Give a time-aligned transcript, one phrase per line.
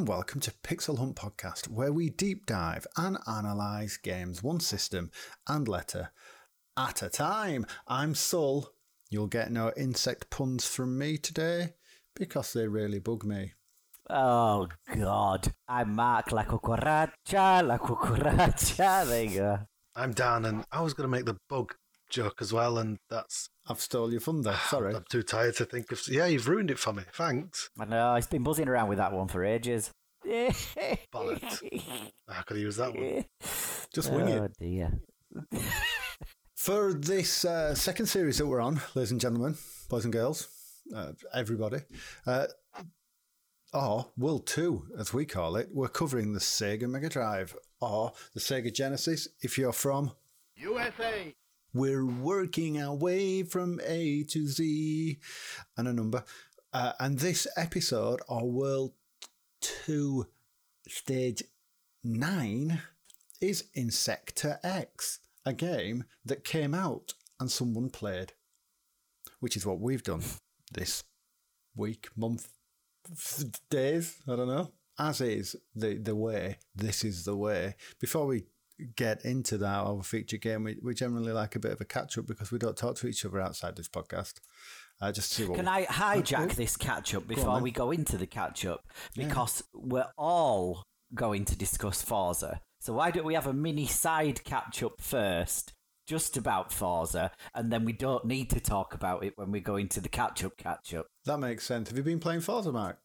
[0.00, 4.58] Hello, and welcome to Pixel Hunt Podcast, where we deep dive and analyse games one
[4.58, 5.10] system
[5.46, 6.10] and letter
[6.74, 7.66] at a time.
[7.86, 8.72] I'm Sul.
[9.10, 11.74] You'll get no insect puns from me today
[12.16, 13.52] because they really bug me.
[14.08, 15.52] Oh God!
[15.68, 19.04] I'm Mark La Cucaracha, La Cucaracha.
[19.06, 19.58] There you go.
[19.94, 21.74] I'm Dan, and I was going to make the bug
[22.10, 23.48] joke as well, and that's.
[23.68, 24.54] I've stole your thunder.
[24.68, 24.94] Sorry.
[24.94, 26.00] I'm too tired to think of.
[26.08, 27.04] Yeah, you've ruined it for me.
[27.14, 27.70] Thanks.
[27.78, 28.14] I know.
[28.16, 29.90] He's been buzzing around with that one for ages.
[30.26, 31.62] Bollocks.
[32.28, 33.24] I could have used that one.
[33.94, 34.52] Just wing oh it.
[34.58, 35.00] dear.
[36.56, 39.56] For this uh, second series that we're on, ladies and gentlemen,
[39.88, 40.48] boys and girls,
[40.94, 41.78] uh, everybody,
[42.26, 42.48] uh,
[43.72, 48.40] or World 2, as we call it, we're covering the Sega Mega Drive or the
[48.40, 50.12] Sega Genesis if you're from
[50.56, 51.34] USA.
[51.72, 55.18] We're working our way from A to Z
[55.76, 56.24] and a number.
[56.72, 58.92] Uh, and this episode, or World
[59.60, 60.26] 2
[60.88, 61.44] Stage
[62.02, 62.82] 9,
[63.40, 68.32] is Insector X, a game that came out and someone played,
[69.38, 70.22] which is what we've done
[70.72, 71.04] this
[71.76, 72.48] week, month,
[73.70, 74.72] days, I don't know.
[74.98, 77.76] As is the, the way, this is the way.
[78.00, 78.46] Before we
[78.96, 82.18] get into that our feature game, we, we generally like a bit of a catch
[82.18, 84.34] up because we don't talk to each other outside this podcast.
[85.00, 87.62] Uh, just to Can I hijack this catch up on before then.
[87.62, 88.84] we go into the catch up?
[89.14, 89.26] Yeah.
[89.26, 92.60] Because we're all going to discuss Forza.
[92.80, 95.72] So why don't we have a mini side catch up first,
[96.06, 99.76] just about Forza, and then we don't need to talk about it when we go
[99.76, 101.06] into the catch up catch up.
[101.24, 101.88] That makes sense.
[101.88, 102.98] Have you been playing Forza, Mark?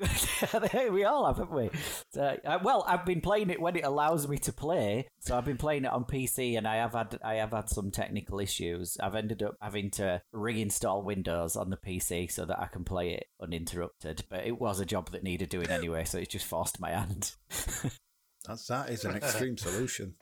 [0.90, 1.70] we all have, haven't we?
[2.12, 5.08] So, uh, well, I've been playing it when it allows me to play.
[5.20, 7.90] So I've been playing it on PC, and I have had I have had some
[7.90, 8.96] technical issues.
[9.00, 13.12] I've ended up having to reinstall Windows on the PC so that I can play
[13.12, 14.24] it uninterrupted.
[14.30, 17.32] But it was a job that needed doing anyway, so it just forced my hand.
[18.46, 20.14] That's that is an extreme solution.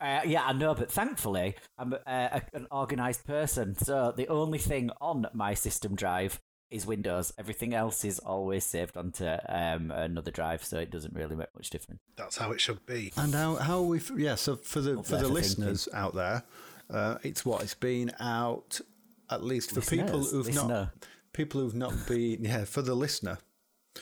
[0.00, 4.58] Uh, yeah, I know, but thankfully I'm uh, a, an organised person, so the only
[4.58, 7.32] thing on my system drive is Windows.
[7.38, 11.70] Everything else is always saved onto um, another drive, so it doesn't really make much
[11.70, 12.00] difference.
[12.16, 13.12] That's how it should be.
[13.16, 14.34] And how how we yeah.
[14.34, 16.42] So for the Up for the for listeners out there,
[16.90, 18.80] uh, it's what it's been out
[19.30, 20.90] at least for people who've not
[21.32, 23.38] people who've not been yeah for the listener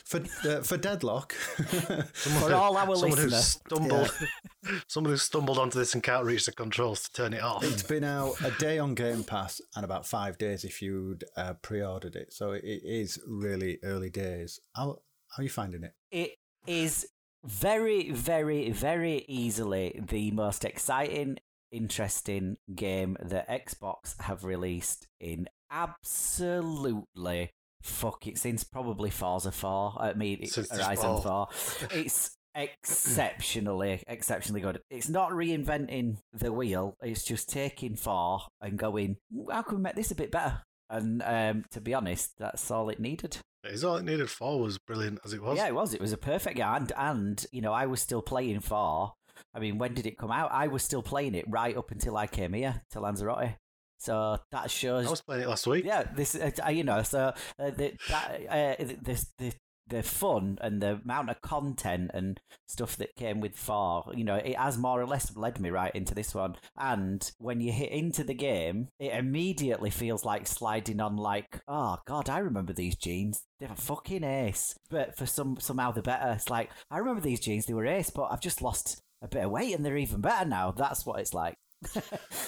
[0.05, 1.33] for uh, for deadlock.
[1.33, 3.61] For all our someone who listeners.
[3.67, 4.15] stumbled,
[4.87, 7.65] someone who stumbled onto this and can't reach the controls to turn it off.
[7.65, 11.55] it's been out a day on Game Pass and about five days if you'd uh,
[11.63, 12.33] pre-ordered it.
[12.33, 14.61] So it, it is really early days.
[14.75, 14.99] How
[15.31, 15.93] how are you finding it?
[16.11, 16.37] It
[16.67, 17.07] is
[17.45, 21.39] very, very, very easily the most exciting,
[21.71, 27.51] interesting game that Xbox have released in absolutely
[27.87, 29.97] fuck it since probably Forza 4.
[29.99, 31.23] I mean, it's Since Horizon.
[31.23, 31.49] 4.
[31.93, 34.81] It's exceptionally, exceptionally good.
[34.91, 36.97] It's not reinventing the wheel.
[37.03, 39.17] It's just taking 4 and going,
[39.51, 40.63] how can we make this a bit better?
[40.89, 43.39] And um, to be honest, that's all it needed.
[43.65, 45.59] It's all it needed for was brilliant as it was.
[45.59, 45.93] Yeah, it was.
[45.93, 49.15] It was a perfect game, and and you know I was still playing for.
[49.53, 50.51] I mean, when did it come out?
[50.53, 53.57] I was still playing it right up until I came here to Lanzarote.
[53.99, 55.07] So that shows.
[55.07, 55.85] I was playing it last week.
[55.85, 59.53] Yeah, this uh, you know so uh, the that uh, this the
[59.89, 64.35] the fun and the amount of content and stuff that came with four, you know,
[64.35, 66.57] it has more or less led me right into this one.
[66.77, 71.99] And when you hit into the game, it immediately feels like sliding on like, oh
[72.07, 73.45] god, I remember these jeans.
[73.61, 74.75] They were fucking ace.
[74.91, 76.33] But for some somehow they're better.
[76.33, 79.45] It's like I remember these jeans, they were ace, but I've just lost a bit
[79.45, 80.73] of weight and they're even better now.
[80.73, 81.57] That's what it's like.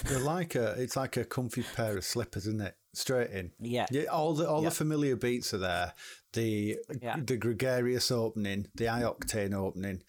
[0.05, 2.75] They're like a it's like a comfy pair of slippers, isn't it?
[2.93, 3.51] Straight in.
[3.59, 3.85] Yeah.
[3.91, 4.69] Yeah, all the all Yeah.
[4.69, 5.93] the familiar beats are there.
[6.33, 7.17] The Yeah.
[7.23, 10.01] the gregarious opening, the high octane opening,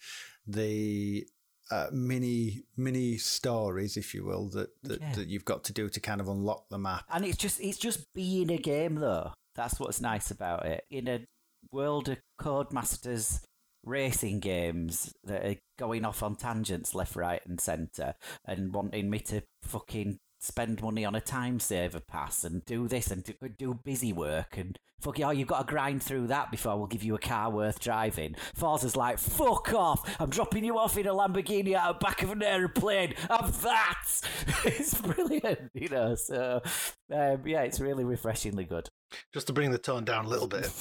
[0.47, 1.27] the
[1.69, 5.13] uh, mini mini stories, if you will, that that, Yeah.
[5.13, 7.05] that you've got to do to kind of unlock the map.
[7.09, 9.33] And it's just it's just being a game though.
[9.55, 10.83] That's what's nice about it.
[10.89, 11.25] In a
[11.71, 13.41] world of Codemasters
[13.83, 19.19] racing games that are going off on tangents left, right, and centre, and wanting me
[19.19, 23.79] to fucking spend money on a time saver pass and do this and do, do
[23.83, 27.03] busy work and fuck yeah, oh, you've got to grind through that before we'll give
[27.03, 28.35] you a car worth driving.
[28.55, 30.15] Forza's like, fuck off!
[30.19, 33.15] I'm dropping you off in a Lamborghini out the back of an aeroplane.
[33.29, 34.07] Have that!
[34.65, 36.15] it's brilliant, you know.
[36.15, 36.61] So
[37.11, 38.89] um, yeah, it's really refreshingly good.
[39.33, 40.71] Just to bring the tone down a little bit.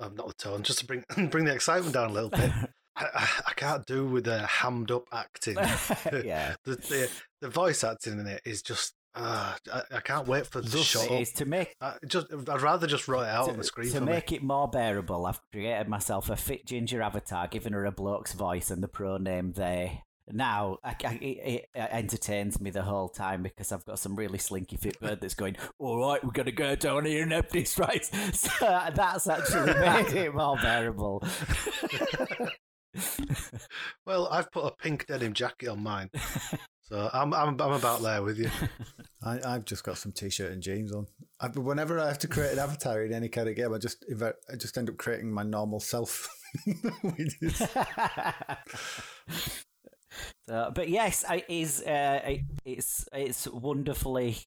[0.00, 2.50] Um, not the tone, just to bring bring the excitement down a little bit.
[2.96, 5.56] I, I, I can't do with the hammed up acting.
[6.24, 6.54] yeah.
[6.64, 7.10] the, the
[7.40, 11.10] the voice acting in it is just Uh, I, I can't wait for the shut
[11.10, 14.00] is to make I just, I'd rather just write it out on the screen to
[14.00, 14.38] make me.
[14.38, 15.26] it more bearable.
[15.26, 19.54] I've created myself a fit ginger avatar, giving her a bloke's voice and the proname
[19.54, 20.02] they.
[20.30, 24.38] Now I, I, it, it entertains me the whole time because I've got some really
[24.38, 25.56] slinky fit bird that's going.
[25.78, 28.04] All right, we're gonna go down here and have this right.
[28.34, 28.50] So
[28.94, 31.22] that's actually made it more bearable.
[34.06, 36.10] Well, I've put a pink denim jacket on mine,
[36.82, 38.50] so I'm, I'm, I'm about there with you.
[39.22, 41.06] I, I've just got some t-shirt and jeans on.
[41.40, 44.04] I, whenever I have to create an avatar in any kind of game, I just
[44.08, 46.28] invert, I just end up creating my normal self.
[50.46, 51.82] But yes, it is.
[51.82, 54.38] Uh, it, it's it's wonderfully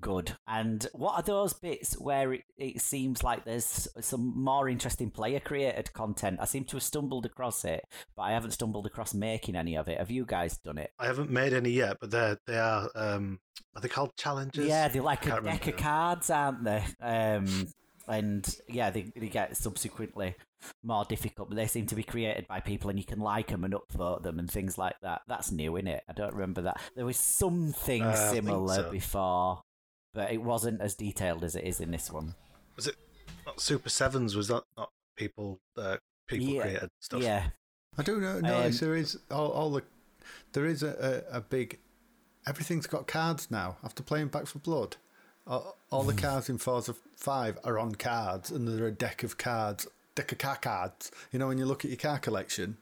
[0.00, 0.36] good.
[0.46, 5.40] And what are those bits where it, it seems like there's some more interesting player
[5.40, 6.38] created content?
[6.40, 9.88] I seem to have stumbled across it, but I haven't stumbled across making any of
[9.88, 9.98] it.
[9.98, 10.90] Have you guys done it?
[10.98, 13.40] I haven't made any yet, but they're they are um,
[13.74, 14.66] are they called challenges?
[14.66, 16.84] Yeah, they're like a deck of cards, aren't they?
[17.00, 17.68] Um,
[18.08, 20.36] and yeah, they, they get subsequently
[20.82, 23.64] more difficult, but they seem to be created by people, and you can like them
[23.64, 25.22] and upvote them and things like that.
[25.28, 26.02] That's new, is it?
[26.08, 26.80] I don't remember that.
[26.94, 28.90] There was something Uh, similar so.
[28.90, 29.62] before,
[30.14, 32.34] but it wasn't as detailed as it is in this one.
[32.76, 32.96] Was it
[33.44, 34.34] not Super Sevens?
[34.36, 35.96] Was that not people uh,
[36.26, 37.22] people Yeah, created stuff?
[37.22, 37.48] Yeah,
[37.98, 38.40] I do know.
[38.40, 39.82] No, Um, there is all, all the
[40.52, 41.78] there is a, a, a big
[42.46, 43.76] everything's got cards now.
[43.82, 44.96] After playing Back 4 Blood,
[45.46, 49.22] all, all the cards in Forza Five are on cards, and there are a deck
[49.22, 49.86] of cards,
[50.16, 51.12] deck of car cards.
[51.30, 52.78] You know, when you look at your car collection,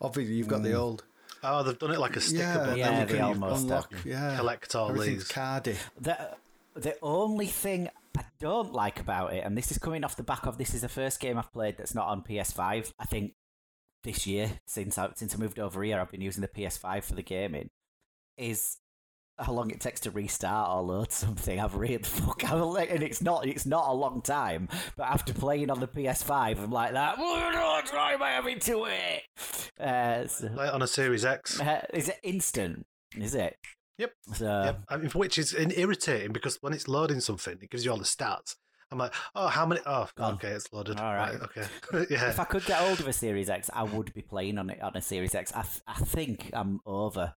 [0.00, 0.78] obviously you've got the mm.
[0.78, 1.04] old
[1.42, 2.76] Oh, they've done it like a sticker yeah, book.
[2.76, 4.06] Yeah, you they can almost unlock, have.
[4.06, 5.32] yeah, Collect all everything's these.
[5.32, 5.76] cardy.
[6.00, 6.36] The
[6.74, 10.46] the only thing I don't like about it, and this is coming off the back
[10.46, 12.92] of this is the first game I've played that's not on PS5.
[12.98, 13.34] I think
[14.04, 17.14] this year since I since I moved over here, I've been using the PS5 for
[17.14, 17.70] the gaming.
[18.36, 18.78] Is
[19.38, 21.60] how long it takes to restart or load something.
[21.60, 24.68] I've really fuck, I'm like, and it's not it's not a long time.
[24.96, 27.18] But after playing on the PS5, I'm like that.
[27.18, 27.54] What
[27.94, 29.22] am I having to it?
[29.80, 31.60] Uh, so- Like on a Series X.
[31.60, 32.86] uh, is it instant?
[33.16, 33.56] Is it?
[33.98, 34.12] Yep.
[34.34, 34.80] So, Yep.
[34.88, 38.04] I mean, which is irritating because when it's loading something, it gives you all the
[38.04, 38.54] stats.
[38.90, 39.82] I'm like, oh, how many?
[39.84, 40.34] Oh, Gone.
[40.34, 40.98] okay, it's loaded.
[40.98, 41.34] All right.
[41.42, 41.66] okay.
[42.10, 42.30] yeah.
[42.30, 44.80] If I could get hold of a Series X, I would be playing on it
[44.80, 45.52] on a Series X.
[45.54, 47.34] I, th- I think I'm over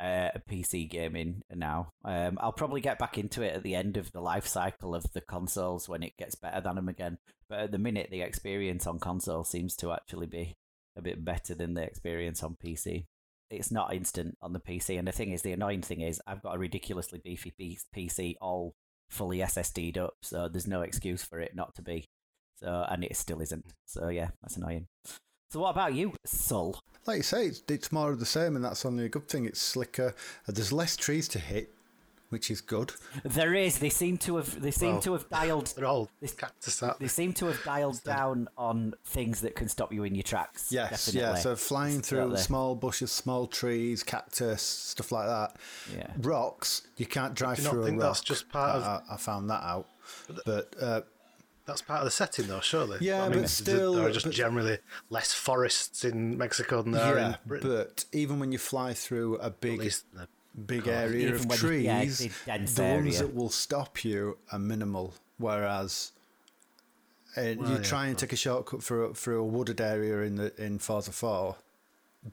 [0.00, 1.92] uh, PC gaming now.
[2.04, 5.12] Um, I'll probably get back into it at the end of the life cycle of
[5.12, 7.18] the consoles when it gets better than them again.
[7.48, 10.56] But at the minute, the experience on console seems to actually be
[10.96, 13.06] a bit better than the experience on PC.
[13.50, 16.42] It's not instant on the PC, and the thing is, the annoying thing is, I've
[16.42, 17.52] got a ridiculously beefy
[17.94, 18.74] PC, all
[19.08, 22.08] fully SSD'd up, so there's no excuse for it not to be.
[22.56, 23.66] So, and it still isn't.
[23.86, 24.86] So, yeah, that's annoying.
[25.50, 26.80] So, what about you, Sul?
[27.06, 29.46] Like you say, it's, it's more of the same, and that's only a good thing.
[29.46, 30.14] It's slicker.
[30.48, 31.72] Uh, There's less trees to hit,
[32.28, 32.92] which is good.
[33.24, 33.78] There is.
[33.80, 34.60] They seem to have.
[34.62, 35.66] They seem Well, to have dialed.
[35.76, 37.00] They're all This- cactus out.
[37.00, 40.70] They seem to have dialed down on things that can stop you in your tracks.
[40.70, 41.20] Yes, definitely.
[41.20, 41.34] yeah.
[41.42, 45.56] So flying through small bushes, small trees, cactus, stuff like that.
[45.96, 46.12] Yeah.
[46.20, 48.08] Rocks, you can't drive Do you not through think a rock.
[48.10, 49.88] that's just part of- I, I found that out.
[50.46, 51.00] But uh,
[51.66, 52.98] That's part of the setting, though, surely.
[53.00, 56.92] Yeah, I mean, but still- There are just but- generally less forests in Mexico than
[56.92, 57.70] there are in Britain.
[57.70, 59.78] but even when you fly through a big,
[60.66, 60.94] big course.
[60.96, 63.02] area of when you- trees, yeah, it's a dense the area.
[63.02, 65.14] ones that will stop you are minimal.
[65.38, 66.12] Whereas,
[67.36, 70.22] uh, Well, you yeah, try and of take a shortcut through through a wooded area
[70.22, 71.56] in the in Forza Four,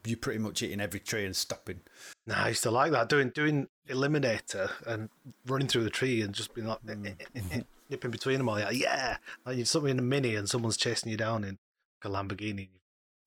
[0.04, 1.82] you're pretty much hitting every tree and stopping.
[2.26, 5.10] Nah, I used to like that doing doing Eliminator and
[5.46, 7.06] running through the tree and just being like Mm.
[7.08, 8.56] Eh, eh, eh, nipping between them all.
[8.56, 11.58] Like, yeah, like you're something in a mini and someone's chasing you down in
[12.04, 12.70] like a Lamborghini,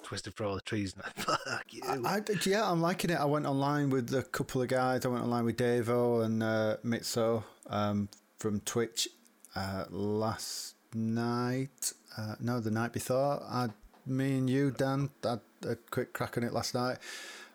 [0.02, 0.95] twisted through all the trees.
[1.17, 1.83] And fuck you.
[1.87, 3.19] I, I- yeah, I'm liking it.
[3.19, 5.05] I went online with a couple of guys.
[5.05, 9.09] I went online with Davo and uh, Mitso um, from Twitch
[9.57, 11.93] uh, last night.
[12.17, 13.43] Uh, no, the night before.
[13.49, 13.69] I,
[14.07, 16.99] me and you, Dan, had a quick crack on it last night.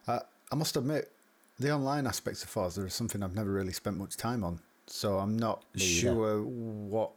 [0.07, 0.19] Uh,
[0.51, 1.11] I must admit,
[1.59, 4.59] the online aspects of Forza is something I've never really spent much time on.
[4.87, 7.11] So I'm not sure what.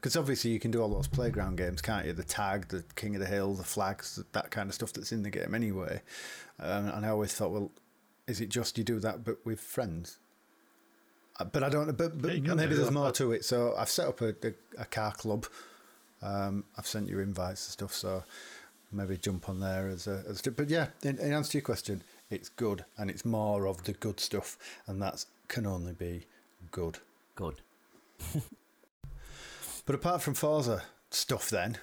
[0.00, 2.12] Because obviously you can do all those playground games, can't you?
[2.12, 5.22] The tag, the King of the Hill, the flags, that kind of stuff that's in
[5.22, 6.02] the game anyway.
[6.60, 7.70] Um, and I always thought, well,
[8.26, 10.18] is it just you do that but with friends?
[11.38, 11.96] Uh, But I don't.
[11.96, 13.44] But, but Yeah, maybe there's more to it.
[13.44, 15.46] So I've set up a, a, a car club.
[16.22, 17.92] Um, I've sent you invites and stuff.
[17.94, 18.24] So
[18.92, 20.22] maybe jump on there as a.
[20.28, 23.84] As, but yeah, in, in answer to your question, it's good and it's more of
[23.84, 26.26] the good stuff, and that can only be
[26.74, 26.98] good.
[27.36, 27.60] Good.
[29.86, 31.76] But apart from Forza stuff, then,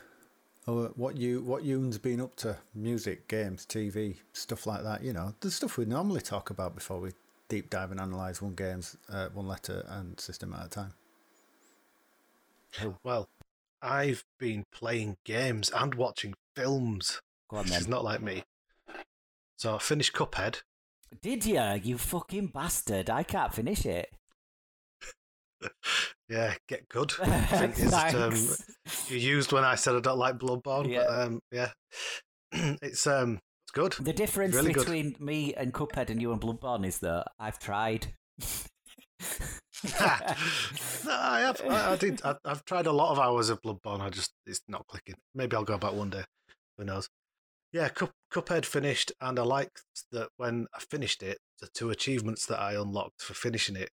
[0.68, 2.58] uh, what you what you's been up to?
[2.74, 5.04] Music, games, TV, stuff like that.
[5.04, 7.12] You know, the stuff we normally talk about before we
[7.48, 10.94] deep dive and analyse one game's uh, one letter and system at a time.
[13.04, 13.30] Well,
[13.84, 17.22] I've been playing games and watching films.
[17.50, 17.82] Go on Which then.
[17.82, 18.44] is not like me.
[19.58, 20.64] So I finished Cuphead.
[21.22, 21.62] Did you?
[21.84, 23.12] You fucking bastard!
[23.12, 24.12] I can't finish it.
[26.30, 27.12] Yeah, get good.
[27.22, 28.34] I think is the term
[29.10, 30.90] you used when I said I don't like Bloodborne.
[30.90, 31.04] Yeah.
[31.06, 31.72] But um, yeah,
[32.82, 33.94] it's um, it's good.
[34.00, 34.86] The difference Really good.
[34.86, 38.14] between me and Cuphead and you and Bloodborne is that I've tried.
[38.40, 38.46] no,
[41.10, 41.62] I have.
[41.68, 42.22] I, I did.
[42.24, 44.00] I, I've tried a lot of hours of Bloodborne.
[44.00, 45.16] I just it's not clicking.
[45.36, 46.24] Maybe I'll go back one day.
[46.78, 47.10] Who knows?
[47.74, 52.46] Yeah, Cup, Cuphead finished, and I liked that when I finished it, the two achievements
[52.46, 53.90] that I unlocked for finishing it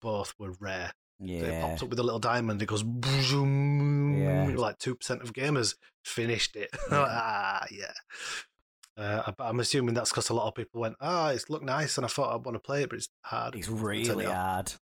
[0.00, 0.92] both were rare.
[1.20, 1.60] So it yeah.
[1.60, 2.62] pops up with a little diamond.
[2.62, 4.18] It goes boom.
[4.18, 4.54] Yeah.
[4.56, 6.70] Like two percent of gamers finished it.
[6.90, 7.92] ah, yeah.
[8.96, 11.98] Uh, but I'm assuming that's because a lot of people went, ah, it's looked nice,
[11.98, 13.54] and I thought I'd want to play it, but it's hard.
[13.54, 14.72] It's it really hard.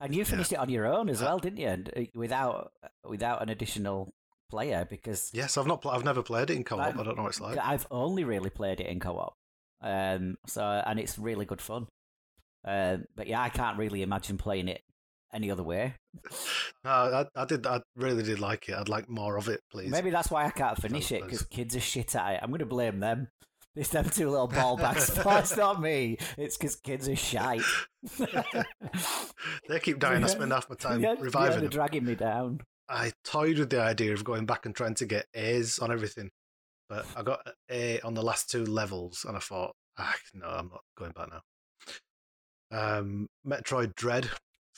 [0.00, 1.68] And you finished it on your own as Uh, well, didn't you?
[1.68, 2.72] And, uh, Without
[3.04, 4.14] without an additional
[4.50, 5.82] player, because Yes, I've not.
[5.82, 6.86] Pl- I've never played it in co-op.
[6.86, 7.58] I've- I don't know what it's like.
[7.58, 9.34] I've only really played it in co-op.
[9.82, 11.88] Um, so and it's really good fun.
[12.64, 14.82] Um, but yeah, I can't really imagine playing it
[15.32, 15.94] any other way.
[16.84, 17.66] No, I, I did.
[17.66, 18.74] I really did like it.
[18.74, 19.90] I'd like more of it, please.
[19.90, 22.40] Maybe that's why I can't finish it because kids are shit at it.
[22.42, 23.28] I'm going to blame them.
[23.76, 25.16] It's them two little ball bags.
[25.26, 26.18] It's not me.
[26.36, 27.62] It's because kids are shite.
[29.68, 30.24] they keep dying.
[30.24, 31.70] I spend half my time Yeah, yeah, reviving they're them.
[31.70, 32.60] dragging me down.
[32.88, 36.30] I toyed with the idea of going back and trying to get A's on everything,
[36.88, 40.68] but I got A on the last two levels, and I thought, ah, no, I'm
[40.70, 41.42] not going back now.
[42.72, 44.28] Um, Metroid Dread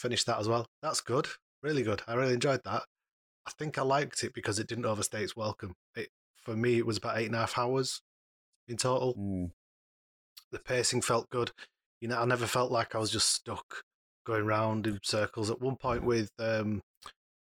[0.03, 0.67] finished that as well.
[0.83, 1.29] That's good,
[1.63, 2.03] really good.
[2.09, 2.83] I really enjoyed that.
[3.47, 5.75] I think I liked it because it didn't overstay its welcome.
[5.95, 6.09] It
[6.43, 8.03] for me, it was about eight and a half hours
[8.69, 9.15] in total.
[9.15, 9.51] Mm.
[10.51, 11.53] The pacing felt good.
[12.01, 13.85] You know, I never felt like I was just stuck
[14.27, 15.51] going round in circles.
[15.51, 16.83] At one point, with um,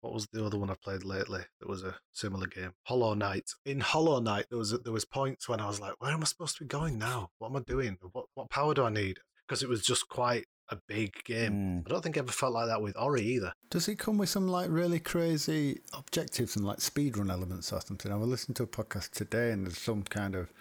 [0.00, 1.42] what was the other one I played lately?
[1.60, 3.50] That was a similar game, Hollow Knight.
[3.66, 6.24] In Hollow Knight, there was there was points when I was like, "Where am I
[6.24, 7.30] supposed to be going now?
[7.38, 7.98] What am I doing?
[8.12, 11.52] What what power do I need?" Because it was just quite a big game.
[11.52, 11.86] Mm.
[11.86, 13.52] I don't think I ever felt like that with Ori either.
[13.70, 18.12] Does it come with some like really crazy objectives and like speedrun elements or something?
[18.12, 20.52] I was listening to a podcast today and there's some kind of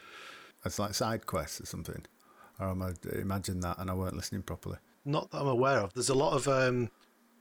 [0.66, 2.06] it's like side quests or something.
[2.60, 4.78] Or am I imagine that and I weren't listening properly.
[5.06, 5.94] not that I'm aware of.
[5.94, 6.90] There's a lot of um,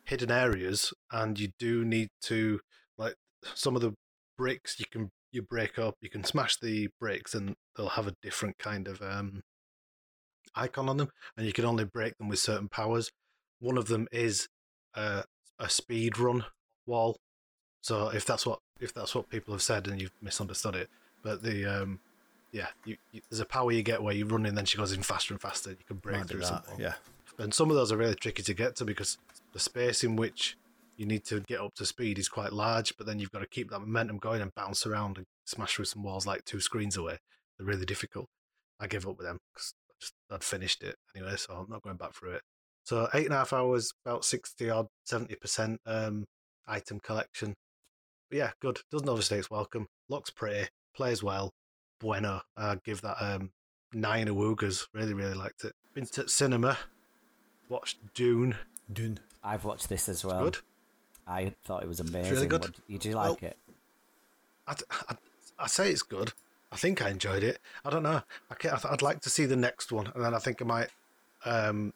[0.05, 2.61] hidden areas, and you do need to
[2.99, 3.15] like
[3.55, 3.95] some of the
[4.37, 4.79] bricks.
[4.79, 5.95] You can you break up.
[6.01, 9.43] You can smash the bricks, and they'll have a different kind of um,
[10.57, 13.11] icon on them, and you can only break them with certain powers.
[13.61, 14.49] One of them is
[14.95, 15.23] uh,
[15.59, 16.45] a speed run
[16.87, 17.17] wall.
[17.83, 20.91] So if that's what if that's what people have said and you've misunderstood it,
[21.23, 22.01] but the um,
[22.53, 24.93] yeah, you, you, there's a power you get where you run and then she goes
[24.93, 25.71] in faster and faster.
[25.71, 26.95] You can break through that, something yeah.
[27.39, 29.19] and some of those are really tricky to get to because
[29.53, 30.57] the space in which
[30.97, 33.47] you need to get up to speed is quite large, but then you've got to
[33.47, 36.97] keep that momentum going and bounce around and smash through some walls like two screens
[36.97, 37.19] away.
[37.59, 38.27] They're really difficult.
[38.81, 41.97] I give up with them because just I'd finished it anyway, so I'm not going
[41.97, 42.43] back through it.
[42.85, 46.25] So eight and a half hours, about sixty odd, seventy percent um,
[46.67, 47.55] item collection.
[48.31, 48.81] But yeah, good.
[48.91, 49.87] Doesn't overstay its welcome.
[50.09, 50.69] Looks pretty.
[50.95, 51.53] Plays well.
[52.01, 52.41] Bueno.
[52.57, 53.51] I'd give that um,
[53.93, 54.87] nine awoogas.
[54.93, 55.73] Really, really liked it.
[55.95, 56.77] Been to cinema.
[57.69, 58.57] Watched Dune.
[58.93, 59.19] Dune.
[59.43, 60.45] I've watched this as well.
[60.45, 60.59] Good.
[61.27, 62.35] I thought it was amazing.
[62.35, 62.63] Really good.
[62.63, 63.57] What- Did you do like Well, it?
[64.69, 64.75] I,
[65.09, 65.17] I,
[65.61, 66.33] I say it's good.
[66.73, 67.59] I think I enjoyed it.
[67.85, 68.23] I don't know.
[68.51, 70.61] I can, I th- I'd like to see the next one, and then I think
[70.61, 70.89] I might,
[71.45, 71.93] um,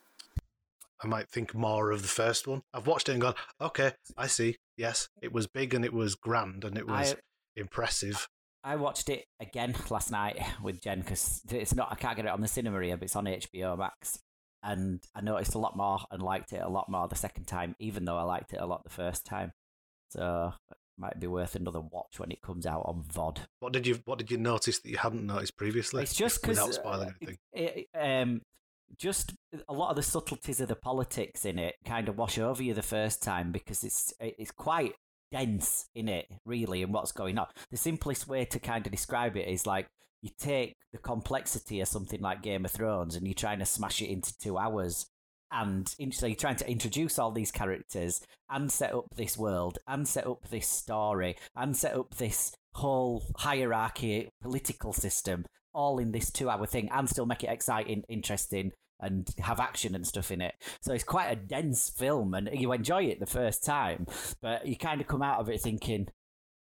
[1.02, 2.62] I might think more of the first one.
[2.72, 4.58] I've watched it and gone, okay, I see.
[4.76, 8.28] Yes, it was big and it was grand and it was I impressive.
[8.62, 11.88] I watched it again last night with Jen because it's not.
[11.90, 14.20] I can't get it on the cinema here, but it's on HBO Max,
[14.62, 17.74] and I noticed a lot more and liked it a lot more the second time,
[17.78, 19.52] even though I liked it a lot the first time.
[20.10, 20.52] So
[21.00, 23.38] might be worth another watch when it comes out on VOD.
[23.60, 26.02] What did you What did you notice that you hadn't noticed previously?
[26.02, 27.38] It's just because without spoiling anything.
[27.52, 28.42] it, um,
[28.98, 29.34] just
[29.68, 32.74] a lot of the subtleties of the politics in it kind of wash over you
[32.74, 34.94] the first time because it's it's quite
[35.30, 37.46] dense in it, really, and what's going on.
[37.70, 39.86] The simplest way to kind of describe it is like
[40.22, 44.02] you take the complexity of something like Game of Thrones and you're trying to smash
[44.02, 45.06] it into two hours.
[45.52, 50.06] And so you're trying to introduce all these characters and set up this world and
[50.06, 56.30] set up this story and set up this whole hierarchy political system all in this
[56.30, 60.40] two hour thing and still make it exciting, interesting, and have action and stuff in
[60.40, 60.54] it.
[60.82, 64.06] So it's quite a dense film and you enjoy it the first time,
[64.40, 66.08] but you kind of come out of it thinking,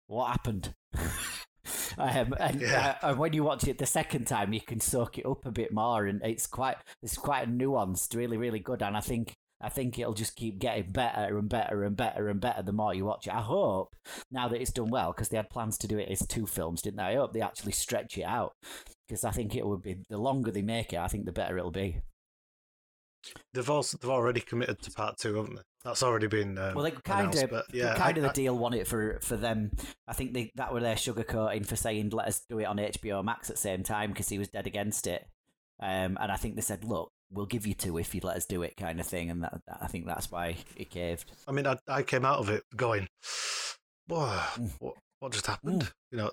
[0.07, 0.75] what happened?
[1.99, 2.97] Um, and, Yeah.
[3.03, 5.51] uh, and when you watch it the second time, you can soak it up a
[5.53, 8.83] bit more, and it's quite it's quite nuanced, really, really good.
[8.83, 12.41] And I think I think it'll just keep getting better and better and better and
[12.41, 13.33] better the more you watch it.
[13.35, 13.95] I hope
[14.31, 16.83] now that it's done well, because they had plans to do it as two films,
[16.83, 17.05] didn't they?
[17.05, 18.53] I hope they actually stretch it out,
[19.09, 21.57] because I think it would be the longer they make it, I think the better
[21.57, 22.01] it'll be.
[23.53, 25.63] They've also they've already committed to part two, haven't they?
[25.85, 28.57] That's already been um, Well, they kind of, but yeah, kind of I- the deal
[28.57, 29.71] won it for for them.
[30.09, 33.23] I think they, that were their sugarcoating for saying let us do it on HBO
[33.25, 35.27] Max at the same time because he was dead against it.
[35.81, 38.47] Um, and I think they said, look, we'll give you two if you let us
[38.47, 39.29] do it, kind of thing.
[39.29, 41.33] And that, I think that's why it caved.
[41.49, 43.09] I mean, I, I came out of it going,
[44.07, 44.27] "Whoa,
[44.57, 44.71] Mm.
[44.79, 46.31] what what just happened?" You know,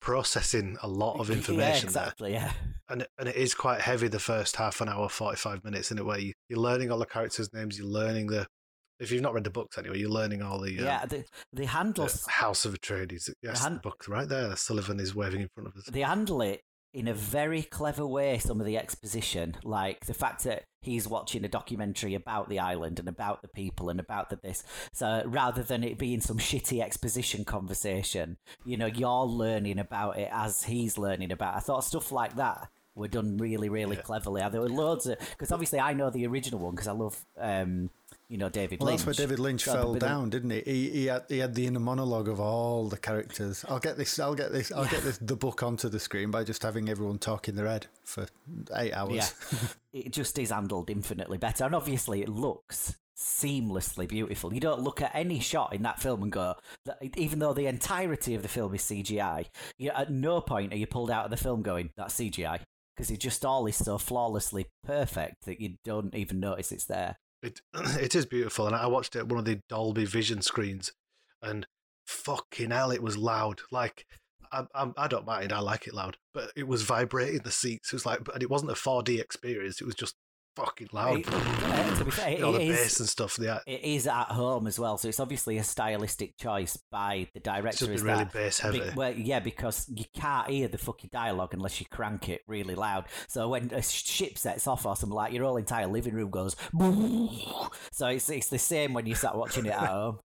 [0.00, 2.32] processing a lot of information yeah, there, exactly.
[2.32, 2.52] Yeah,
[2.88, 5.98] and and it is quite heavy the first half an hour, forty five minutes in
[5.98, 6.20] a way.
[6.20, 7.78] You, you're learning all the characters' names.
[7.78, 8.46] You're learning the
[9.00, 11.06] if you've not read the books anyway, you're learning all the, um, yeah.
[11.06, 13.30] The, they handle the House of Atreides.
[13.42, 14.56] Yes, hand- the book right there.
[14.56, 15.84] Sullivan is waving in front of us.
[15.84, 16.62] they handle it
[16.94, 21.44] in a very clever way some of the exposition like the fact that he's watching
[21.44, 25.62] a documentary about the island and about the people and about the this so rather
[25.62, 30.96] than it being some shitty exposition conversation you know you're learning about it as he's
[30.96, 31.56] learning about it.
[31.58, 34.02] i thought stuff like that were done really really Yeah.
[34.02, 37.24] cleverly there were loads of because obviously i know the original one because i love
[37.38, 37.90] um
[38.28, 40.50] you know david Well, lynch that's where David Lynch fell there'd been a- down, didn't
[40.50, 40.62] he?
[40.64, 43.64] He, he, had, he had the inner monologue of all the characters.
[43.68, 44.18] I'll get this.
[44.18, 44.70] I'll get this.
[44.70, 45.18] I'll get this.
[45.18, 48.26] The book onto the screen by just having everyone talk in their head for
[48.76, 49.34] eight hours.
[49.52, 49.58] Yeah.
[49.92, 51.64] it just is handled infinitely better.
[51.64, 54.52] And obviously, it looks seamlessly beautiful.
[54.54, 56.54] You don't look at any shot in that film and go,
[57.16, 59.46] even though the entirety of the film is CGI,
[59.78, 62.60] you, at no point are you pulled out of the film going, that's CGI.
[62.96, 67.16] Because it just all is so flawlessly perfect that you don't even notice it's there.
[67.42, 70.92] It it is beautiful, and I watched it one of the Dolby Vision screens,
[71.42, 71.66] and
[72.06, 73.60] fucking hell, it was loud.
[73.70, 74.06] Like
[74.52, 77.92] I, I, I don't mind, I like it loud, but it was vibrating the seats.
[77.92, 79.80] It was like, and it wasn't a 4D experience.
[79.80, 80.14] It was just
[80.58, 81.18] fucking loud.
[81.20, 83.38] It- uh, to be fair, it the bass and stuff.
[83.40, 87.38] Yeah, It is at home as well, so it's obviously a stylistic choice by the
[87.38, 87.92] it's director.
[87.92, 88.92] is been really bass Be- heavy.
[88.96, 93.04] well, yeah, because you can't hear the fucking dialogue unless you crank it really loud.
[93.28, 96.56] So when a ship sets off or something like, your whole entire living room goes.
[97.92, 100.18] So it's it's the same when you start watching it at home.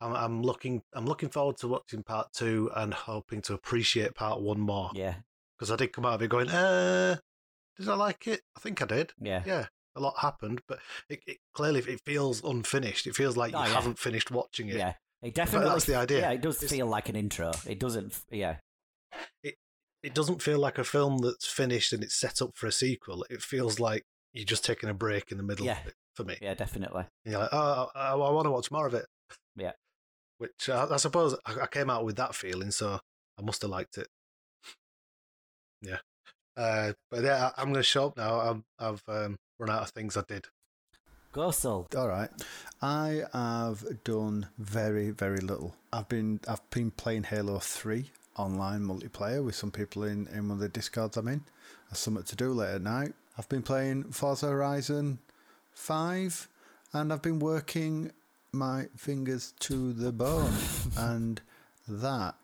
[0.00, 4.40] I'm, I'm looking, I'm looking forward to watching part two and hoping to appreciate part
[4.40, 5.14] one more yeah,
[5.58, 7.16] because I did come out of it going, uh,
[7.78, 8.40] did I like it?
[8.56, 9.12] I think I did.
[9.20, 10.78] yeah, yeah, a lot happened, but
[11.08, 13.06] it, it clearly it feels unfinished.
[13.06, 13.68] It feels like you Oh, yeah.
[13.74, 14.76] haven't finished watching it.
[14.76, 14.94] yeah.
[15.22, 15.68] It definitely.
[15.68, 16.20] that's the idea.
[16.20, 17.52] Yeah, it does It's- feel like an intro.
[17.66, 18.18] It doesn't.
[18.30, 18.56] Yeah,
[19.42, 19.56] It
[20.02, 23.26] it doesn't feel like a film that's finished and it's set up for a sequel.
[23.28, 25.78] It feels like you're just taking a break in the middle Yeah.
[25.80, 26.38] of it, for me.
[26.40, 27.04] yeah, definitely.
[27.26, 29.04] And you're like, oh, I, I, want to watch more of it.
[29.56, 29.72] Yeah.
[30.38, 33.00] Which uh, I suppose I, I came out with that feeling, so
[33.38, 34.06] I must have liked it.
[35.82, 35.98] Yeah.
[36.56, 38.40] Uh, but yeah, I, I'm going to show up now.
[38.40, 40.46] I'm, I've um, run out of things I did.
[41.32, 41.86] Go, Sul.
[41.96, 42.30] All right.
[42.82, 45.76] I have done very, very little.
[45.92, 50.56] I've been I've been playing Halo Three online multiplayer with some people in, in one
[50.56, 51.42] of the discords I'm in.
[51.88, 53.12] That's something to do late at night.
[53.38, 55.20] I've been playing Forza Horizon
[55.72, 56.48] Five,
[56.92, 58.10] and I've been working
[58.50, 60.52] my fingers to the bone,
[60.96, 61.40] and
[61.86, 62.34] that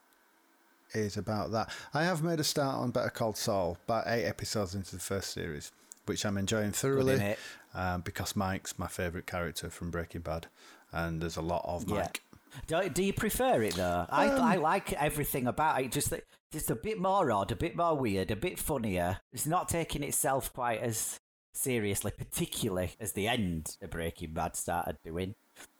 [0.96, 1.70] is about that.
[1.94, 5.30] I have made a start on Better Call Saul, about eight episodes into the first
[5.32, 5.72] series,
[6.06, 7.36] which I'm enjoying thoroughly
[7.74, 10.46] um, because Mike's my favourite character from Breaking Bad,
[10.92, 11.96] and there's a lot of Yeah.
[11.96, 12.22] Mike.
[12.66, 14.06] Do, do you prefer it though?
[14.08, 15.92] I Um, I like everything about it.
[15.92, 16.12] Just
[16.50, 19.18] just a bit more odd, a bit more weird, a bit funnier.
[19.32, 21.20] It's not taking itself quite as
[21.52, 25.34] seriously, particularly as the end of Breaking Bad started doing.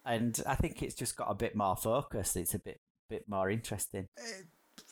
[0.04, 2.36] And I think it's just got a bit more focus.
[2.36, 4.08] It's a bit bit more interesting.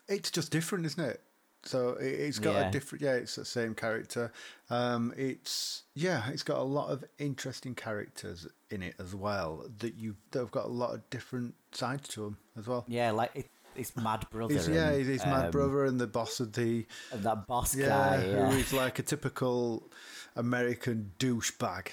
[0.08, 1.20] It's just different, isn't it?
[1.64, 2.68] So it, it's got Yeah.
[2.68, 3.02] a different.
[3.02, 4.32] Yeah, it's the same character.
[4.70, 9.66] Um, it's yeah, it's got a lot of interesting characters in it as well.
[9.78, 12.84] That you that have got a lot of different sides to them as well.
[12.86, 14.54] Yeah, like it, it's Mad Brother.
[14.54, 17.74] He's, yeah, and, he's mad um, brother and the boss of the and that boss
[17.74, 18.26] yeah, guy.
[18.26, 18.50] Yeah.
[18.50, 19.90] who is like a typical
[20.36, 21.88] American douchebag.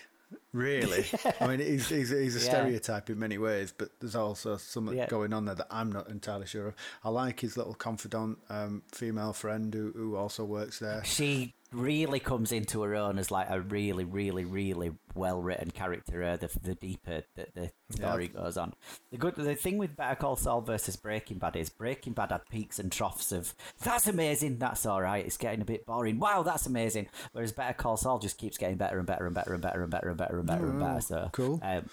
[0.53, 1.05] Really,
[1.39, 2.45] I mean, he's he's, he's a Yeah.
[2.49, 5.07] stereotype in many ways, but there's also something Yeah.
[5.07, 6.75] going on there that I'm not entirely sure of.
[7.05, 11.03] I like his little confidant, um, female friend who, who also works there.
[11.05, 16.23] she really comes into her own as like a really, really, really well written character.
[16.23, 18.73] Uh, the the deeper that the story goes on.
[19.11, 22.47] The good the thing with Better Call Saul versus Breaking Bad is Breaking Bad had
[22.49, 26.19] peaks and troughs of that's amazing, that's all right, it's getting a bit boring.
[26.19, 27.07] Wow, that's amazing.
[27.31, 29.91] Whereas Better Call Saul just keeps getting better and better and better and better and
[29.91, 31.01] better and better and better and better.
[31.01, 31.59] So cool.
[31.63, 31.89] Um,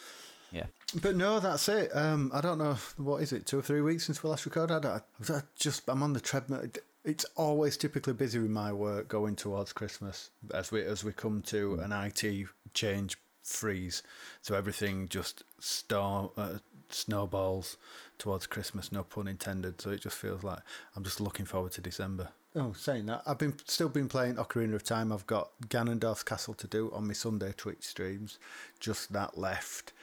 [0.50, 0.64] Yeah.
[1.02, 1.94] But no, that's it.
[1.94, 4.86] Um, I don't know what is it, two or three weeks since we last recorded.
[4.86, 6.62] I, I just I'm on the treadmill.
[7.08, 11.40] It's always typically busy with my work going towards Christmas as we as we come
[11.46, 14.02] to an IT change freeze.
[14.42, 16.58] So everything just star, uh,
[16.90, 17.78] snowballs
[18.18, 18.92] towards Christmas.
[18.92, 19.80] No pun intended.
[19.80, 20.58] So it just feels like
[20.94, 22.28] I'm just looking forward to December.
[22.54, 25.10] Oh, saying that, I've been still been playing Ocarina of Time.
[25.10, 28.38] I've got Ganondorf's Castle to do on my Sunday Twitch streams.
[28.80, 29.94] Just that left,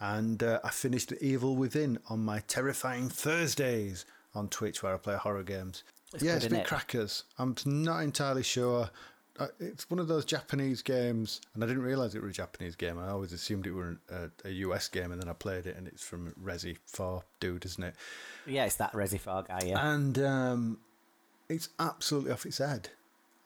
[0.00, 5.16] and uh, I finished Evil Within on my terrifying Thursdays on Twitch where I play
[5.16, 5.82] horror games.
[6.14, 6.66] It's yeah, it's bit it?
[6.66, 7.24] crackers.
[7.38, 8.90] I'm not entirely sure.
[9.38, 12.76] Uh, It's one of those Japanese games, and I didn't realize it were a Japanese
[12.76, 12.98] game.
[12.98, 15.88] I always assumed it were a, a US game, and then I played it, and
[15.88, 17.94] it's from Resi 4 dude, isn't it?
[18.46, 19.92] Yeah, it's that Resi 4 guy, yeah.
[19.92, 20.78] And um,
[21.48, 22.90] it's absolutely off its head.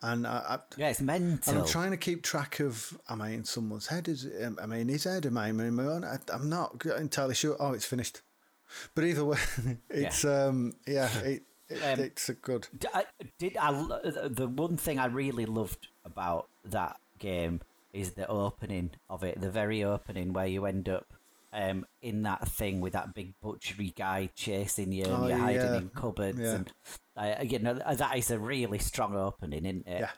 [0.01, 1.53] And I, I, yeah, it's mental.
[1.53, 4.07] and I'm trying to keep track of am I in someone's head?
[4.09, 5.27] Is it, am I in his head?
[5.27, 6.05] Am I in my own?
[6.05, 7.57] I, I'm not entirely sure.
[7.59, 8.21] Oh, it's finished.
[8.95, 9.39] But either way,
[9.91, 12.69] it's um yeah, it, it, Um, it's a good.
[12.95, 13.05] I,
[13.39, 17.61] did I, the one thing I really loved about that game
[17.93, 21.07] is the opening of it, the very opening where you end up
[21.53, 25.61] um, in that thing with that big butchery guy chasing you and Oh, you're hiding
[25.63, 25.77] yeah.
[25.79, 26.55] in cupboards Yeah.
[26.57, 26.73] and
[27.17, 30.01] uh, you know that is a really strong opening, isn't it?
[30.01, 30.11] Yeah.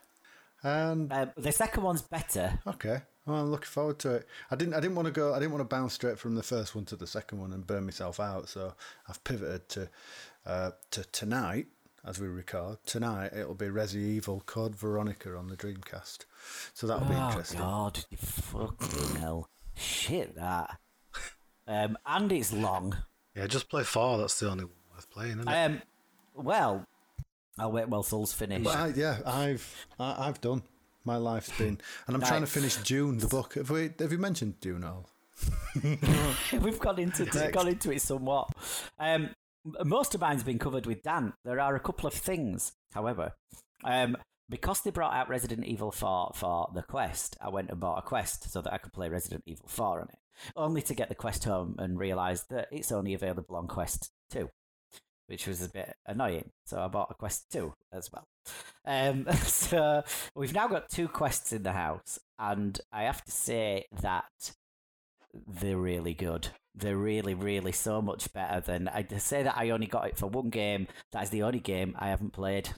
[0.63, 2.59] And Um, the second one's better.
[2.67, 4.27] okay, well, I'm looking forward to it.
[4.51, 5.33] I didn't I didn't want to go.
[5.33, 7.67] I didn't want to bounce straight from the first one to the second one and
[7.67, 8.49] burn myself out.
[8.49, 8.75] So
[9.09, 9.89] I've pivoted to
[10.47, 11.67] uh, to tonight
[12.05, 12.79] as we record.
[12.87, 16.25] Tonight it'll be Resi Evil Code Veronica on the Dreamcast.
[16.75, 17.61] So that'll be oh interesting.
[17.61, 20.79] God, you fucking hell, shit that.
[21.67, 22.97] Um, and it's long.
[23.35, 24.19] Yeah, just play four.
[24.19, 25.55] That's the only one worth playing, isn't it?
[25.55, 25.83] Um,
[26.35, 26.87] well,
[27.59, 28.65] I'll wait while Sul's finished.
[28.65, 30.63] But I, yeah, I've I, I've done.
[31.05, 33.55] My life's been, and I'm trying to finish Dune, the book.
[33.55, 33.91] Have we?
[33.99, 35.09] Have you mentioned Dune at all?
[36.61, 38.51] We've got into got into it somewhat.
[38.99, 39.31] Um,
[39.65, 41.33] most of mine's been covered with Dan.
[41.45, 43.35] There are a couple of things, however,
[43.85, 44.17] um,
[44.49, 47.37] because they brought out Resident Evil 4 for the Quest.
[47.41, 50.09] I went and bought a Quest so that I could play Resident Evil 4 on
[50.09, 50.19] it,
[50.57, 54.51] only to get the Quest home and realise that it's only available on Quest 2.
[55.27, 58.27] Which was a bit annoying, so I bought a Quest 2 as well.
[58.85, 60.03] Um, so
[60.35, 64.55] we've now got two quests in the house, and I have to say that
[65.47, 66.49] they're really good.
[66.75, 70.27] They're really, really so much better than I say that I only got it for
[70.27, 70.87] one game.
[71.13, 72.71] That is the only game I haven't played.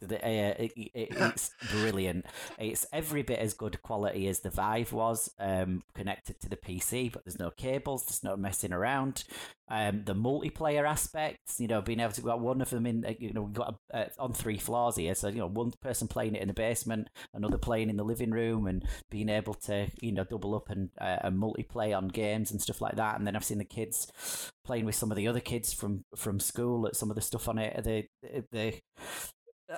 [0.00, 2.26] The, uh, it, it, it's brilliant.
[2.58, 7.12] It's every bit as good quality as the Vive was, um, connected to the PC,
[7.12, 9.24] but there's no cables, there's no messing around.
[9.68, 13.14] Um, the multiplayer aspects, you know, being able to got one of them in, uh,
[13.18, 16.34] you know, we've got uh, on three floors here, so you know, one person playing
[16.34, 20.12] it in the basement, another playing in the living room, and being able to, you
[20.12, 23.16] know, double up and uh, and multiplay on games and stuff like that.
[23.16, 26.40] And then I've seen the kids playing with some of the other kids from from
[26.40, 27.82] school at some of the stuff on it.
[27.84, 28.08] They
[28.52, 28.82] they,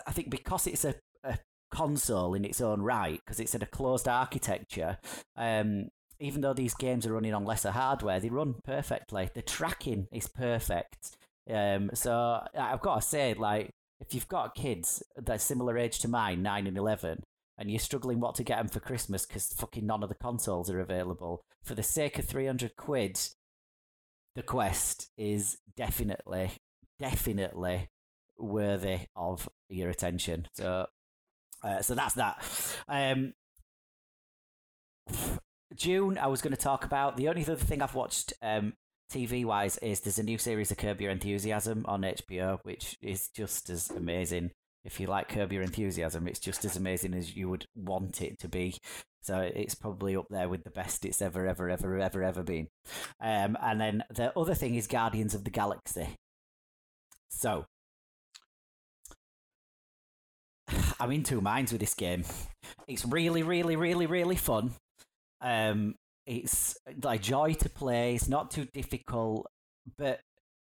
[0.07, 0.95] I think because it's a,
[1.25, 1.39] a
[1.71, 4.99] console in its own right, because it's in a closed architecture.
[5.37, 9.29] Um, even though these games are running on lesser hardware, they run perfectly.
[9.35, 11.17] The tracking is perfect.
[11.49, 13.71] Um, so I've got to say, like,
[14.01, 17.23] if you've got kids that similar age to mine, nine and eleven,
[17.59, 20.71] and you're struggling what to get them for Christmas because fucking none of the consoles
[20.71, 23.19] are available, for the sake of three hundred quid,
[24.35, 26.53] the Quest is definitely,
[26.99, 27.89] definitely
[28.39, 30.47] worthy of your attention.
[30.55, 30.87] So,
[31.63, 32.45] uh, so that's that.
[32.89, 33.35] Um,
[35.75, 38.75] June, I was going to talk about the only other thing I've watched um,
[39.13, 43.29] TV wise is there's a new series of Curb Your Enthusiasm on HBO, which is
[43.29, 44.51] just as amazing.
[44.85, 48.39] If you like Curb Your Enthusiasm, it's just as amazing as you would want it
[48.41, 48.79] to be.
[49.23, 52.69] So it's probably up there with the best it's ever, ever, ever, ever, ever been.
[53.21, 56.17] Um, and then the other thing is Guardians of the Galaxy.
[57.29, 57.67] So
[60.99, 62.25] I'm in two minds with this game.
[62.89, 64.73] It's really, really, really, really fun.
[65.41, 65.95] Um,
[66.27, 68.15] it's like joy to play.
[68.15, 69.47] It's not too difficult,
[69.99, 70.21] but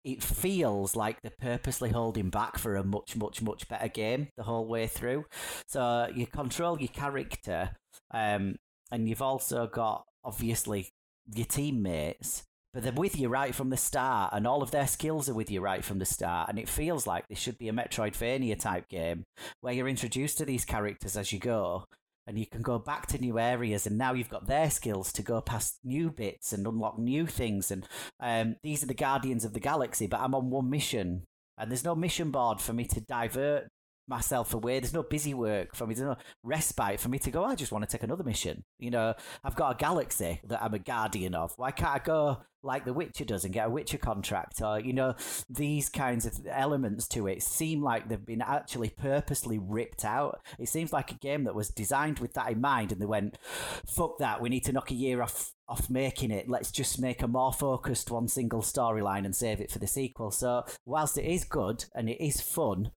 [0.04, 4.42] it feels like they're purposely holding back for a much, much, much better game the
[4.42, 5.24] whole way through.
[5.68, 7.70] So you control your character,
[8.12, 8.56] um,
[8.90, 10.88] and you've also got obviously
[11.34, 15.28] your teammates, but they're with you right from the start, and all of their skills
[15.28, 16.48] are with you right from the start.
[16.48, 19.24] And it feels like this should be a Metroidvania type game
[19.60, 21.84] where you're introduced to these characters as you go,
[22.26, 25.22] and you can go back to new areas, and now you've got their skills to
[25.22, 27.70] go past new bits and unlock new things.
[27.70, 27.86] And
[28.18, 31.22] um, these are the Guardians of the Galaxy, but I'm on one mission,
[31.56, 33.68] and there's no mission board for me to divert
[34.06, 34.80] myself away.
[34.80, 35.94] There's no busy work for me.
[35.94, 37.44] There's no respite for me to go.
[37.44, 38.64] Oh, I just want to take another mission.
[38.78, 41.52] You know, I've got a galaxy that I'm a guardian of.
[41.56, 44.60] Why can't I go like The Witcher does and get a Witcher contract?
[44.62, 45.14] Or you know,
[45.48, 50.40] these kinds of elements to it seem like they've been actually purposely ripped out.
[50.58, 53.38] It seems like a game that was designed with that in mind, and they went,
[53.86, 54.40] "Fuck that!
[54.40, 57.50] We need to knock a year off." Off making it, let's just make a more
[57.50, 60.30] focused one single storyline and save it for the sequel.
[60.30, 62.90] So, whilst it is good and it is fun,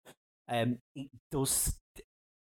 [0.50, 1.78] um, it does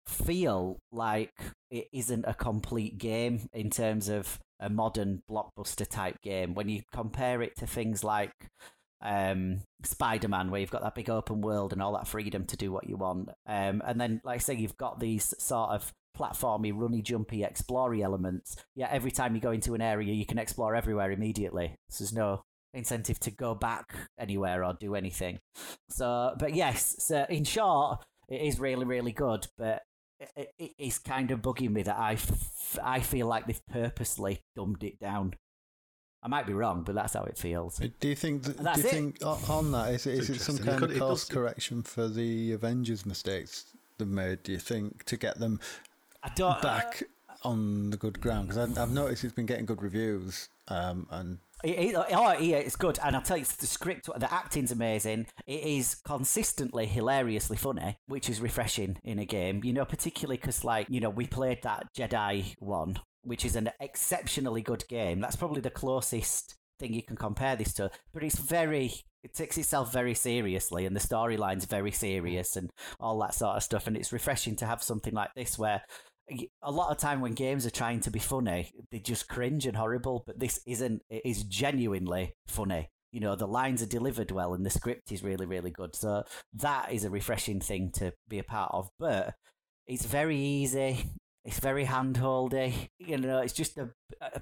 [0.07, 1.33] feel like
[1.71, 6.53] it isn't a complete game in terms of a modern blockbuster type game.
[6.53, 8.31] When you compare it to things like
[9.01, 12.57] um, Spider Man, where you've got that big open world and all that freedom to
[12.57, 15.91] do what you want, um, and then, like I say, you've got these sort of
[16.17, 18.55] platformy, runny, jumpy, explory elements.
[18.75, 21.75] Yeah, every time you go into an area, you can explore everywhere immediately.
[21.89, 22.43] So there's no
[22.75, 25.39] incentive to go back anywhere or do anything.
[25.89, 29.83] So, but yes, so in short, it is really, really good, but
[30.35, 34.41] it, it, it's kind of bugging me that I, f- I feel like they've purposely
[34.55, 35.33] dumbed it down.
[36.23, 37.77] I might be wrong, but that's how it feels.
[37.77, 38.43] Do you think?
[38.43, 38.91] That, do you it.
[38.91, 41.83] think on that is it, It's is it some kind could- of it course correction
[41.83, 43.65] for the Avengers mistakes
[43.99, 44.41] they've made?
[44.41, 45.59] Do you think to get them
[46.23, 46.59] I don't.
[46.63, 47.03] back
[47.43, 48.47] on the good ground?
[48.49, 52.75] Because I've noticed it's been getting good reviews, um, and It, it, oh, yeah, it's
[52.75, 55.25] good, and I'll tell you, the script, the acting's amazing.
[55.47, 59.61] It is consistently hilariously funny, which is refreshing in a game.
[59.63, 63.71] You know, particularly because, like, you know, we played that Jedi one, which is an
[63.79, 65.19] exceptionally good game.
[65.19, 67.89] That's probably the closest thing you can compare this to.
[68.13, 73.17] But it's very, it takes itself very seriously, and the storyline's very serious, and all
[73.21, 73.87] that sort of stuff.
[73.87, 75.81] And it's refreshing to have something like this where
[76.61, 79.77] a lot of time when games are trying to be funny, they just cringe and
[79.77, 80.23] horrible.
[80.25, 81.01] But this isn't.
[81.09, 82.89] It is genuinely funny.
[83.11, 85.95] You know, the lines are delivered well, and the script is really, really good.
[85.95, 88.89] So that is a refreshing thing to be a part of.
[88.99, 89.35] But
[89.87, 91.05] it's very easy.
[91.43, 92.89] It's very handholdy.
[92.97, 94.41] You know, it's just a, a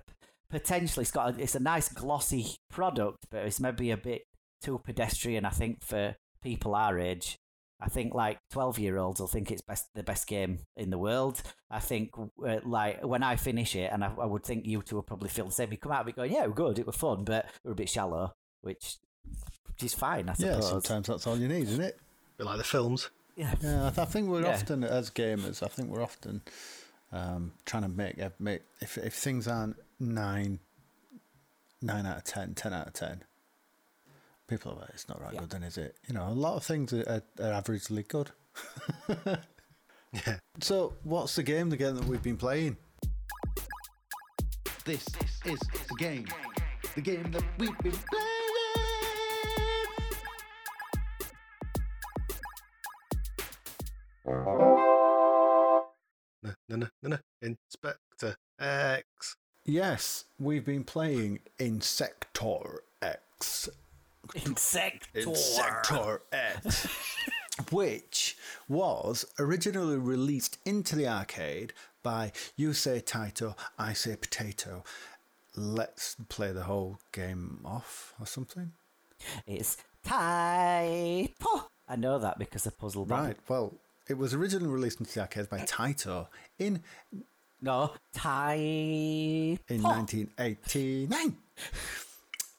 [0.49, 4.21] potentially it's got a, it's a nice glossy product, but it's maybe a bit
[4.61, 5.45] too pedestrian.
[5.45, 7.37] I think for people our age.
[7.83, 10.97] I think like twelve year olds will think it's best the best game in the
[10.97, 11.41] world.
[11.69, 14.95] I think uh, like when I finish it, and I, I would think you two
[14.95, 15.69] will probably feel the same.
[15.71, 17.75] You come out of it going, yeah, we're good, it was fun, but we're a
[17.75, 18.95] bit shallow, which,
[19.67, 21.99] which is fine, I yeah, sometimes that's all you need, isn't it?
[22.37, 23.09] Bit like the films.
[23.35, 23.53] Yeah.
[23.61, 24.53] Yeah, I, th- I think we're Yeah.
[24.53, 25.61] often as gamers.
[25.61, 26.41] I think we're often
[27.11, 30.59] um, trying to make make if if things aren't nine
[31.81, 33.23] nine out of 10, 10 out of ten.
[34.53, 35.39] People are like, it's not that Yeah.
[35.39, 35.97] good, then is it?
[36.07, 37.01] You know, a lot of things are,
[37.39, 38.29] are, are averagely good.
[40.13, 40.37] Yeah.
[40.61, 41.71] So, what's the game?
[41.71, 42.77] The game that we've been playing?
[44.85, 45.07] This
[45.43, 46.27] is the game.
[46.93, 48.27] The game that we've been playing.
[56.43, 57.17] No, no, no, no, no.
[57.41, 59.35] Inspector X.
[59.65, 63.69] Yes, we've been playing Insector X.
[64.35, 65.09] Insect.
[65.13, 66.87] Insector X.
[67.71, 68.35] which
[68.67, 74.83] was originally released into the arcade by You Say Taito, I Say Potato.
[75.55, 78.71] Let's play the whole game off or something.
[79.45, 81.69] It's typo.
[81.87, 83.05] I know that because of Puzzle.
[83.05, 83.75] Right, well,
[84.07, 86.81] it was originally released into the arcade by Taito in,
[87.61, 88.57] No, typo.
[88.59, 91.37] in 1989.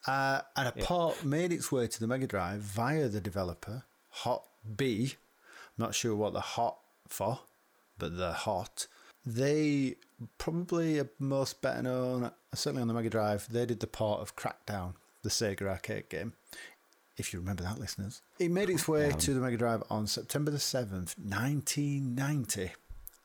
[0.07, 4.45] Uh, and a port made its way to the Mega Drive via the developer Hot
[4.77, 5.15] B.
[5.79, 7.41] I'm not sure what the hot for,
[7.99, 8.87] but the hot.
[9.27, 9.97] They
[10.39, 13.49] probably are most better known, certainly on the Mega Drive.
[13.51, 16.35] They did the port of Crackdown, the Sega arcade game.
[17.17, 20.51] If you remember that, listeners, it made its way to the Mega Drive on September
[20.51, 22.73] the seventh, nineteen ninety,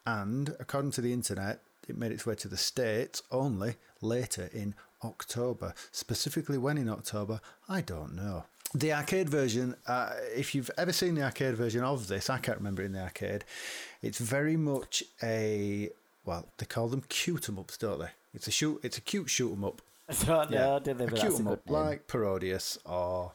[0.05, 4.75] and according to the internet, it made its way to the States only later in
[5.03, 5.73] October.
[5.91, 8.45] Specifically, when in October, I don't know.
[8.73, 12.57] The arcade version, uh, if you've ever seen the arcade version of this, I can't
[12.59, 13.43] remember in the arcade.
[14.01, 15.89] It's very much a
[16.25, 18.09] well, they call them cute 'em ups, don't they?
[18.35, 18.79] It's a shoot.
[18.83, 19.81] It's a cute shoot 'em up.
[20.07, 21.05] I don't know, Yeah, did they?
[21.05, 21.73] a cute 'em up, name.
[21.75, 23.33] like Parodius or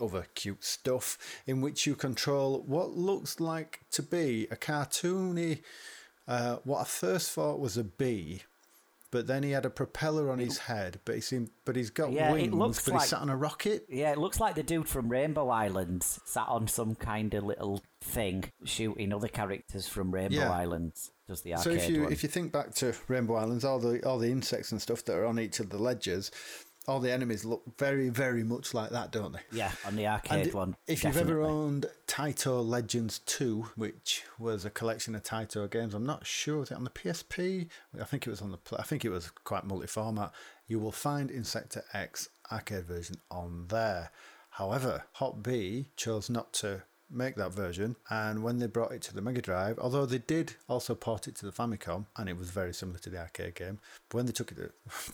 [0.00, 5.62] other cute stuff, in which you control what looks like to be a cartoony,
[6.28, 8.42] uh, what I first thought was a bee,
[9.12, 12.10] but then he had a propeller on his head, but he seemed, but he's got
[12.10, 13.86] Yeah, it wings, looks but like- he's sat on a rocket.
[13.88, 17.80] Yeah, it looks like the dude from Rainbow Islands sat on some kind of little
[18.00, 20.50] thing shooting other characters from Rainbow Yeah.
[20.50, 21.12] Islands.
[21.28, 22.12] Does the arcade So if you one?
[22.12, 25.14] if you think back to Rainbow Islands, all the all the insects and stuff that
[25.14, 26.30] are on each of the ledgers,
[26.88, 29.40] all the enemies look very, very much like that, don't they?
[29.52, 30.76] Yeah, on the And arcade one.
[30.86, 36.06] if you've ever owned Taito Legends 2, which was a collection of Taito games, I'm
[36.06, 37.68] not sure was it on the PSP.
[38.00, 38.58] I think it was on the.
[38.78, 40.32] I think it was quite multi-format.
[40.66, 44.10] You will find Insector X arcade version on there.
[44.50, 46.82] However, Hot B chose not to
[47.12, 50.54] make that version, and when they brought it to the Mega Drive, although they did
[50.68, 53.78] also port it to the Famicom, and it was very similar to the arcade game,
[54.08, 54.70] but when they took it to,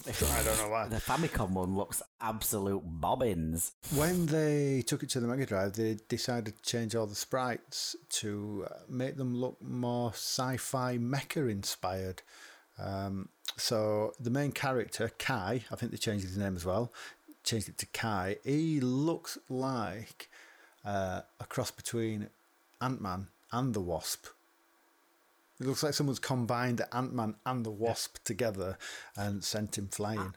[0.33, 0.89] I don't know why.
[0.89, 3.73] The Famicom one looks absolute bobbins.
[3.95, 7.97] When they took it to the Mega Drive, they decided to change all the sprites
[8.11, 12.23] to uh, make them look more sci-fi mecha inspired.
[12.79, 16.93] Um, so the main character, Kai, I think they changed his name as well,
[17.43, 18.37] changed it to Kai.
[18.45, 20.31] He looks like
[20.89, 22.31] uh, a cross between
[22.81, 24.27] Ant Man and the Wasp.
[25.61, 28.79] It looks like someone's combined Ant Man and the Wasp together
[29.15, 30.35] and sent him flying.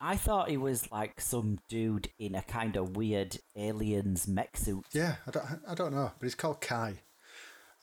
[0.00, 4.84] I thought he was like some dude in a kind of weird aliens mech suit.
[4.92, 6.94] Yeah, I don't, I don't know, but he's called Kai.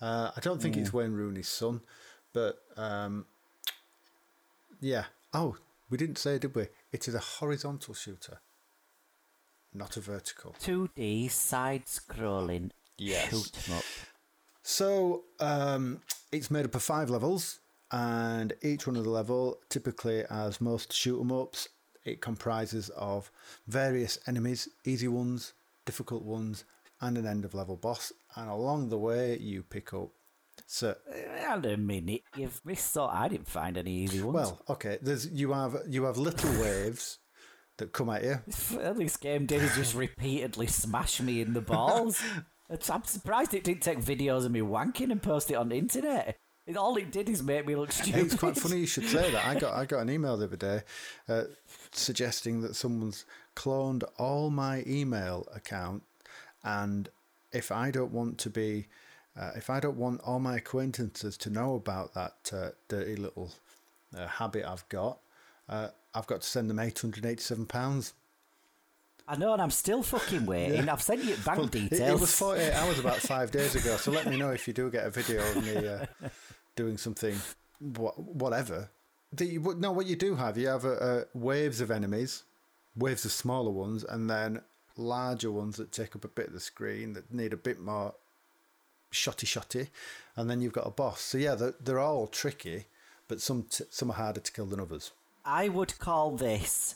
[0.01, 1.81] Uh, I don't think it's Wayne Rooney's son,
[2.33, 3.25] but um,
[4.81, 5.05] yeah.
[5.33, 5.55] Oh,
[5.89, 6.67] we didn't say, did we?
[6.91, 8.39] It is a horizontal shooter,
[9.73, 10.55] not a vertical.
[10.61, 13.29] 2D side scrolling Yes.
[13.29, 13.83] shoot 'em up.
[14.63, 17.59] So um, it's made up of five levels,
[17.91, 21.67] and each one of the level, typically as most shoot 'em ups,
[22.03, 23.31] it comprises of
[23.67, 25.53] various enemies, easy ones,
[25.85, 26.63] difficult ones,
[26.99, 28.11] and an end of level boss.
[28.35, 30.09] And along the way, you pick up.
[30.67, 33.09] So, Hang a minute, you've missed out.
[33.11, 34.35] I didn't find any easy ones.
[34.35, 34.99] well, okay.
[35.01, 37.17] There's you have you have little waves
[37.81, 38.39] that come at you.
[38.73, 42.23] Well, this game did is just repeatedly smash me in the balls.
[42.89, 46.37] I'm surprised it didn't take videos of me wanking and post it on the internet.
[46.77, 48.21] All it did is make me look stupid.
[48.21, 49.45] It's quite funny you should say that.
[49.45, 50.83] I got I got an email the other day
[51.27, 51.43] uh,
[51.91, 56.03] suggesting that someone's cloned all my email account,
[56.63, 57.09] and
[57.51, 58.87] if I don't want to be,
[59.37, 63.51] uh, if I don't want all my acquaintances to know about that uh, dirty little
[64.15, 65.19] uh, habit I've got,
[65.67, 68.13] uh, I've got to send them eight hundred eighty-seven pounds.
[69.27, 70.89] I know, and I'm still fucking waiting.
[70.89, 72.09] I've sent you bank It, details.
[72.09, 74.89] it was 48 hours about five days ago, so let me know if you do
[74.91, 76.05] get a video of me uh,
[76.75, 77.35] doing something,
[77.79, 78.89] whatever.
[79.31, 82.43] The, no, what you do have, you have uh, uh, waves of enemies,
[82.97, 84.61] waves of smaller ones, and then
[84.97, 88.13] larger ones that take up a bit of the screen that need a bit more
[89.13, 89.87] shotty shotty,
[90.35, 91.21] and then you've got a boss.
[91.21, 92.85] So yeah, they're, they're all tricky,
[93.29, 95.11] but some t- some are harder to kill than others.
[95.45, 96.95] I would call this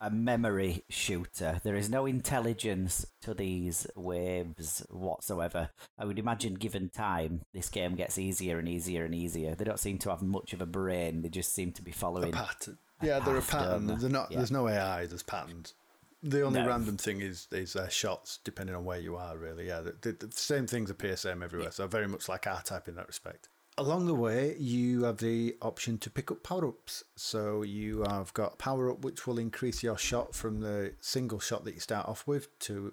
[0.00, 1.60] a memory shooter.
[1.62, 5.70] There is no intelligence to these waves whatsoever.
[5.98, 9.54] I would imagine, given time, this game gets easier and easier and easier.
[9.54, 11.22] They don't seem to have much of a brain.
[11.22, 12.32] They just seem to be A following.
[12.32, 12.78] pattern.
[13.02, 13.86] Yeah, they're a pattern.
[13.88, 13.94] they?
[13.96, 14.30] They're not.
[14.30, 14.38] Yeah.
[14.38, 15.06] There's no AI.
[15.06, 15.74] There's patterns.
[16.22, 16.68] The only No.
[16.68, 19.36] random thing is is uh, shots, depending on where you are.
[19.38, 19.80] Really, yeah.
[19.80, 22.94] The, the, the same things are PSM everywhere, so very much like R type in
[22.96, 23.48] that respect.
[23.80, 27.02] Along the way, you have the option to pick up power ups.
[27.16, 31.64] So you have got power up, which will increase your shot from the single shot
[31.64, 32.92] that you start off with to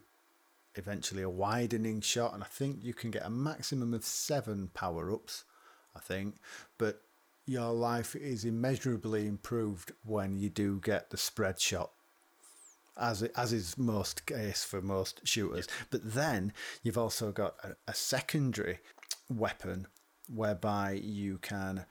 [0.76, 5.12] eventually a widening shot, and I think you can get a maximum of seven power
[5.12, 5.44] ups.
[5.94, 6.36] I think,
[6.78, 7.02] but
[7.46, 11.92] your life is immeasurably improved when you do get the spread shot,
[12.96, 15.68] as as is most case for most shooters.
[15.90, 18.80] But then you've also got a, a secondary
[19.30, 19.88] weapon
[20.28, 21.86] whereby you can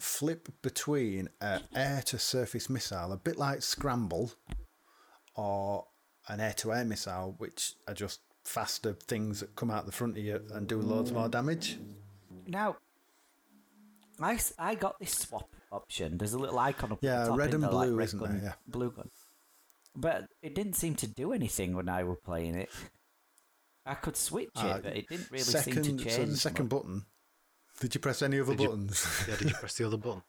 [0.00, 4.32] flip between an air to surface missile, a bit like Scramble,
[5.34, 5.86] or
[6.28, 10.16] an air to air missile, which are just faster things that come out the front
[10.16, 11.78] of you and do loads more damage.
[12.46, 12.76] Now,
[14.20, 16.18] I, I got this swap option.
[16.18, 18.44] There's a little icon up Yeah, red and the, like, blue, red isn't gun, there?
[18.44, 18.52] Yeah.
[18.66, 19.10] Blue gun.
[19.94, 22.70] But it didn't seem to do anything when I were playing it.
[23.84, 26.16] I could switch it, Uh, but it didn't really second, seem to change.
[26.16, 26.70] so the second much.
[26.70, 27.06] button.
[27.80, 29.24] Did you press any other Did you- buttons?
[29.28, 30.22] Yeah, did you press the other button?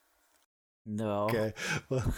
[0.85, 1.25] No.
[1.25, 1.53] Okay,
[1.89, 2.13] well,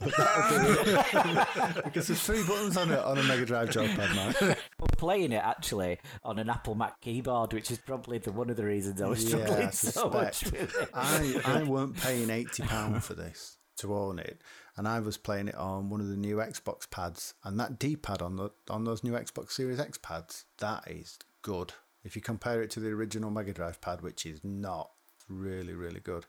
[0.00, 4.34] that'll because there's three buttons on it on a Mega Drive joypad, man.
[4.80, 8.56] We're playing it actually on an Apple Mac keyboard, which is probably the one of
[8.56, 10.88] the reasons I was Yeah, struggling I so much with it.
[10.92, 14.40] I I weren't paying eighty pound for this to own it,
[14.76, 17.94] and I was playing it on one of the new Xbox pads, and that D
[17.96, 21.74] pad on the on those new Xbox Series X pads, that is good.
[22.06, 24.90] If you compare it to the original Mega Drive pad, which is not
[25.28, 26.24] really really good.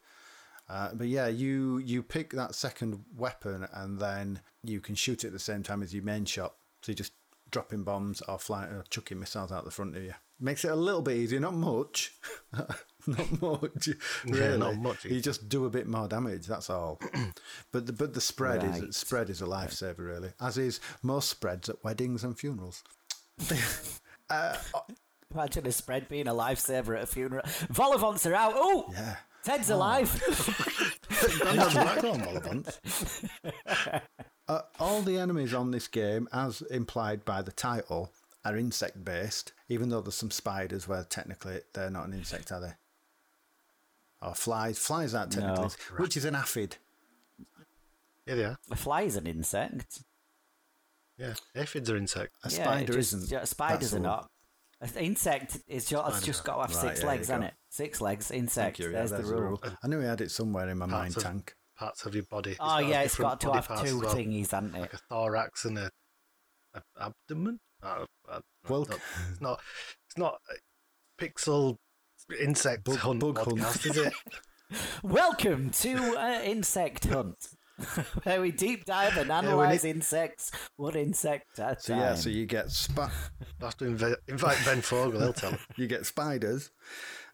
[0.69, 5.27] Uh, but yeah, you you pick that second weapon, and then you can shoot it
[5.27, 6.55] at the same time as your main shot.
[6.81, 7.13] So you're just
[7.49, 10.13] dropping bombs or flying or chucking missiles out the front of you.
[10.39, 12.13] Makes it a little bit easier, not much,
[13.07, 13.87] not much.
[14.25, 15.05] Yeah, Really, not much.
[15.05, 16.45] You just do a bit more damage.
[16.45, 16.99] That's all.
[17.71, 18.83] but the but the spread Right.
[18.83, 20.33] is spread is a lifesaver, really.
[20.41, 22.83] As is most spreads at weddings and funerals.
[25.33, 27.43] Imagine a spread being a lifesaver at a funeral.
[27.69, 28.53] vol-au-vents are out.
[28.55, 29.17] Oh, Yeah.
[29.43, 30.11] Ted's alive.
[31.39, 32.79] Grandad's back on vol-au-vent.
[34.49, 38.11] Uh, all the enemies on this game, as implied by the title,
[38.45, 42.59] are insect based, even though there's some spiders where technically they're not an insect, are
[42.61, 42.73] they?
[44.21, 44.79] Or flies.
[44.79, 45.97] Flies aren't technically, No.
[45.97, 46.77] which is an aphid.
[48.25, 48.57] Yeah, they are.
[48.71, 50.01] a fly is an insect.
[51.17, 52.37] Yeah, aphids are insects.
[52.43, 53.31] A Yeah, spider just- isn't.
[53.31, 54.09] yeah, spiders That's are the one.
[54.09, 54.31] not.
[54.79, 57.41] An insect is just, it's just got to have Right, six there legs, you hasn't
[57.41, 57.47] go.
[57.47, 57.53] it?
[57.69, 58.77] Six legs, insect.
[58.79, 58.85] you.
[58.85, 59.61] yeah, there's, the rule.
[59.83, 61.53] I knew I had it somewhere in my mind of- tank.
[61.77, 62.51] Parts of your body.
[62.51, 64.81] It's Oh yeah, it's got to body have parts two as well, thingies, hasn't it?
[64.81, 65.91] like a thorax and a,
[66.73, 67.59] a abdomen.
[67.83, 68.99] Uh, uh, Well- not-
[69.31, 69.59] it's not.
[70.07, 71.77] It's not a pixel
[72.39, 73.85] insect Bug- hunt bug hunt.
[73.85, 74.13] is it?
[75.03, 77.37] Welcome to uh, Insect Hunt,
[78.23, 82.01] where we deep dive and analyze insects, one insect at a So time.
[82.01, 83.11] yeah, so you get spa-
[83.61, 85.19] I'll have to inv- invite Ben Fogle.
[85.21, 85.51] He'll tell.
[85.51, 85.57] me.
[85.77, 86.71] you get spiders,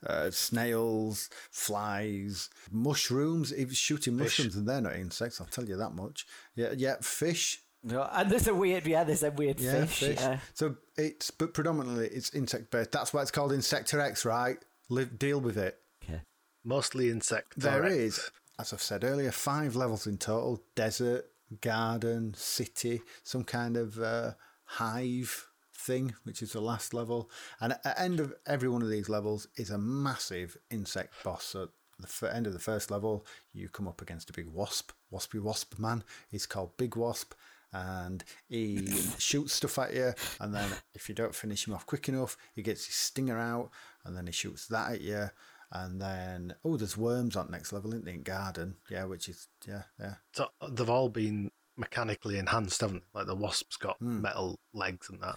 [0.05, 3.53] uh, snails, flies, mushrooms.
[3.53, 4.23] Even shooting Fish.
[4.39, 5.39] mushrooms, and they're not insects.
[5.39, 6.25] I'll tell you that much.
[6.55, 7.59] Yeah, yeah, fish.
[7.85, 9.99] No, and there's a weird, yeah, there's a weird Yeah, fish.
[9.99, 10.19] fish.
[10.19, 10.39] Yeah.
[10.53, 12.91] So it's but predominantly it's insect based.
[12.91, 14.57] That's why it's called Insector X, right?
[14.89, 15.77] Live, deal with it.
[16.03, 16.21] Okay.
[16.63, 17.53] Mostly insect.
[17.59, 17.93] There thorax.
[17.95, 18.31] is,
[18.63, 21.25] as I've said earlier, five levels in total: desert,
[21.59, 24.31] garden, city, some kind of uh,
[24.63, 27.29] hive thing, which is the last level.
[27.59, 31.43] And at the end of every one of these levels is a massive insect boss.
[31.43, 34.93] So the f- end of the first level, you come up against a big wasp,
[35.11, 36.05] waspy wasp man.
[36.31, 37.33] He's called Big Wasp.
[37.73, 38.87] And he
[39.17, 42.61] shoots stuff at you, and then if you don't finish him off quick enough, he
[42.61, 43.71] gets his stinger out,
[44.05, 45.31] and then he shoots that at you,
[45.73, 48.13] and then oh, there's worms on next level, isn't there?
[48.13, 50.15] In garden, yeah, which is yeah, yeah.
[50.33, 53.19] So they've all been mechanically enhanced, haven't they?
[53.19, 54.21] Like the wasp's got Hmm.
[54.21, 55.35] metal legs and that.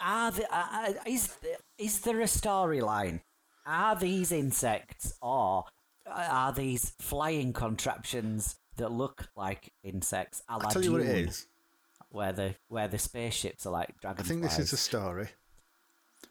[0.00, 1.34] Are the, uh, uh, is
[1.78, 3.20] is there a storyline?
[3.64, 5.64] Are these insects or
[6.06, 10.42] are these flying contraptions that look like insects?
[10.48, 11.46] I'll tell you what it Dune, is.
[12.10, 14.28] Where the where the spaceships are like I dragonflies.
[14.28, 15.28] think this is a story,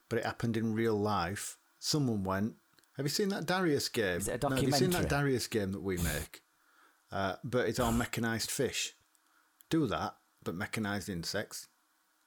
[0.09, 1.57] but it happened in real life.
[1.79, 2.53] Someone went.
[2.97, 4.17] Have you seen that Darius game?
[4.17, 5.09] Is it a No, have you seen that?
[5.09, 6.41] Darius game that we make?
[7.11, 8.93] Uh, but it's all mechanized fish.
[9.69, 11.67] Do that, but mechanized insects.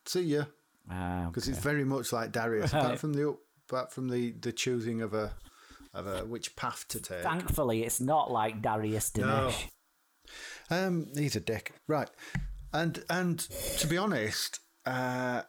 [0.07, 0.45] See ya,
[0.91, 1.53] Ah, because okay.
[1.55, 3.37] it's very much like Darius, apart from the
[3.69, 5.35] apart from the the choosing of a
[5.95, 7.23] of a which path to take.
[7.23, 9.25] Thankfully, it's not like Darius No.
[9.51, 9.69] Danesh.
[10.71, 12.11] Um, he's a dick, right?
[12.73, 13.39] And and
[13.79, 15.43] to be honest, uh,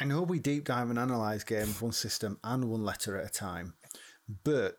[0.00, 3.32] I know we deep dive and analyze games one system and one letter at a
[3.32, 3.74] time,
[4.44, 4.76] but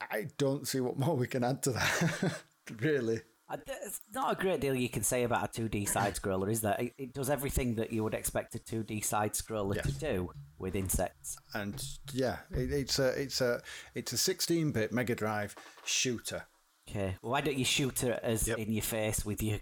[0.00, 2.40] I don't see what more we can add to that.
[2.80, 3.20] really,
[3.50, 6.60] uh, It's not a great deal you can say about a 2D side scroller, is
[6.60, 6.76] there?
[6.78, 10.74] It, it does everything that you would expect a 2D side scroller to do with
[10.76, 11.36] insects.
[11.54, 13.60] and yeah, it, it's a it's a
[13.94, 16.44] it's a 16-bit Mega Drive shooter.
[16.88, 18.58] Okay, why don't you shoot it as Yep.
[18.58, 19.58] in your face with your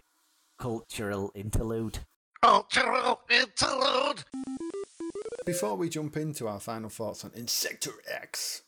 [0.59, 1.99] cultural interlude?
[2.43, 4.23] Cultural interlude.
[5.45, 8.62] Before we jump into our final thoughts on Insector X,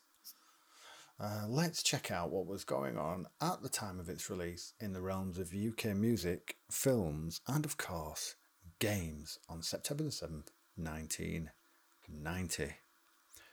[1.20, 4.92] uh, let's check out what was going on at the time of its release in
[4.92, 8.36] the realms of UK music, films, and of course,
[8.78, 12.74] games on September the 7th, 1990.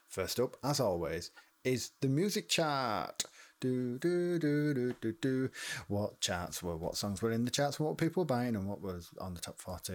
[0.08, 1.32] First up, as always,
[1.64, 3.24] is the music chart.
[3.62, 5.50] Do, do, do, do, do, do.
[5.88, 8.82] What charts were, what songs were in the charts, what people were buying, and what
[8.82, 9.94] was on the top 40.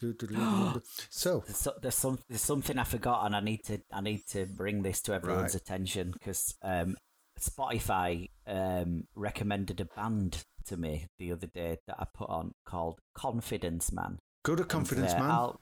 [0.00, 0.82] Do, do, do.
[1.10, 4.26] So, There's, so, there's some there's something I forgot, and I need to I need
[4.28, 5.60] to bring this to everyone's Right.
[5.62, 6.96] attention because um,
[7.40, 13.00] Spotify um, recommended a band to me the other day that I put on called
[13.14, 14.18] Confidence Man.
[14.44, 15.22] Go to confidence, man.
[15.30, 15.60] al-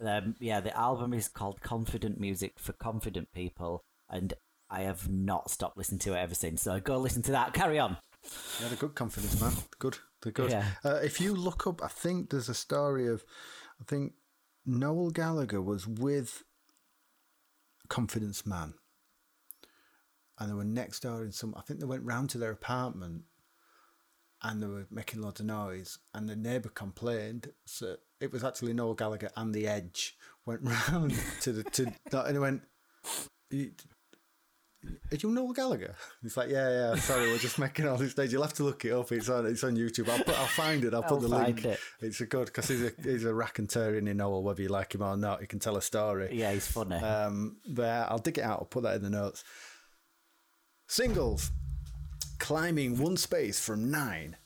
[0.00, 4.34] um, yeah, the album is called Confident Music for Confident People, and
[4.68, 6.62] I have not stopped listening to it ever since.
[6.62, 7.52] So go listen to that.
[7.52, 7.98] Carry on.
[8.60, 9.52] Yeah, they're good confidence, man.
[9.78, 9.98] Good.
[10.22, 10.50] They're good.
[10.50, 10.64] Yeah.
[10.84, 13.24] Uh, if you look up, I think there's a story of,
[13.80, 14.12] I think
[14.64, 16.42] Noel Gallagher was with
[17.88, 18.74] Confidence Man.
[20.42, 23.22] And they were next door in some, I think they went round to their apartment
[24.42, 25.98] and they were making loads of noise.
[26.12, 27.52] And the neighbour complained.
[27.64, 32.26] So it was actually Noel Gallagher and The Edge went round to the, to, that,
[32.26, 32.62] and he went,
[33.52, 35.94] are you Noel Gallagher?
[36.22, 36.94] He's like, yeah, yeah.
[36.96, 38.32] Sorry, we're just making all these days.
[38.32, 39.12] You'll have to look it up.
[39.12, 40.08] It's on, it's on YouTube.
[40.08, 40.92] I'll put, I'll find it.
[40.92, 41.64] I'll put I'll the find link.
[41.64, 41.78] it.
[42.00, 45.02] It's a good because he's a he's a racketeering in Noel, whether you like him
[45.02, 45.40] or not.
[45.40, 46.30] He can tell a story.
[46.32, 46.96] Yeah, he's funny.
[46.96, 48.58] Um, but I'll dig it out.
[48.58, 49.44] I'll put that in the notes.
[50.92, 51.52] Singles.
[52.38, 54.36] Climbing one space from nine.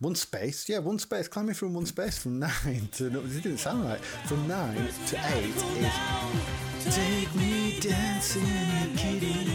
[0.00, 0.68] One space?
[0.68, 1.28] Yeah, one space.
[1.28, 3.10] Climbing from one space from nine to.
[3.10, 4.00] No, it didn't sound right.
[4.00, 6.94] From nine to eight is.
[6.96, 9.52] Take me dancing kitty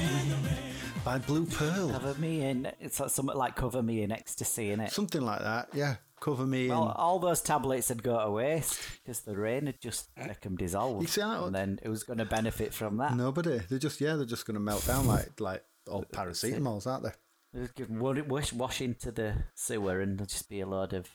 [1.03, 1.89] by Blue Pearl.
[1.89, 2.71] Cover me in.
[2.79, 4.93] It's like something like cover me in ecstasy, in it.
[4.93, 5.95] Something like that, yeah.
[6.21, 6.71] Cover me in.
[6.71, 11.01] All those tablets had go to waste because the rain had just make them dissolve.
[11.01, 13.13] You see how- and then it was going to benefit from that.
[13.17, 13.57] Nobody.
[13.69, 17.11] They're just, yeah, they're just going to melt down like like old paracetamols, aren't they?
[17.53, 21.09] They just give wash, wash into the sewer and there'll just be a load of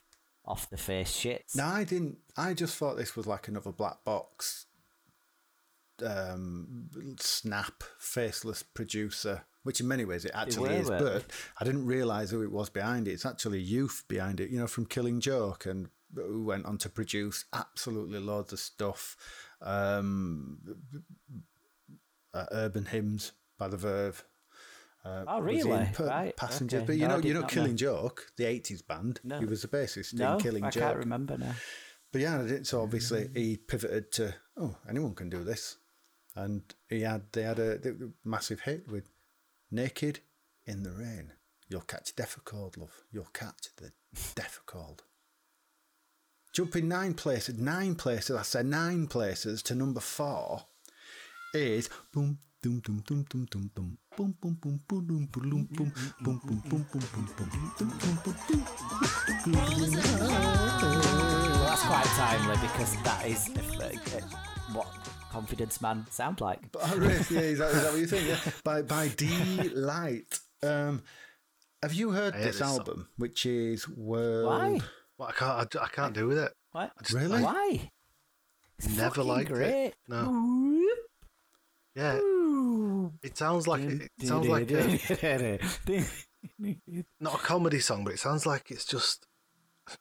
[0.44, 1.56] off the face shits.
[1.56, 2.18] No, I didn't.
[2.36, 4.66] I just thought this was like another black box,
[6.04, 10.90] um, snap faceless producer, which in many ways it actually were, is.
[10.90, 11.24] But
[11.58, 13.12] I didn't realise who it was behind it.
[13.12, 14.50] It's actually youth behind it.
[14.50, 19.16] You know, from Killing Joke, and who went on to produce absolutely loads of stuff.
[19.62, 20.58] Um,
[22.34, 24.24] uh, Urban Hymns by the Verve.
[25.04, 25.88] Uh, Oh, really?
[25.98, 26.86] Right, Passengers, okay.
[26.86, 27.54] but you No, know, you know, not know.
[27.54, 29.20] Killing Joke, the '80s band.
[29.22, 29.38] No.
[29.38, 30.82] He was the bassist no, in Killing I Joke.
[30.82, 31.54] I can't remember now.
[32.12, 35.76] But yeah, so obviously he pivoted to oh anyone can do this,
[36.36, 37.92] and he had they had a, a
[38.24, 39.10] massive hit with
[39.70, 40.20] "Naked
[40.64, 41.32] in the Rain."
[41.68, 43.02] You'll catch death cold, love.
[43.12, 43.92] You'll catch the
[44.34, 45.02] death cold.
[46.52, 48.36] Jumping nine places, nine places.
[48.36, 50.66] I said nine places to number four
[51.52, 52.38] is boom.
[52.64, 55.92] Dum dum dum dum dum dum boom boom boom boom boom boom boom boom
[56.24, 57.28] boom boom boom boom boom boom
[57.76, 58.64] boom boom boom
[61.52, 63.50] Well, that's quite timely because that is
[63.82, 64.20] uh,
[64.72, 64.86] what
[65.30, 66.60] Confidence Man sound like.
[66.80, 67.12] Oh, really?
[67.30, 68.28] Yeah, is that, is that what you think?
[68.28, 68.38] Yeah.
[68.64, 69.28] By by D
[69.74, 70.40] Light.
[70.62, 71.02] Um,
[71.82, 72.78] have you heard I hate this this song.
[72.78, 74.46] album, which is World?
[74.46, 74.80] Why?
[75.18, 75.76] Well, I can't.
[75.76, 76.52] I, I can't do with it.
[76.72, 76.92] What?
[76.98, 77.42] I just, Really?
[77.42, 77.90] Why?
[78.78, 79.52] It's Never fucking liked it.
[79.52, 79.92] great.
[80.08, 80.80] No.
[81.96, 82.18] Yeah,
[83.22, 85.58] it sounds like it, it sounds like a,
[87.20, 89.26] not a comedy song, but it sounds like it's just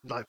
[0.04, 0.28] like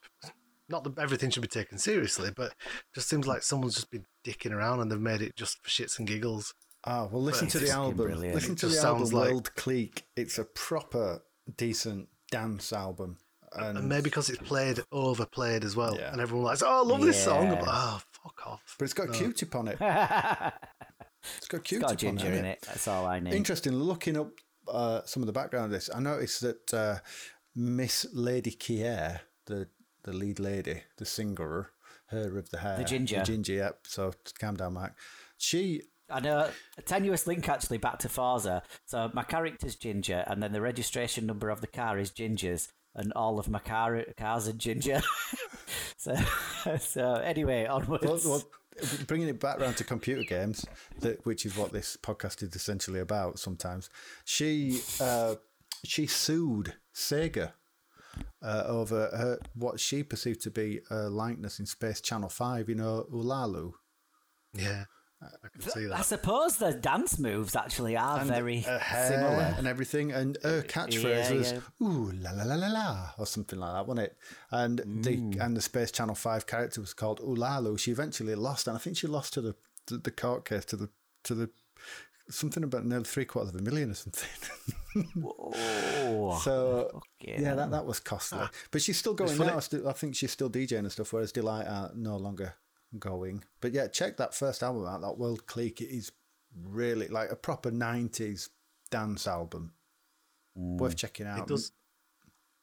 [0.69, 4.05] not that everything should be taken seriously, but it just seems like someone's just been
[4.25, 6.53] dicking around and they've made it just for shits and giggles.
[6.85, 7.97] Ah, well, listen But to the album.
[7.97, 8.35] brilliant.
[8.35, 10.05] Listen It to the just album, sounds like- World Clique.
[10.15, 11.21] It's a proper
[11.57, 13.17] decent dance album,
[13.53, 16.11] and, And maybe because it's played overplayed as well, Yeah.
[16.11, 17.49] and everyone likes, oh, I love this song.
[17.49, 18.75] But, oh, fuck off.
[18.77, 19.13] but it's got No.
[19.13, 19.79] Q-tip on it.
[21.37, 22.39] it's got got Q-tip on ginger it.
[22.39, 22.61] in it.
[22.61, 23.33] That's all I need.
[23.33, 23.73] Interesting.
[23.73, 24.31] Looking up
[24.67, 26.97] uh, some of the background of this, I noticed that uh,
[27.55, 29.67] Miss Lady Kier, the
[30.03, 31.71] the lead lady, the singer,
[32.07, 33.19] her of the hair, the ginger.
[33.19, 33.53] the ginger.
[33.53, 33.79] Yep.
[33.87, 34.93] So calm down, Mike.
[35.37, 38.63] She I know a tenuous link actually back to Forza.
[38.85, 43.11] So my character's Ginger, and then the registration number of the car is Ginger's, and
[43.13, 45.01] all of my car cars are Ginger.
[45.97, 46.15] so,
[46.79, 48.05] so anyway, onwards.
[48.05, 48.43] well, well,
[49.07, 50.65] bringing it back round to computer games,
[50.99, 53.39] that, which is what this podcast is essentially about.
[53.39, 53.89] Sometimes
[54.23, 55.35] she uh,
[55.83, 57.53] she sued Sega
[58.41, 62.69] uh, over her, what she perceived to be a likeness in Space Channel Five.
[62.69, 63.71] You know, Ulala.
[64.53, 64.85] Yeah,
[65.43, 69.55] I can see I suppose the dance moves actually are and very uh, hair similar.
[69.57, 70.11] and everything.
[70.11, 71.87] And uh, uh, her catchphrase Yeah, was yeah.
[71.87, 74.17] "Ooh la la la la la" or something like that, wasn't it?
[74.51, 75.39] And the mm.
[75.39, 77.77] and the Space Channel Five character was called Ulala.
[77.79, 79.55] She eventually lost, and I think she lost to the
[79.87, 80.89] the, the court case to the
[81.23, 81.49] to the
[82.29, 84.29] something about nearly three quarters of a million or something.
[85.23, 88.39] Oh, so fucking yeah, that that was costly.
[88.41, 88.49] Ah.
[88.71, 89.59] but she's still going now.
[89.59, 91.11] I, I think she's still DJing and stuff.
[91.13, 92.55] Whereas Deee-Lite are no longer
[92.99, 93.43] going.
[93.61, 95.01] But yeah, check that first album out.
[95.01, 96.11] That World Clique it is
[96.63, 98.49] really like a proper nineties
[98.91, 99.73] dance album.
[100.55, 101.39] Worth checking out.
[101.39, 101.71] It does.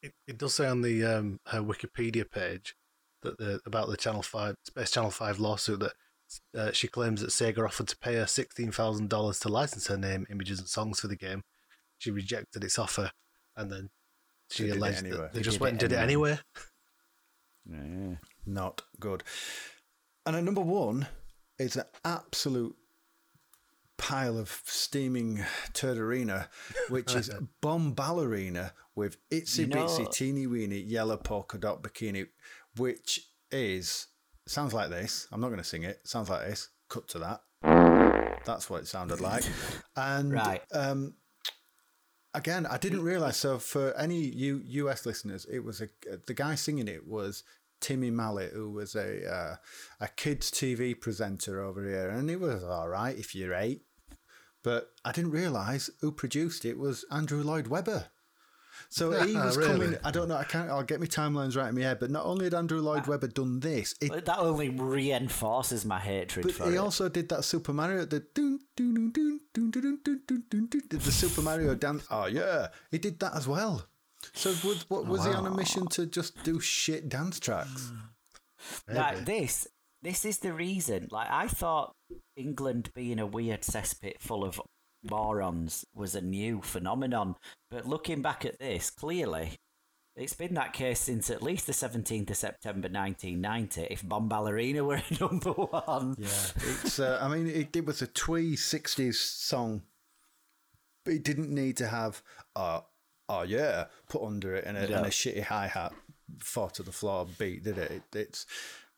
[0.03, 2.75] It, it does say on the um, her Wikipedia page
[3.23, 5.93] that the about the Channel Five Space Channel Five lawsuit that
[6.57, 9.99] uh, she claims that Sega offered to pay her sixteen thousand dollars to license her
[9.99, 11.43] name, images, and songs for the game.
[11.99, 13.13] She rejected its offer,
[13.57, 13.91] and then
[14.51, 15.17] she They did it alleged anyway.
[15.19, 16.39] that they They just went and did it anyway.
[17.65, 18.15] Yeah.
[18.45, 19.23] Not good.
[20.27, 21.07] And at number one
[21.59, 22.77] is an absolute
[23.99, 26.49] pile of steaming turdarina,
[26.89, 27.31] which is
[27.63, 32.27] Bombalurina with Itsy You know- Bitsy Teeny Weeny Yellow Polka Dot Bikini,
[32.77, 34.07] which is,
[34.47, 35.27] sounds like this.
[35.33, 36.01] I'm not going to sing it.
[36.05, 36.69] Sounds like this.
[36.89, 37.41] Cut to that.
[38.45, 39.45] That's what it sounded like.
[39.97, 40.63] And Right.
[40.73, 41.15] um,
[42.35, 43.37] again, I didn't realize.
[43.37, 45.89] So for any U- US listeners, it was a
[46.27, 47.45] the guy singing it was
[47.83, 49.57] Timmy Mallett, who was a uh,
[50.01, 53.83] a kids TV presenter over here, and it was all right if you're eight.
[54.63, 58.07] But I didn't realize who produced it was Andrew Lloyd Webber.
[58.89, 59.71] So he Ah, was really?
[59.73, 59.99] coming.
[60.05, 60.37] I don't know.
[60.37, 60.71] I can't.
[60.71, 61.99] I'll get my timelines right in my head.
[62.01, 66.45] But not only had Andrew Lloyd Webber done this, it, That only reinforces my hatred
[66.47, 66.79] but for he it.
[66.79, 68.05] also did that Super Mario.
[68.07, 68.23] The
[69.55, 72.07] the Super Mario dance.
[72.11, 73.87] Oh yeah, he did that as well.
[74.33, 77.93] So was, what was he on a mission to just do shit dance tracks?
[78.89, 79.67] Like this,
[80.03, 81.09] this is the reason.
[81.11, 81.95] Like I thought,
[82.37, 84.61] England being a weird cesspit full of
[85.09, 87.37] morons was a new phenomenon.
[87.71, 89.57] But looking back at this, clearly,
[90.17, 93.87] it's been that case since at least the seventeenth of September, nineteen ninety.
[93.91, 96.99] If Bombalurina were number one, Yeah, it's.
[96.99, 99.83] Uh, I mean, it, it was a twee '60s song,
[101.05, 102.23] but it didn't need to have
[102.55, 102.81] uh,
[103.29, 105.93] oh yeah put under it and a, and a shitty hi hat
[106.39, 107.91] fall to the floor beat, did it?
[107.91, 108.47] it it's,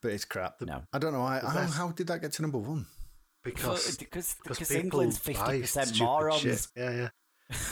[0.00, 0.60] but it's crap.
[0.60, 0.82] No.
[0.92, 1.22] I don't know.
[1.22, 2.86] I, how, best- how did that get to number one?
[3.44, 6.40] because because because because people England's buy fifty percent stupid morons.
[6.40, 6.66] shit.
[6.74, 7.08] Yeah, yeah.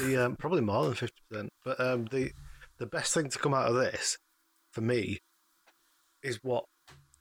[0.01, 1.51] The um, probably more than fifty percent.
[1.65, 2.33] But um, the
[2.79, 4.19] the best thing to come out of this,
[4.73, 5.19] for me,
[6.23, 6.65] is what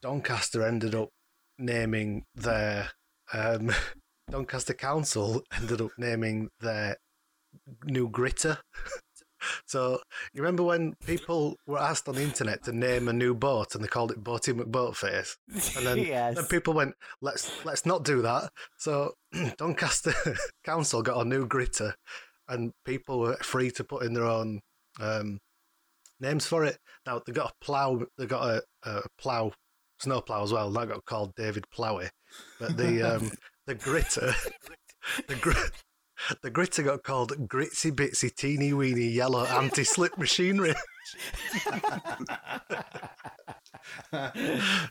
[0.01, 1.09] Doncaster ended up
[1.57, 2.91] naming their
[3.33, 3.71] um,
[4.29, 6.97] Doncaster Council ended up naming their
[7.85, 8.57] new gritter.
[9.65, 9.99] So
[10.33, 13.83] you remember when people were asked on the internet to name a new boat and
[13.83, 15.35] they called it Boaty McBoatface?
[15.77, 16.35] And then, Yes.
[16.35, 18.51] then people went, let's let's not do that.
[18.77, 19.13] So
[19.57, 20.13] Doncaster
[20.63, 21.93] Council got a new gritter,
[22.47, 24.59] and people were free to put in their own
[24.99, 25.39] um,
[26.19, 26.77] names for it.
[27.05, 29.51] Now they got a plough, they got a, a plough,
[29.99, 30.69] snow plough as well.
[30.71, 32.09] That got called David Plowy,
[32.59, 33.31] but the um,
[33.67, 34.33] the gritter,
[35.27, 35.53] the gr-
[36.41, 40.73] the gritter got called Gritsy Bitsy Teeny Weeny Yellow Anti Slip Machinery.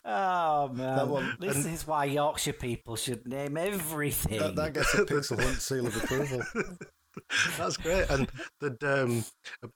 [0.04, 4.38] Oh man, one- this is why Yorkshire people should name everything.
[4.38, 6.42] That, that gets a Pixel Hunt seal of approval.
[7.58, 8.08] That's great.
[8.10, 8.28] And
[8.60, 9.24] the um,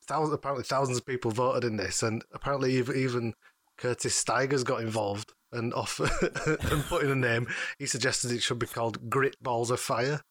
[0.06, 3.34] thousands, apparently thousands of people voted in this, and apparently even, even
[3.78, 6.00] Curtis Stigers got involved and off
[6.70, 7.46] and put in a name.
[7.78, 10.22] He suggested it should be called Grit Balls of Fire.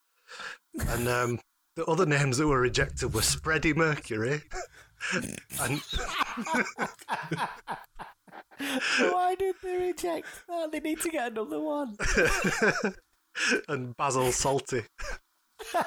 [0.80, 1.40] And um,
[1.76, 4.42] the other names that were rejected were Spready Mercury
[5.12, 5.82] and
[9.12, 10.72] Why did they reject that?
[10.72, 11.98] They need to get another one.
[13.68, 14.84] and Basil Salty.
[15.74, 15.86] but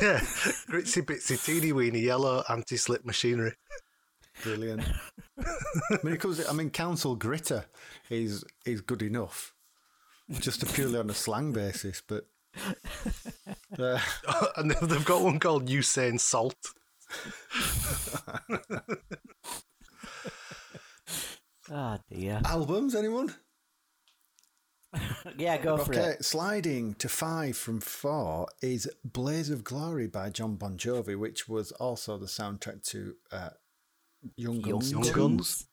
[0.00, 0.20] yeah,
[0.68, 3.54] Gritsy Bitsy Teeny Weeny Yellow Anti Slip Machinery.
[4.42, 4.82] Brilliant.
[5.38, 6.46] I mean, it comes.
[6.46, 7.64] I mean, Council Gritter
[8.10, 9.54] is is good enough,
[10.30, 12.02] just purely on a slang basis.
[12.06, 12.26] But
[13.78, 13.98] uh,
[14.56, 16.56] and they've- they've got one called Usain Salt.
[21.70, 22.40] Oh dear.
[22.44, 23.34] albums, anyone?
[25.38, 26.24] Yeah, go for Okay, it.
[26.24, 31.72] sliding to five from four is Blaze of Glory by Jon Bon Jovi, which was
[31.72, 33.48] also the soundtrack to uh,
[34.36, 35.12] Young Guns Young 2.
[35.14, 35.66] Guns.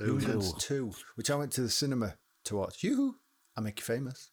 [0.00, 0.26] Young Two.
[0.26, 2.14] Guns 2, which I went to the cinema
[2.46, 2.82] to watch.
[2.82, 3.16] You,
[3.54, 4.30] I make you famous.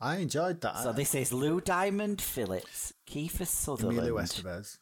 [0.00, 0.78] I enjoyed that.
[0.82, 4.78] So this is Lou Diamond Phillips, Kiefer Sutherland, Emilio Estevez.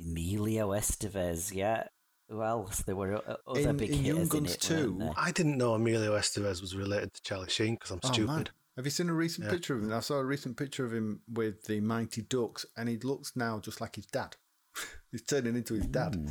[0.00, 1.54] Emilio Estevez.
[1.54, 1.84] Yeah.
[2.28, 2.82] Who else?
[2.82, 5.10] There were other In- big in Young hitters in it, 2.
[5.16, 8.26] I didn't know Emilio Estevez was related to Charlie Sheen because I'm Oh, stupid.
[8.30, 8.48] man.
[8.76, 9.52] Have you seen a recent Yeah.
[9.52, 9.92] picture of him?
[9.92, 13.60] I saw a recent picture of him with the Mighty Ducks, and he looks now
[13.60, 14.36] just like his dad.
[15.12, 16.14] He's turning into his dad.
[16.14, 16.28] Hmm.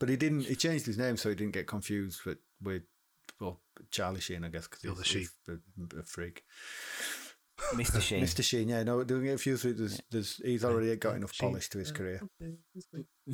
[0.00, 0.46] But he didn't.
[0.46, 2.82] He changed his name so he didn't get confused with with
[3.40, 3.60] well
[3.90, 5.56] Charlie Sheen, I guess, because The other he's, he's
[5.96, 6.44] a, a freak.
[7.74, 8.00] Mr.
[8.08, 8.22] Sheen.
[8.22, 8.42] Mr.
[8.42, 9.78] Sheen, yeah, no, don't get confused with.
[9.78, 12.20] There's, there's, he's already got enough polish to his career.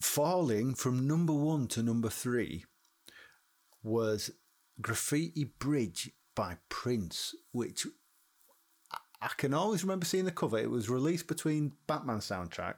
[0.00, 2.64] Falling from number one to number three
[3.82, 4.30] was
[4.80, 7.86] Graffiti Bridge by Prince, which
[8.92, 10.58] I- I can always remember seeing the cover.
[10.58, 12.74] It was released between Batman soundtrack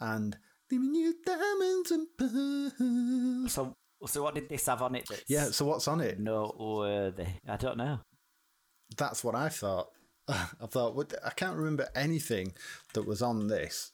[0.00, 0.38] and
[0.68, 3.52] Giving You Diamonds and Pearls.
[3.52, 3.76] So,
[4.06, 5.06] so what did this have on it?
[5.08, 6.18] That's Yeah, so what's on it?
[6.18, 7.26] noteworthy.
[7.48, 8.00] I don't know.
[8.96, 9.88] That's what I thought.
[10.28, 12.52] I thought, I can't remember anything
[12.94, 13.92] that was on this.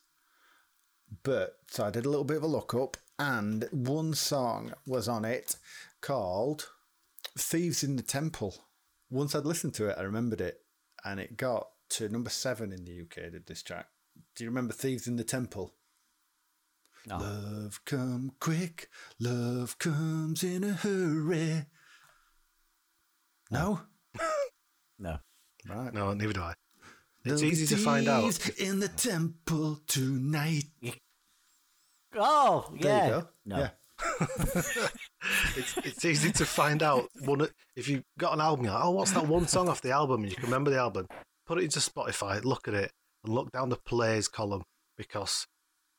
[1.23, 5.09] But so I did a little bit of a look up, and one song was
[5.09, 5.57] on it
[6.01, 6.69] called
[7.39, 8.55] Thieves in the Temple.
[9.11, 10.61] Once I'd listened to it, I remembered it,
[11.05, 13.31] and it got to number seven in the UK.
[13.33, 13.87] Did this track?
[14.35, 15.73] Do you remember Thieves in the Temple?
[17.07, 17.19] No.
[17.19, 18.89] Love come quick,
[19.21, 21.67] love comes in a hurry.
[23.51, 23.81] No,
[24.99, 25.19] No.
[25.69, 25.95] right.
[25.95, 26.55] No, neither do I.
[27.25, 28.23] It's There'll easy to find out.
[28.23, 30.65] thieves in the temple tonight.
[32.17, 33.05] Oh, There yeah.
[33.07, 33.29] you go.
[33.45, 33.59] No.
[33.59, 33.71] Yeah.
[35.57, 38.65] It's, it's easy to find out one if you've got an album.
[38.67, 40.23] You're like, oh, what's that one song off the album?
[40.23, 41.09] And you can remember the album.
[41.47, 42.45] Put it into Spotify.
[42.45, 42.93] Look at it.
[43.25, 44.63] and look down the plays column
[44.97, 45.47] because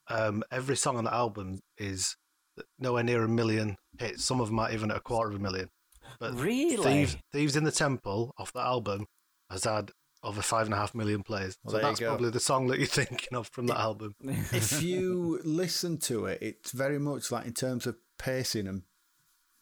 [0.10, 2.16] um, every song on the album is
[2.80, 4.24] nowhere near a million hits.
[4.24, 5.70] Some of them aren't even at a quarter of a million.
[6.20, 6.84] But Really?
[6.84, 9.06] Thieves, Thieves in the Temple off that album
[9.50, 9.92] has had
[10.24, 11.58] over five and a half million plays.
[11.64, 14.16] Well, so that's probably the song that you're thinking of from that album.
[14.22, 18.84] if you listen to it, it's very much like in terms of pacing and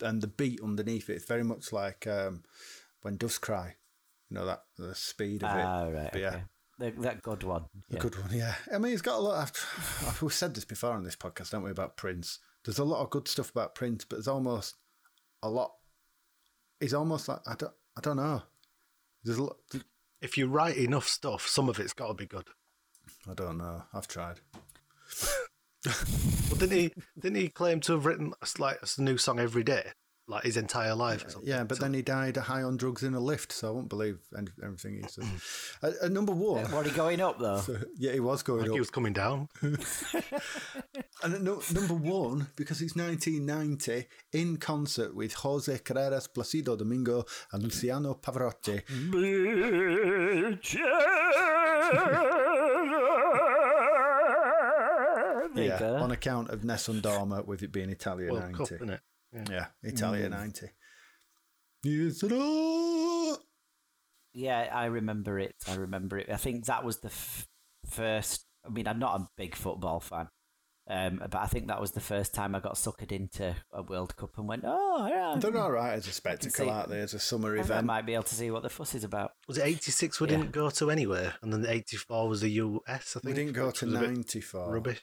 [0.02, 1.14] and the beat underneath it.
[1.14, 2.44] It's very much like um,
[3.02, 3.76] when doves cry.
[4.30, 5.62] You know that the speed of it.
[5.62, 6.10] Ah, right.
[6.12, 6.28] But yeah.
[6.30, 6.44] okay.
[6.78, 7.64] The, that good one.
[7.64, 8.00] A Yeah.
[8.00, 8.56] good one, yeah.
[8.74, 9.50] I mean, he's got a lot.
[9.50, 12.40] Of, we've said this before on this podcast, don't we, about Prince?
[12.64, 14.76] There's a lot of good stuff about Prince, but there's almost
[15.44, 15.74] a lot.
[16.80, 17.74] He's almost like I don't.
[17.98, 18.42] I don't know.
[19.24, 19.58] There's a lot.
[20.22, 22.48] If you write enough stuff, some of it's got to be good.
[23.30, 23.84] I don't know.
[23.94, 24.40] I've tried.
[25.86, 26.94] Well, didn't he?
[27.20, 29.92] Didn't he claim to have written a, like a new song every day,
[30.28, 31.26] like his entire life?
[31.26, 31.50] Or something?
[31.50, 34.18] Yeah, but then he died high on drugs in a lift, so I won't believe
[34.38, 35.26] any- everything he says.
[35.84, 37.62] at, at number one, What are you going up though?
[37.98, 38.76] yeah, he was going think up.
[38.76, 39.50] he was coming down.
[41.24, 47.26] And at no, number one, because it's 1990, in concert with Jose Carreras, Placido Domingo,
[47.52, 48.84] and Luciano Pavarotti.
[55.56, 58.58] Yeah, on account of Nessun Dorma, with it being Italian World 90.
[58.58, 59.00] Cup, innit?
[59.50, 60.32] Yeah, Italia Mm.
[60.32, 60.68] 90.
[61.84, 62.24] Yes.
[64.34, 65.56] Yeah, I remember it.
[65.68, 66.30] I remember it.
[66.30, 67.48] I think that was the f-
[67.90, 68.46] first.
[68.66, 70.28] I mean, I'm not a big football fan,
[70.90, 74.16] um, but I think that was the first time I got suckered into a World
[74.18, 77.00] Cup and went, "Oh, yeah, They're all right as a spectacle, see- aren't they?
[77.00, 77.86] As a summer I event.
[77.86, 80.38] might be able to see what the fuss is about." Was it 86 we Yeah.
[80.38, 81.36] didn't go to anywhere?
[81.42, 83.24] And then 84 was the US, I think.
[83.26, 84.74] We didn't go to was a bit 94.
[84.74, 85.02] Rubbish.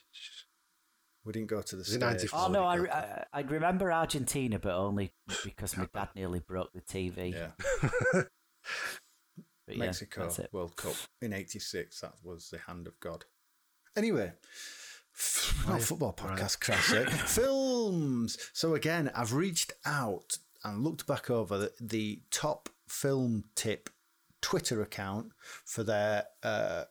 [1.25, 2.33] We didn't go to the Was States.
[2.33, 5.13] Oh no, I, we re- got I I remember Argentina, but only
[5.43, 7.31] because my dad nearly broke the TV.
[7.33, 7.51] Yeah,
[9.65, 10.49] But Mexico that's it.
[10.51, 12.01] World Cup in '86.
[12.01, 13.25] That was the hand of God.
[13.95, 14.33] Anyway,
[15.15, 17.09] f- not football podcast, crash it.
[17.09, 18.37] Films.
[18.53, 23.89] So again, I've reached out and looked back over the, the top film tip
[24.41, 25.27] Twitter account
[25.65, 26.83] for their uh,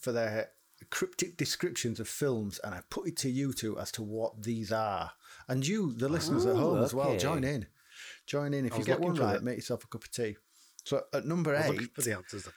[0.00, 0.48] for their
[0.84, 4.70] cryptic descriptions of films, and I put it to you two as to what these
[4.70, 5.12] are,
[5.48, 7.66] and you, the listeners at Oh, home as well, join in.
[8.26, 9.32] Join in if you get one for right.
[9.34, 9.42] that.
[9.44, 10.36] Make yourself a cup of tea.
[10.84, 12.48] So at number eight, for the answers.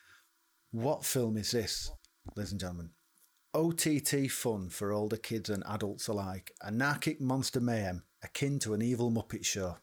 [0.71, 1.91] what film is this,
[2.35, 2.89] ladies and gentlemen?
[3.53, 6.51] OTT fun for older kids and adults alike.
[6.63, 9.77] Anarchic monster mayhem, akin to an evil Muppet show.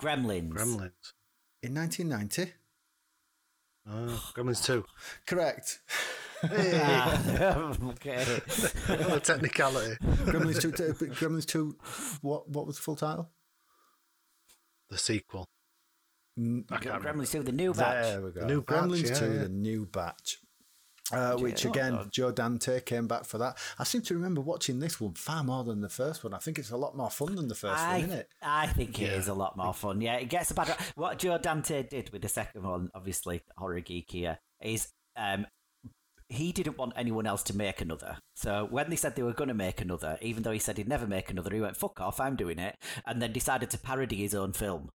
[0.00, 0.50] Gremlins.
[0.52, 1.12] Gremlins.
[1.62, 2.52] In 1990?
[3.90, 4.84] Oh, Gremlins 2.
[5.26, 5.80] Correct.
[7.90, 8.24] Okay.
[8.86, 9.96] What a technicality.
[10.24, 10.82] Gremlins 2, t-
[11.14, 11.76] Gremlins 2,
[12.22, 13.28] what, what was the full title?
[14.90, 15.46] The sequel.
[16.38, 17.24] I can't remember.
[17.24, 18.04] Gremlins 2, the new batch.
[18.04, 18.40] There we go.
[18.40, 19.38] The new batch, Gremlins yeah, 2, yeah.
[19.42, 20.38] the new batch.
[21.10, 21.70] Uh, which Yeah.
[21.70, 23.56] again, Joe Dante came back for that.
[23.78, 26.34] I seem to remember watching this one far more than the first one.
[26.34, 28.28] I think it's a lot more fun than the first I, one, isn't it?
[28.42, 29.16] I think it Yeah.
[29.16, 30.02] is a lot more fun.
[30.02, 30.76] Yeah, it gets a bad.
[30.96, 35.46] What Joe Dante did with the second one, obviously horror geek here, is um,
[36.28, 38.18] he didn't want anyone else to make another.
[38.36, 40.88] So when they said they were going to make another, even though he said he'd
[40.88, 42.76] never make another, he went "fuck off, I'm doing it,"
[43.06, 44.90] and then decided to parody his own film.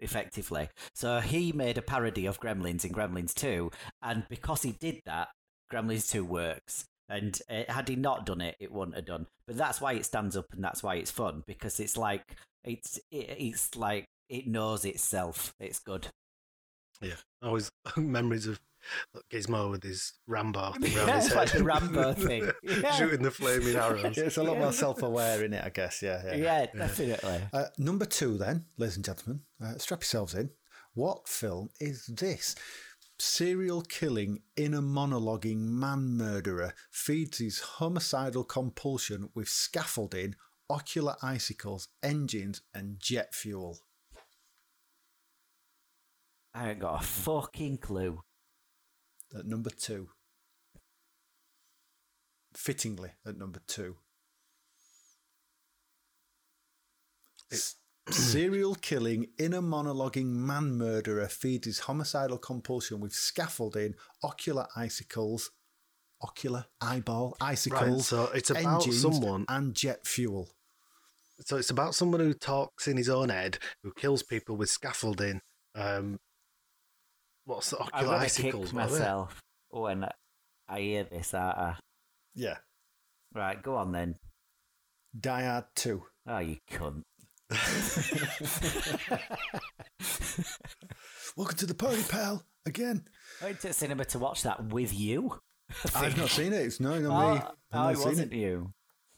[0.00, 5.00] Effectively, so he made a parody of Gremlins in Gremlins Two, and because he did
[5.06, 5.28] that,
[5.72, 6.84] Gremlins Two works.
[7.10, 9.26] And uh, had he not done it, it wouldn't have done.
[9.46, 12.98] But that's why it stands up, and that's why it's fun because it's like it's
[13.10, 15.54] it, it's like it knows itself.
[15.58, 16.08] It's good.
[17.00, 17.14] Yeah.
[17.42, 18.60] Always memories of
[19.30, 21.40] Gizmo with his Rambo thing around Yeah, his it's head.
[21.40, 22.50] like the Rambo thing.
[22.62, 22.92] Yeah.
[22.94, 24.16] Shooting the flaming arrows.
[24.18, 26.02] It's a lot more self aware in it, I guess.
[26.02, 26.34] Yeah, yeah.
[26.36, 27.40] Yeah, definitely.
[27.52, 30.50] Uh, number two, then, ladies and gentlemen, uh, strap yourselves in.
[30.94, 32.54] What film is this?
[33.20, 40.34] Serial killing, inner monologuing man murderer feeds his homicidal compulsion with scaffolding,
[40.70, 43.78] ocular icicles, engines, and jet fuel.
[46.54, 48.20] I ain't got a fucking clue.
[49.36, 50.08] At number two.
[52.54, 53.96] Fittingly, at number two.
[57.52, 57.76] S-
[58.10, 65.50] Serial killing, inner monologuing man murderer feeds his homicidal compulsion with scaffolding, ocular icicles,
[66.22, 70.48] ocular eyeball icicles, so it's about engines, someone- and jet fuel.
[71.40, 75.40] So it's about someone who talks in his own head, who kills people with scaffolding.
[75.76, 76.18] Um,
[77.48, 79.40] what's the I'm ocular gonna kick myself
[79.70, 80.06] when
[80.68, 81.32] I hear this.
[81.34, 81.74] Uh,
[82.34, 82.58] Yeah.
[83.34, 84.16] right, go on then.
[85.18, 86.02] Die Hard 2.
[86.28, 87.02] Oh, you cunt.
[91.36, 92.42] Welcome to the party, pal.
[92.66, 93.04] again.
[93.40, 95.40] I went to the cinema to watch that with you.
[95.94, 96.62] I've not seen it.
[96.66, 97.40] It's no, no Oh, me.
[97.72, 98.36] oh, I've it not seen wasn't it.
[98.36, 98.72] you.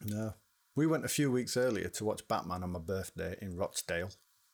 [0.04, 0.34] No.
[0.76, 4.10] We went a few weeks earlier to watch Batman on my birthday in Rochdale.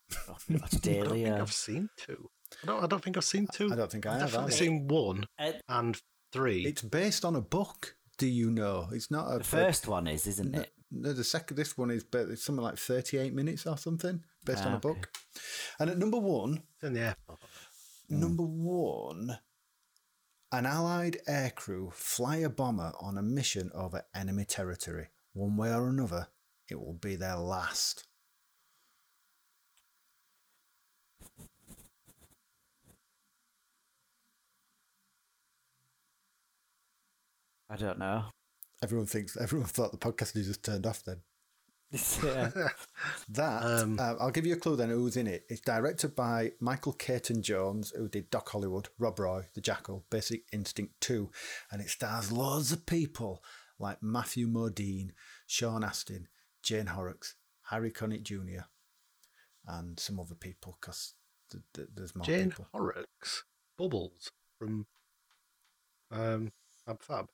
[0.09, 2.31] That's I don't think I've seen two.
[2.63, 2.85] I don't.
[2.85, 3.73] I don't think I've seen two.
[3.73, 4.23] I don't think I have.
[4.23, 4.49] I've have.
[4.51, 4.79] definitely either.
[4.79, 5.27] seen one
[5.69, 6.01] and
[6.33, 6.65] three.
[6.65, 7.97] It's based on a book.
[8.19, 8.89] Do you know?
[8.93, 10.73] It's not a the first one is, isn't No, it?
[10.91, 11.57] no, the second.
[11.57, 14.81] This one is but it's something like thirty-eight minutes or something, based on Ah, a
[14.81, 15.11] book.
[15.79, 17.41] And at number one, It's in the airport.
[18.09, 19.39] number one,
[20.53, 25.09] an Allied aircrew fly a bomber on a mission over enemy territory.
[25.35, 26.29] One way or another,
[26.71, 28.07] it will be their last.
[37.69, 38.25] I don't know.
[38.83, 39.37] Everyone thinks.
[39.37, 41.03] Everyone thought the podcast had just turned off.
[41.05, 41.21] Then
[42.25, 42.51] yeah.
[43.29, 44.77] that Um, uh, I'll give you a clue.
[44.77, 45.45] Then who's in it?
[45.49, 50.43] It's directed by Michael Caton Jones, who did Doc Hollywood, Rob Roy, The Jackal, Basic
[50.53, 51.31] Instinct Two,
[51.71, 53.43] and it stars loads of people
[53.79, 55.11] like Matthew Modine,
[55.47, 56.29] Sean Astin,
[56.63, 58.65] Jane Horrocks, Harry Connick Jr.,
[59.67, 61.15] and some other people because
[61.51, 62.69] th- th- there's more Jane people.
[62.73, 63.45] Horrocks,
[63.77, 64.87] Bubbles from
[66.11, 66.53] um,
[66.89, 67.27] Ab Fab.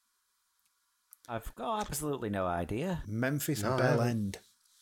[1.29, 3.03] I've got absolutely no idea.
[3.07, 4.09] Memphis No, I Bell haven't.
[4.09, 4.39] End.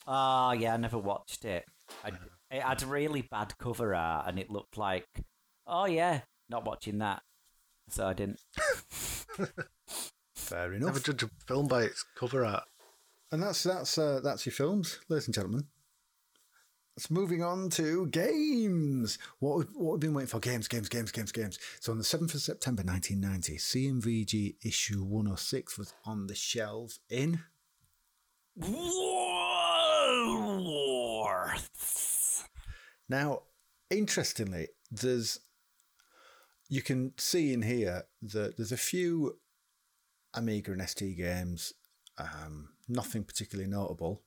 [0.06, 1.64] Oh, yeah, I never watched it.
[2.04, 2.12] I,
[2.50, 5.06] it had really bad cover art and it looked like,
[5.66, 7.22] oh, yeah, not watching that.
[7.88, 8.40] So I didn't.
[10.34, 10.86] Fair enough.
[10.86, 12.64] Never judge a film by its cover art.
[13.32, 15.66] And that's that's uh, that's your films, ladies and gentlemen.
[17.00, 19.16] Let's moving on to games.
[19.38, 20.38] What what we've been waiting for?
[20.38, 21.58] Games, games, games, games, games.
[21.80, 26.26] So on the seventh of September, nineteen ninety, CMVG issue one hundred six was on
[26.26, 27.40] the shelves in.
[28.60, 29.32] Woolworths.
[33.08, 33.44] Now,
[33.88, 35.40] interestingly, there's
[36.68, 39.38] you can see in here that there's a few
[40.34, 41.72] Amiga and ST games,
[42.18, 44.20] um, nothing particularly notable.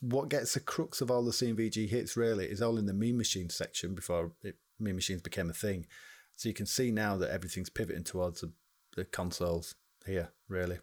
[0.00, 3.18] What gets the crux of all the CMVG hits really is all in the Mean
[3.18, 5.86] Machines section before it, Mean Machines became a thing.
[6.34, 8.52] So you can see now that everything's pivoting towards the,
[8.94, 9.74] the consoles
[10.06, 10.78] here, really.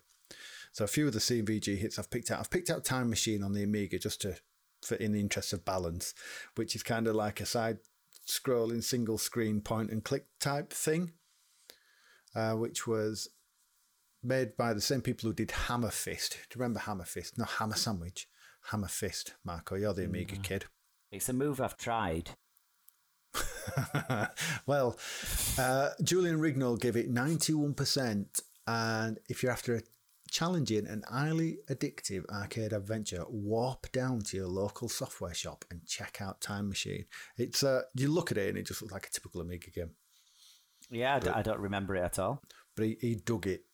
[0.72, 2.40] So a few of the CMVG hits I've picked out.
[2.40, 4.38] I've picked out Time Machine on the Amiga just to,
[4.82, 6.14] for in the interest of balance,
[6.56, 7.78] which is kind of like a side
[8.28, 11.12] scrolling single screen point and click type thing,
[12.36, 13.30] uh, which was
[14.24, 16.32] made by the same people who did Hammer Fist.
[16.50, 17.38] Do you remember Hammer Fist?
[17.38, 18.28] No, Hammer Sandwich.
[18.72, 19.76] Hammer Fist, Marco.
[19.76, 20.66] You're the Amiga kid.
[21.12, 22.32] It's a move I've tried.
[24.66, 24.98] well,
[25.58, 28.42] uh, Julian Rignall gave it 91%.
[28.68, 29.82] And if you're after a
[30.32, 36.20] challenging and highly addictive arcade adventure, warp down to your local software shop and check
[36.22, 37.06] out Time Machine.
[37.38, 39.92] It's uh, You look at it and it just looks like a typical Amiga game.
[40.90, 42.42] Yeah, I don't remember it at all.
[42.76, 43.66] But he, he dug it.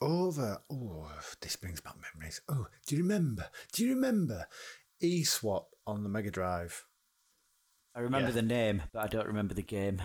[0.00, 0.58] Over.
[0.70, 2.40] Oh, this brings back memories.
[2.48, 3.46] Oh, do you remember?
[3.72, 4.46] Do you remember
[5.02, 6.84] eSWAT on the Mega Drive?
[7.94, 8.34] I remember Yeah.
[8.34, 10.02] the name, but I don't remember the game.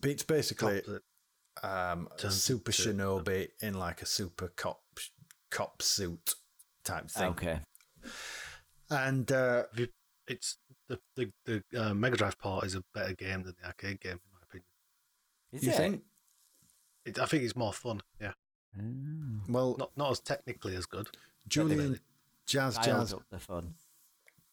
[0.00, 1.02] But it's basically Opposite.
[1.62, 4.82] um, a super into- shinobi in like a super cop
[5.50, 6.34] cop suit
[6.84, 7.30] type thing.
[7.32, 7.60] Okay.
[8.90, 9.64] And uh,
[10.26, 10.56] It's
[10.88, 14.12] the the, the uh, Mega Drive part is a better game than the arcade game,
[14.24, 14.64] in my opinion.
[15.52, 15.76] Is you it?
[15.76, 16.02] think?
[17.04, 18.00] It, I think it's more fun.
[18.20, 18.32] Yeah,
[18.76, 19.48] Mm.
[19.48, 21.08] Well, not not as technically as good.
[21.46, 21.98] Julian definitely.
[22.46, 23.74] Jazz Dialed Jazz up the fun.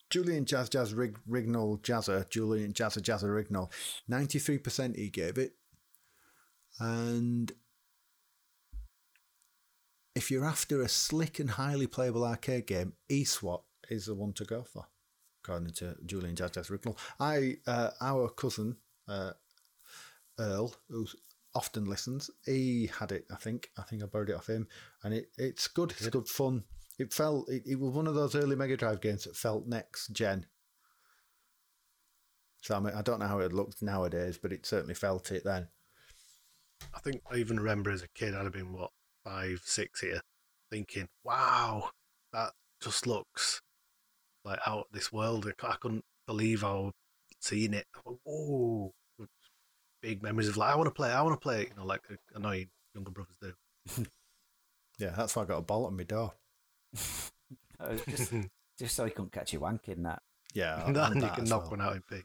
[0.09, 3.71] Julian Jazz Jazz Rig, Rignall Jazzer Julian Jazzer Jazzer Rignall,
[4.07, 5.55] ninety three percent he gave it,
[6.79, 7.51] and
[10.13, 14.45] if you're after a slick and highly playable arcade game, eSWAT is the one to
[14.45, 14.85] go for,
[15.43, 16.97] according to Julian Jazz Jazz Rignall.
[17.19, 19.31] I uh, our cousin uh,
[20.39, 21.07] Earl, who
[21.55, 23.25] often listens, he had it.
[23.31, 24.67] I think I think I borrowed it off him,
[25.03, 25.91] and it, it's good.
[25.91, 26.65] It's good fun.
[26.99, 30.09] It felt it, it was one of those early Mega Drive games that felt next
[30.09, 30.45] gen.
[32.61, 35.43] So I, mean, I don't know how it looked nowadays, but it certainly felt it
[35.43, 35.67] then.
[36.93, 38.91] I think I even remember as a kid, I'd have been what
[39.23, 40.21] five, six here,
[40.69, 41.91] thinking, "Wow,
[42.33, 42.51] that
[42.81, 43.61] just looks
[44.43, 46.93] like out this world." I couldn't believe I was
[47.39, 47.85] seeing it.
[48.03, 48.93] Whoa,
[50.05, 51.69] big memories of like, I want to play, I want to play it.
[51.69, 52.01] You know, like
[52.35, 54.05] annoying younger brothers do.
[54.97, 56.33] Yeah, that's why I got a bolt on my door.
[57.77, 58.31] Uh, just,
[58.79, 60.21] just so he couldn't catch you wanking that.
[60.53, 61.71] Yeah, and and then you can knock well.
[61.71, 62.23] one out in pig.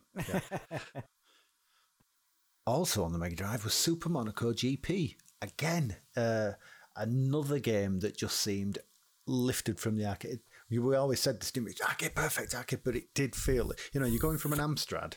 [2.64, 5.16] Also on the Mega Drive was Super Monaco GP.
[5.42, 6.52] Again, uh,
[6.94, 8.78] another game that just seemed
[9.26, 10.38] lifted from the arcade.
[10.70, 11.74] We we always said this, didn't we?
[11.84, 15.14] Arcade perfect, arcade, but it did feel, you know, you're going from an Amstrad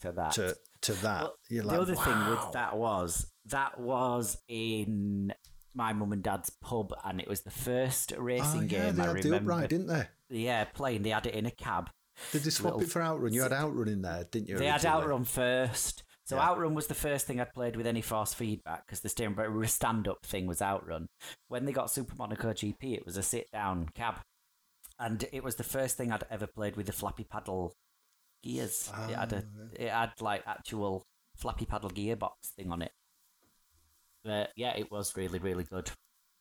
[0.00, 0.32] to that.
[0.32, 1.22] to to that.
[1.22, 5.32] Well, You're the like, other thing with that was that was in
[5.74, 9.02] my mum and dad's pub, and it was the first Oh, racing yeah, game they
[9.02, 9.52] I had the remember.
[9.52, 10.06] upright, didn't they?
[10.30, 11.02] yeah, playing.
[11.02, 11.90] They had it in a cab.
[12.30, 13.32] Did they swap Little- it for Outrun?
[13.32, 14.56] You had Outrun in there, didn't you?
[14.58, 14.86] They had?
[14.86, 16.04] Outrun first.
[16.26, 16.48] So Yeah.
[16.48, 19.08] Outrun was the first thing I'd played with any force feedback because the
[19.68, 21.06] stand-up thing was Outrun.
[21.48, 24.20] When they got Super Monaco GP, it was a sit-down cab,
[24.98, 27.74] and it was the first thing I'd ever played with the flappy paddle
[28.44, 28.92] gears.
[29.08, 32.92] it had a, Ah, it had like actual flappy paddle gearbox thing on it.
[34.22, 35.90] But yeah, it was really really good.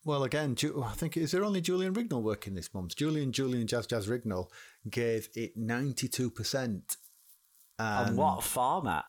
[0.06, 2.95] Well, again, I think is there only Julian Rignall working this month?
[2.97, 4.47] Julian, Julian, Jazz, Jazz Rignall
[4.89, 6.97] gave it ninety two percent
[7.80, 9.06] on what format?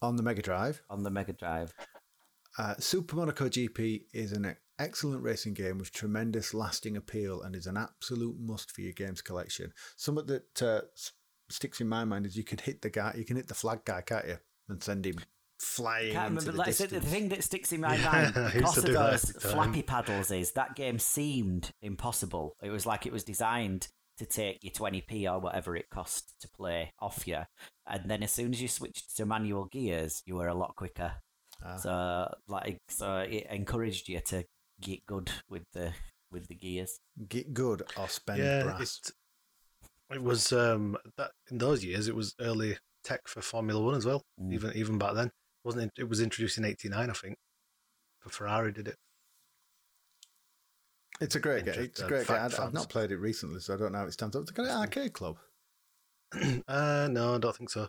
[0.00, 0.82] on the Mega Drive.
[0.90, 1.72] On the Mega Drive.
[2.58, 7.66] Uh, Super Monaco GP is an excellent racing game with tremendous lasting appeal and is
[7.66, 9.72] an absolute must for your games collection.
[9.96, 10.80] Something that uh,
[11.52, 13.80] sticks in my mind is you could hit the guy, you can hit the flag
[13.84, 14.38] guy, can't you,
[14.68, 15.16] and send him
[15.58, 16.52] flying Can't into remember.
[16.52, 17.04] the Like I said, distance.
[17.04, 20.52] the thing that sticks in my Yeah, mind I because of those flappy paddles is
[20.52, 22.56] that game seemed impossible.
[22.62, 23.88] It was like it was designed
[24.18, 27.38] to take your 20p or whatever it cost to play off you,
[27.86, 31.12] and then as soon as you switched to manual gears, you were a lot quicker.
[31.64, 31.76] Ah.
[31.76, 34.44] So like, so it encouraged you to
[34.80, 35.92] get good with the
[36.30, 36.98] with the gears.
[37.28, 39.00] Get good or spend yeah, brass.
[40.14, 44.06] It, was um that in those years it was early tech for Formula One as
[44.06, 44.22] well.
[44.40, 44.52] Mm.
[44.52, 45.30] Even even back then,
[45.64, 46.02] wasn't it?
[46.02, 47.36] It was introduced in '89, I think.
[48.22, 48.96] But Ferrari did it.
[51.20, 51.74] It's a great game.
[51.76, 52.36] It's a uh, great game.
[52.36, 54.42] I've, not played it recently, so I don't know how it stands up.
[54.42, 55.36] It's an arcade club.
[56.68, 57.88] uh, no, I don't think so.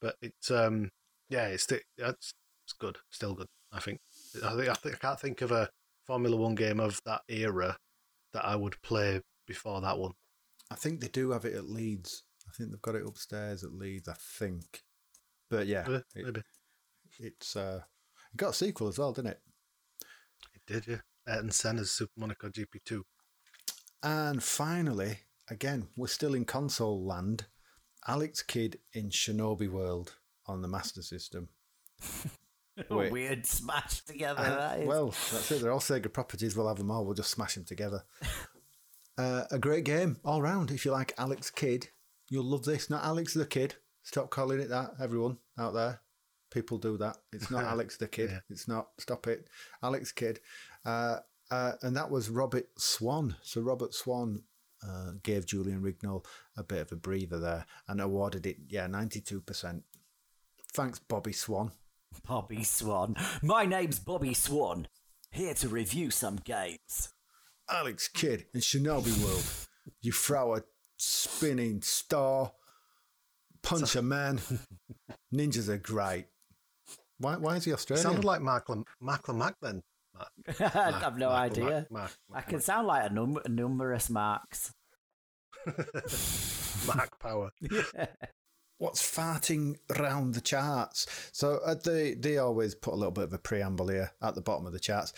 [0.00, 0.90] But it's um,
[1.28, 3.46] yeah, it's it's it's good, still good.
[3.72, 3.98] I think.
[4.44, 5.68] I think I think I can't think of a
[6.06, 7.76] Formula One game of that era
[8.32, 10.12] that I would play before that one.
[10.72, 12.22] I think they do have it at Leeds.
[12.48, 14.08] I think they've got it upstairs at Leeds.
[14.08, 14.82] I think,
[15.50, 16.42] but yeah, it- maybe
[17.18, 17.82] it's uh,
[18.32, 19.40] it got a sequel as well, didn't it?
[20.54, 20.86] it did.
[20.86, 23.02] Yeah, Ayrton Senna's Super Monaco GP2.
[24.02, 25.18] And finally,
[25.48, 27.46] again, we're still in console land.
[28.08, 30.16] Alex Kidd in Shinobi World
[30.46, 31.48] on the Master System.
[32.90, 33.12] Wait.
[33.12, 34.40] Weird smash together.
[34.40, 34.88] Uh, that is.
[34.88, 35.60] well, that's it.
[35.62, 36.56] They're all Sega properties.
[36.56, 37.04] We'll have them all.
[37.04, 38.02] We'll just smash them together.
[39.18, 40.70] uh, a great game all round.
[40.70, 41.88] If you like Alex Kidd,
[42.28, 42.90] you'll love this.
[42.90, 43.76] Not Alex the Kid.
[44.02, 46.00] Stop calling it that, everyone out there.
[46.50, 47.18] People do that.
[47.32, 48.30] It's not Alex the Kid.
[48.30, 48.40] Yeah.
[48.50, 48.88] It's not.
[48.98, 49.48] Stop it.
[49.82, 50.40] Alex Kidd.
[50.84, 51.18] Uh,
[51.50, 53.36] uh, and that was Robert Swan.
[53.42, 54.42] So Robert Swan
[54.86, 56.24] uh, gave Julian Rignall
[56.56, 59.82] a bit of a breather there and awarded it, yeah, 92%.
[60.72, 61.72] Thanks, Bobby Swan.
[62.26, 63.16] Bobby Swan.
[63.42, 64.88] My name's Bobby Swan.
[65.30, 67.10] Here to review some games.
[67.72, 69.44] Alex Kidd in Shinobi World.
[70.00, 70.62] You throw a
[70.96, 72.52] spinning star,
[73.62, 74.40] punch a man.
[75.34, 76.26] Ninjas are great.
[77.18, 78.02] Why, why is he It Australian?
[78.04, 79.82] sounded like Mark Lam- Mark Lamack then.
[80.14, 81.64] Mark, I have no Mark idea.
[81.64, 84.72] Lamack, Mark, I Mark, can sound like a num- numerous marks.
[86.86, 87.50] Mark Power.
[88.78, 91.06] What's farting round the charts?
[91.32, 94.40] So uh, they they always put a little bit of a preamble here at the
[94.40, 95.12] bottom of the charts.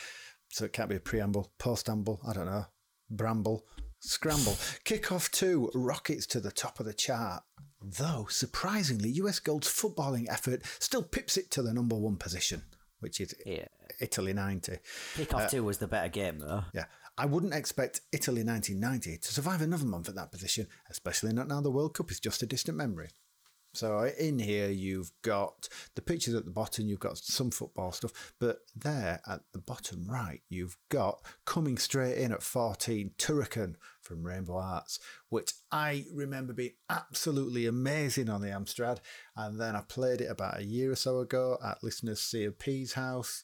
[0.54, 2.66] So it can't be a preamble, postamble, I don't know,
[3.10, 3.66] bramble,
[3.98, 4.52] scramble.
[4.84, 7.42] Kickoff two rockets to the top of the chart.
[7.82, 12.62] Though surprisingly, US Gold's footballing effort still pips it to the number one position,
[13.00, 13.66] which is Yeah.
[14.00, 14.78] Italy 90.
[15.16, 16.62] Kickoff uh, 2 was the better game, though.
[16.72, 16.84] Yeah.
[17.18, 21.62] I wouldn't expect Italy 1990 to survive another month at that position, especially not now
[21.62, 23.08] the World Cup is just a distant memory.
[23.76, 27.92] So uh, in here, you've got the pictures at the bottom, you've got some football
[27.92, 33.74] stuff, but there at the bottom right, you've got coming straight in at 14, Turrican
[34.00, 34.98] from Rainbow Arts,
[35.28, 38.98] which I remember being absolutely amazing on the Amstrad.
[39.36, 43.42] And then I played it about a year or so ago at listeners CMP's house,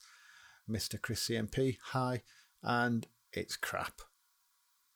[0.68, 1.01] Mr.
[1.01, 2.22] Chris CMP, hi,
[2.62, 4.03] and it's crap.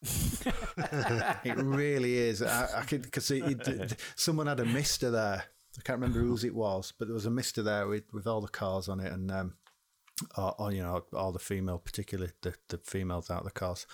[1.45, 2.43] It really is.
[2.43, 3.33] I, I could because
[4.17, 5.45] someone had a Mister there.
[5.77, 8.41] I can't remember whose it was, but there was a Mister there with, with all
[8.41, 9.55] the cars on it, and um,
[10.37, 13.87] or, or, you know all the female, particularly the, the females out of the cars.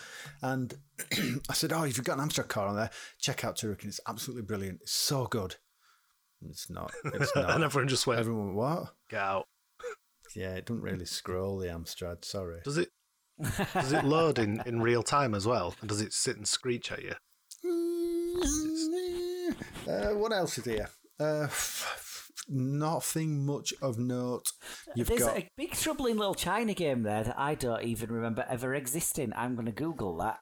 [0.43, 0.75] And
[1.49, 3.87] I said, "Oh, if you've got an Amstrad car on there, check out Turrican.
[3.87, 4.81] It's absolutely brilliant.
[4.83, 5.57] It's so good."
[6.49, 6.93] It's not.
[7.05, 7.51] It's not.
[7.51, 8.95] and everyone just went, Everyone, went, what?
[9.09, 9.47] get out.
[10.35, 12.25] Yeah, it doesn't really scroll the Amstrad.
[12.25, 12.61] Sorry.
[12.65, 12.89] Does it?
[13.75, 15.75] Does it load in, in real time as well?
[15.81, 17.15] And does it sit and screech at you?
[19.89, 20.89] Uh, what else is here?
[21.19, 21.49] Uh,
[22.49, 24.53] nothing much of note.
[24.95, 28.11] You've There's got a big trouble in Little China game there that I don't even
[28.13, 29.33] remember ever existing.
[29.37, 30.39] I'm going to Google that.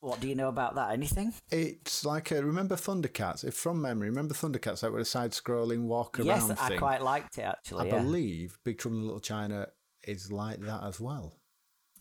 [0.00, 0.92] What do you know about that?
[0.92, 1.32] Anything?
[1.50, 3.44] It's like a, remember Thundercats?
[3.44, 4.80] If from memory, remember Thundercats?
[4.80, 6.26] That were a side-scrolling walk around.
[6.26, 6.78] yes, around I thing.
[6.78, 7.88] quite liked it I actually.
[7.88, 7.98] yeah.
[7.98, 9.66] believe Big Trouble in Little China
[10.04, 11.37] is like that as well,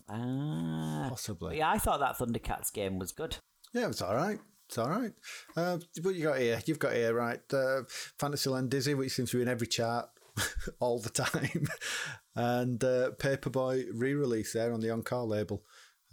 [0.10, 1.08] Ah.
[1.10, 1.58] possibly.
[1.58, 3.38] yeah, I thought that Thundercats game was good.
[3.74, 4.40] Yeah, it's all right.
[4.68, 5.12] It's all right.
[5.56, 6.60] Uh, what you got here?
[6.66, 7.40] You've got here, right?
[7.54, 7.84] Uh,
[8.20, 10.10] Fantasyland Dizzy, which seems to be in every chart
[10.80, 11.68] all the time,
[12.36, 15.64] and uh, Paperboy re-release there on the Encore label.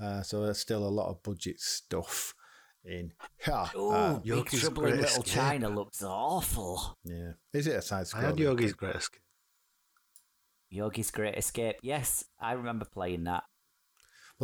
[0.00, 2.34] Uh, so there's still a lot of budget stuff
[2.84, 3.12] in
[3.44, 3.64] here.
[3.76, 5.24] Oh, Uh, Big Yogi's Trouble in Little Escape.
[5.34, 6.96] China looks awful.
[7.04, 9.20] yeah, is it a side I had Yogi's Great Escape.
[10.70, 11.76] Yogi's Great Escape.
[11.82, 13.44] Yes, I remember playing that.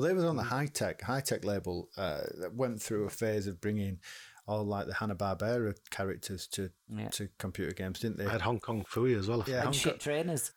[0.01, 3.47] Well, they was on the high tech Hi-Tec label uh, that went through a phase
[3.47, 3.99] of bringing
[4.49, 7.09] all like the Hanna Barbera characters to Yeah.
[7.11, 8.25] to computer games, didn't they?
[8.25, 9.45] I had Hong Kong Phooey as well.
[9.47, 10.53] Yeah, and Hong shit Kong- trainers.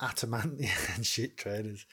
[0.00, 1.84] Atamantia and shit traders.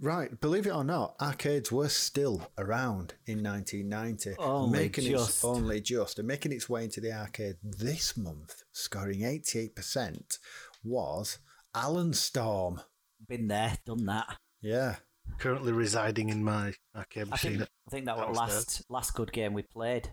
[0.00, 5.28] right, believe it or not, arcades were still around in 1990, Only making just.
[5.28, 10.38] its only just and making its way into the arcade this month, scoring 88%,
[10.82, 11.38] was
[11.76, 12.80] Alien Storm.
[13.28, 14.36] Been there, done that.
[14.60, 14.96] Yeah,
[15.38, 17.58] Currently residing in my arcade I machine.
[17.58, 18.54] think, I think that was downstairs.
[18.56, 20.10] last last good game we played.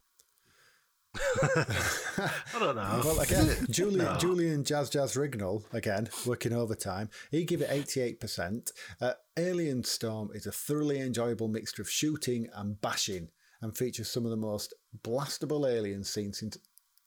[1.43, 3.01] I don't know.
[3.03, 4.18] Well, again, Julian, No.
[4.18, 7.09] Julian Jazz Jazz Rignall, again, working overtime.
[7.32, 8.72] He give it 88%.
[8.99, 13.30] Uh, Alien Storm is a thoroughly enjoyable mixture of shooting and bashing
[13.61, 16.51] and features some of the most blastable alien scenes in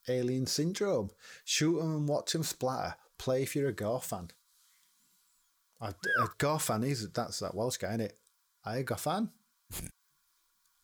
[0.09, 1.11] Alien Syndrome.
[1.45, 2.95] Shoot 'em and watch 'em splatter.
[3.19, 4.31] Play if you're a Gore fan.
[5.81, 8.13] A, a Gore fan is, that's that Welsh guy, innit?
[8.65, 9.31] I a Gore fan?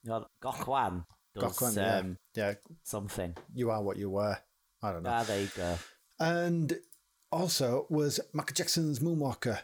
[0.04, 1.96] You know, Gok Wan does Gok Wan, yeah.
[1.98, 3.36] um, Yeah, something.
[3.54, 4.36] you are what you were.
[4.82, 5.10] I don't know.
[5.10, 5.76] Ah, there you go.
[6.18, 6.76] and
[7.30, 9.60] also was Michael Jackson's Moonwalker.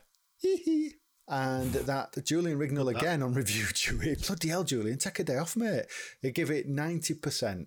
[1.31, 4.27] And that Julian Rignall again on review Chewy.
[4.27, 5.85] Bloody hell, Julian, take a day off, mate.
[6.23, 7.67] They give it 90%.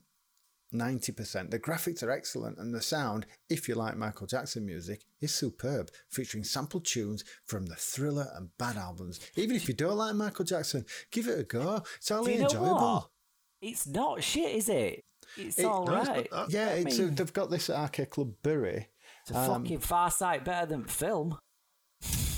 [0.73, 1.51] 90%.
[1.51, 5.89] The graphics are excellent and the sound, if you like Michael Jackson music, is superb,
[6.09, 9.19] featuring sample tunes from the Thriller and Bad albums.
[9.35, 11.83] Even if you don't like Michael Jackson, give it a go.
[11.97, 12.75] It's only you know enjoyable.
[12.75, 13.07] what?
[13.61, 15.03] It's not shit, is it?
[15.37, 16.27] It's It- all No, it's right.
[16.31, 16.51] that.
[16.51, 18.89] Yeah, I mean- uh, they've got this at Arcade Club Bury.
[19.21, 21.37] It's a fucking far sight better than film.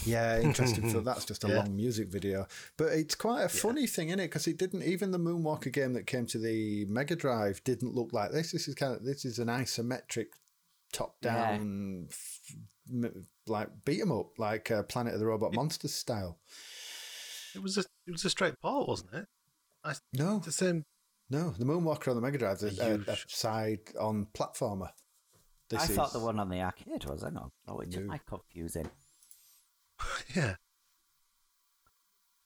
[0.05, 0.89] Yeah, interesting.
[0.89, 1.57] so that's just a Yeah.
[1.57, 2.47] long music video,
[2.77, 4.25] but it's quite a funny thing, isn't it?
[4.27, 8.13] Because it didn't even the Moonwalker game that came to the Mega Drive didn't look
[8.13, 8.51] like this.
[8.51, 10.27] This is kind of this is an isometric,
[10.91, 12.09] top down,
[13.47, 16.39] like beat 'em up, like uh, Planet of the Robot Monsters style.
[17.55, 19.27] It was a it was a straight part, wasn't it?
[19.83, 20.85] I, No, the same.
[21.29, 24.89] no, the Moonwalker on the Mega Drive is a, a, a side on platformer.
[25.69, 27.23] This I thought the one on the arcade was.
[27.23, 27.49] Hang on.
[27.67, 28.13] Oh, which am No.
[28.13, 28.89] I confusing?
[30.35, 30.55] Yeah.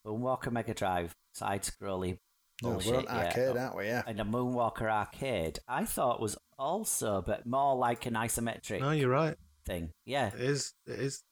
[0.05, 2.17] Moonwalker Mega Drive, side scrolly.
[2.63, 3.25] Oh, no, bullshit, we're on yeah.
[3.25, 3.85] arcade, aren't we?
[3.85, 4.03] Yeah.
[4.07, 9.09] And a Moonwalker arcade, I thought was also, but more like an isometric No, you're
[9.09, 9.35] right.
[9.65, 9.91] thing.
[10.05, 10.27] Yeah.
[10.27, 10.73] It is.
[10.85, 11.23] It is.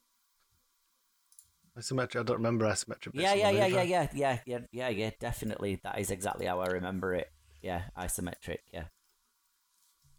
[1.77, 2.19] Isometric.
[2.19, 3.11] I don't remember isometric.
[3.13, 5.09] bits Yeah, on yeah, yeah, yeah, yeah, yeah, yeah, yeah, yeah.
[5.19, 7.29] Definitely, that is exactly how I remember it.
[7.61, 8.59] Yeah, isometric.
[8.71, 8.85] Yeah,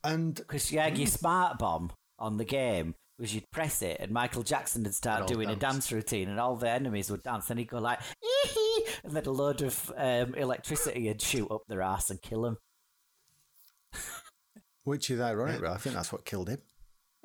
[0.04, 4.42] And because yeah, your smart bomb on the game was you'd press it and Michael
[4.42, 5.88] Jackson would start doing a dance.
[5.88, 9.24] dance routine and all the enemies would dance and he'd go like, "Ee-hee," and then
[9.24, 12.58] a load of um, electricity would shoot up their ass and kill him.
[14.84, 16.58] Which is ironic, but I think that's what killed him.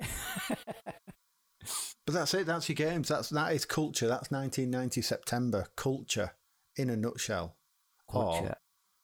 [0.00, 0.58] but
[2.14, 2.46] that's it.
[2.46, 3.08] That's your games.
[3.08, 4.08] That's that is culture.
[4.08, 6.32] That's 1990 September culture
[6.76, 7.56] in a nutshell.
[8.10, 8.56] Culture.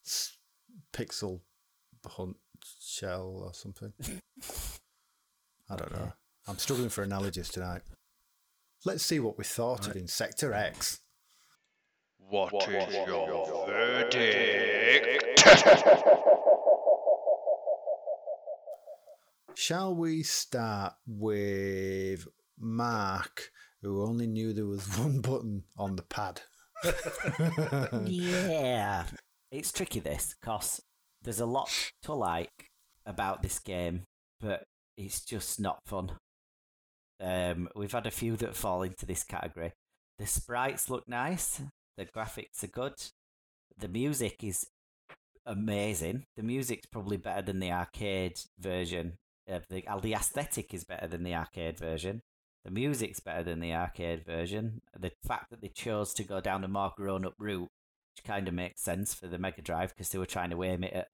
[0.04, 0.36] s-
[0.92, 1.40] pixel
[2.06, 2.36] hunt
[2.80, 3.92] shell or something.
[5.70, 6.12] I don't know.
[6.48, 7.82] I'm struggling for analogies tonight.
[8.86, 11.00] Let's see what we thought of Insector X.
[12.30, 15.44] What is your verdict?
[19.54, 22.26] Shall we start with
[22.58, 23.50] Mark,
[23.82, 26.40] who only knew there was one button on the pad?
[28.06, 29.04] yeah,
[29.50, 30.80] it's tricky this because
[31.20, 31.70] there's a lot
[32.04, 32.70] to like
[33.04, 34.04] about this game,
[34.40, 34.64] but
[34.96, 36.12] it's just not fun.
[37.20, 39.72] Um, we've had a few that fall into this category.
[40.18, 41.60] The sprites look nice,
[41.96, 42.94] the graphics are good,
[43.76, 44.66] the music is
[45.48, 46.24] amazing.
[46.36, 49.14] The music's probably better than the arcade version.
[49.48, 52.20] Of the uh, the aesthetic is better than the arcade version.
[52.64, 54.82] The music's better than the arcade version.
[54.98, 57.70] The fact that they chose to go down a more grown up route,
[58.14, 60.84] which kind of makes sense for the Mega Drive because they were trying to aim
[60.84, 61.08] it at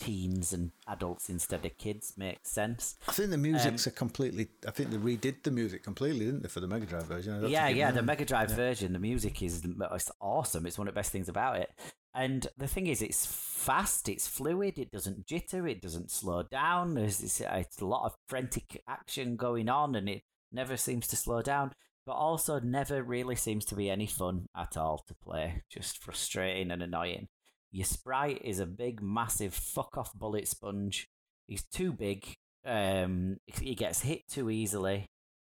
[0.00, 2.96] teens and adults instead of kids, makes sense.
[3.06, 4.48] I think the music's um, a completely.
[4.66, 7.48] I think they redid the music completely, didn't they, for the Mega Drive version?
[7.48, 10.66] Yeah, yeah, the Mega Drive version, the music is it's awesome.
[10.66, 11.70] It's one of the best things about it.
[12.14, 16.94] And the thing is, it's fast, it's fluid, it doesn't jitter, it doesn't slow down.
[16.94, 21.16] There's it's, it's a lot of frantic action going on, and it never seems to
[21.16, 21.72] slow down.
[22.06, 25.62] But also, never really seems to be any fun at all to play.
[25.70, 27.28] Just frustrating and annoying.
[27.72, 31.08] Your sprite is a big, massive fuck off bullet sponge.
[31.46, 32.34] He's too big.
[32.64, 35.06] Um, he gets hit too easily.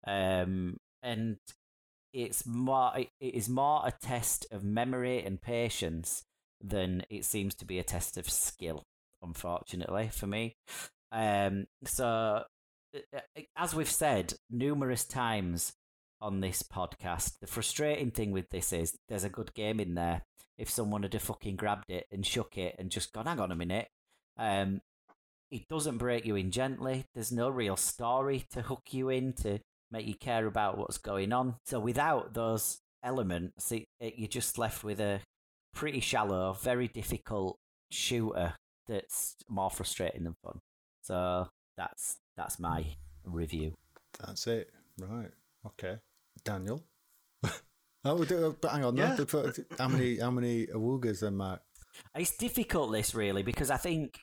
[0.07, 1.39] Um, and
[2.13, 6.25] it's more it is more a test of memory and patience
[6.61, 8.83] than it seems to be a test of skill
[9.23, 10.57] unfortunately for me
[11.13, 12.43] um so
[13.57, 15.75] as we've said numerous times
[16.21, 20.23] on this podcast the frustrating thing with this is there's a good game in there
[20.59, 23.57] if someone had fucking grabbed it and shook it and just gone hang on a
[23.57, 23.89] minute
[24.39, 24.81] um
[25.51, 29.61] it doesn't break you in gently there's no real story to hook you in to
[29.91, 31.57] make you care about what's going on.
[31.65, 35.21] So without those elements, it, it, you're just left with a
[35.75, 37.59] pretty shallow, very difficult
[37.91, 38.55] shooter
[38.87, 40.61] that's more frustrating than fun.
[41.03, 42.85] So that's that's my
[43.25, 43.75] review.
[44.25, 44.71] That's it.
[44.99, 45.31] Right.
[45.67, 45.97] Okay.
[46.45, 46.83] Daniel.
[48.05, 48.97] Oh, but hang on.
[48.97, 49.17] Yeah.
[49.79, 51.61] How many how many awoogas then, Mark?
[52.15, 54.21] It's difficult this really because I think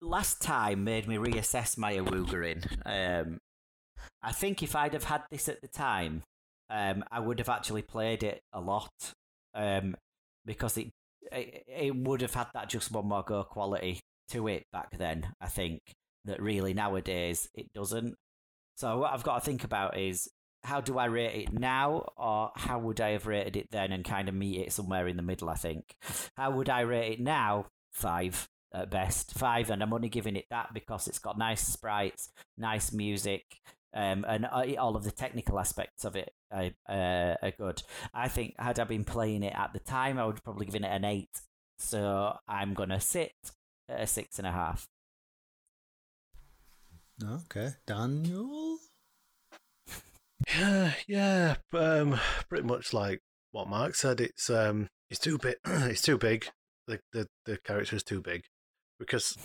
[0.00, 2.64] last time made me reassess my awoogering.
[2.84, 3.38] Um,
[4.22, 6.22] I think if I'd have had this at the time,
[6.70, 8.90] um, I would have actually played it a lot
[9.54, 9.96] um,
[10.44, 10.88] because it,
[11.32, 14.00] it it would have had that just one more go quality
[14.30, 15.32] to it back then.
[15.40, 15.80] I think
[16.24, 18.14] that really nowadays it doesn't.
[18.76, 20.28] So what I've got to think about is
[20.64, 24.04] how do I rate it now, or how would I have rated it then, and
[24.04, 25.48] kind of meet it somewhere in the middle.
[25.48, 25.94] I think.
[26.36, 27.66] How would I rate it now?
[27.92, 29.34] Five at best.
[29.34, 33.44] Five, and I'm only giving it that because it's got nice sprites, nice music,
[33.94, 37.82] um, and uh, all of the technical aspects of it are, uh, are good.
[38.12, 40.84] I think had I been playing it at the time, I would probably give it
[40.84, 41.40] an eight.
[41.78, 43.32] So I'm gonna sit
[43.88, 44.86] at a six and a half.
[47.24, 48.78] Okay, Daniel.
[50.56, 52.18] Yeah, yeah, um,
[52.48, 53.20] pretty much like
[53.50, 54.20] what Mark said.
[54.20, 55.56] It's um, it's too big.
[55.66, 56.48] it's too big.
[56.86, 58.44] The the the character is too big
[58.98, 59.36] because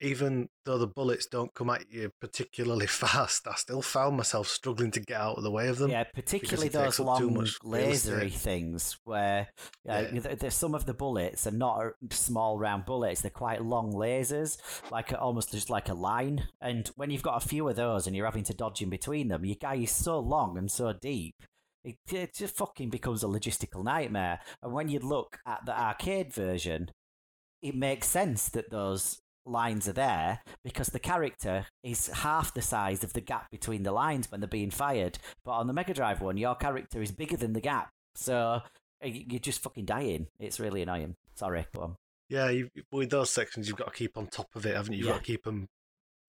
[0.00, 4.90] even though the bullets don't come at you particularly fast, I still found myself struggling
[4.92, 5.90] to get out of the way of them.
[5.90, 9.48] Yeah, particularly those long lasery things where
[9.88, 10.48] uh, yeah.
[10.50, 14.58] some of the bullets are not small round bullets; they're quite long lasers,
[14.90, 16.48] like almost just like a line.
[16.60, 19.28] And when you've got a few of those and you're having to dodge in between
[19.28, 21.36] them, your guy is so long and so deep.
[21.84, 24.40] It, it just fucking becomes a logistical nightmare.
[24.60, 26.90] And when you look at the arcade version,
[27.62, 33.04] it makes sense that those lines are there because the character is half the size
[33.04, 35.18] of the gap between the lines when they're being fired.
[35.44, 37.90] But on the Mega Drive one, your character is bigger than the gap.
[38.14, 38.62] So
[39.02, 40.26] eh, you're just fucking dying.
[40.38, 41.16] It's really annoying.
[41.34, 41.96] Sorry, go on.
[42.28, 44.98] Yeah, you, with those sections, you've got to keep on top of it, haven't you?
[44.98, 45.12] You've yeah.
[45.12, 45.68] got to keep them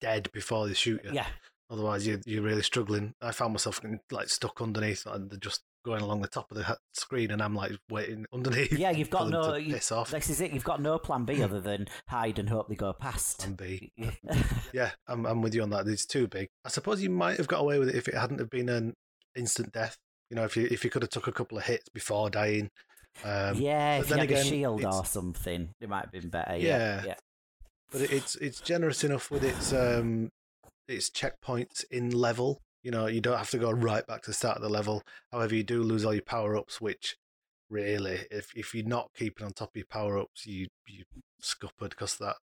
[0.00, 1.10] dead before they shoot you.
[1.12, 1.26] Yeah.
[1.70, 3.14] Otherwise, you, you're really struggling.
[3.20, 6.56] I found myself getting, like stuck underneath and they're just going along the top of
[6.56, 8.72] the screen, and I'm like waiting underneath.
[8.72, 9.54] Yeah, you've got no.
[9.54, 10.52] You, this is it.
[10.52, 13.38] You've got no plan B other than hide and hope they go past.
[13.38, 13.92] Plan B.
[14.72, 15.86] yeah, I'm, I'm with you on that.
[15.86, 16.48] It's too big.
[16.64, 18.94] I suppose you might have got away with it if it hadn't have been an
[19.36, 19.96] instant death.
[20.30, 22.70] You know, if you if you could have took a couple of hits before dying.
[23.24, 26.56] Um, yeah, if you had again, a shield or something, it might have been better.
[26.56, 27.02] Yeah, yeah.
[27.06, 27.14] yeah.
[27.90, 30.30] But it's it's generous enough with its um
[30.86, 34.34] its checkpoints in level you know, you don't have to go right back to the
[34.34, 35.02] start of the level.
[35.30, 37.18] However, you do lose all your power ups, which
[37.68, 41.04] really, if if you're not keeping on top of your power ups, you you
[41.38, 42.36] scuppered because that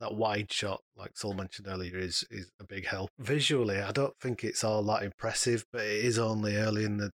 [0.00, 3.10] that wide shot, like Sul mentioned earlier, is is a big help.
[3.18, 7.10] Visually, I don't think it's all that impressive, but it is only early in the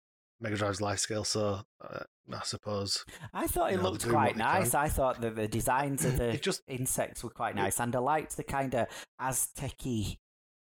[0.41, 3.05] Mega Drive's life scale, so uh, I suppose.
[3.35, 4.73] I thought it know, looked quite nice.
[4.73, 8.39] I thought that the designs of the just, insects were quite nice, and I liked
[8.39, 8.87] the kind of
[9.19, 9.75] Aztec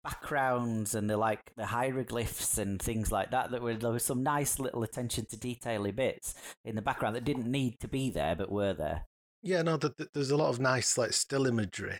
[0.08, 4.22] backgrounds and the like the hieroglyphs and things like that that were there was some
[4.22, 8.34] nice little attention to detaily bits in the background that didn't need to be there
[8.34, 9.04] but were there
[9.42, 11.98] yeah no the, the, there's a lot of nice like still imagery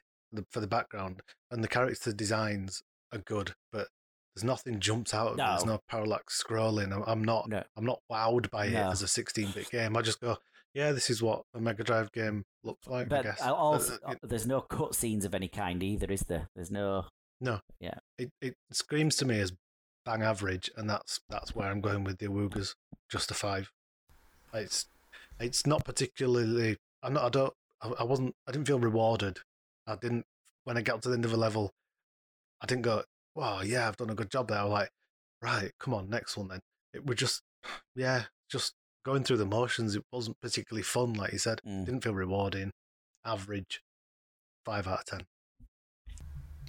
[0.51, 1.21] for the background
[1.51, 2.83] and the character designs
[3.13, 3.89] are good but
[4.35, 5.47] there's nothing jumps out no.
[5.47, 7.63] there's no parallax scrolling i'm, I'm not no.
[7.77, 8.89] i'm not wowed by no.
[8.89, 10.37] it as a 16-bit game i just go
[10.75, 13.09] yeah, this is what a Mega Drive game looks like.
[13.09, 13.41] But I guess.
[13.41, 16.51] Also, uh, there's no cutscenes of any kind either, is there?
[16.55, 17.07] There's no
[17.41, 17.61] no.
[17.81, 17.99] Yeah.
[18.19, 19.53] It it screams to me as
[20.05, 22.75] bang average, and that's that's where I'm going with the Awoogas.
[23.11, 23.71] Just a five.
[24.53, 24.87] It's
[25.41, 26.79] it's not particularly.
[27.03, 27.25] I'm not.
[27.25, 27.55] I don't.
[27.83, 28.35] I, I wasn't.
[28.47, 29.39] I didn't feel rewarded.
[29.87, 30.27] I didn't.
[30.65, 31.73] When I got to the end of a level,
[32.61, 33.05] I didn't go.
[33.35, 34.59] Wow, yeah, I've done a good job there.
[34.59, 34.91] I was like,
[35.41, 36.61] right, come on, next one then.
[36.93, 37.43] It was just,
[37.95, 38.75] yeah, just
[39.05, 39.95] going through the motions.
[39.95, 41.61] It wasn't particularly fun, like you said.
[41.67, 41.85] Mm.
[41.85, 42.73] Didn't feel rewarding.
[43.25, 43.81] Average.
[44.65, 45.21] Five out of ten.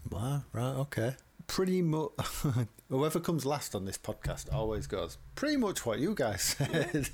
[0.09, 1.15] Wow, right, okay.
[1.47, 2.11] Pretty much,
[2.89, 7.09] whoever comes last on this podcast always goes, pretty much what you guys said.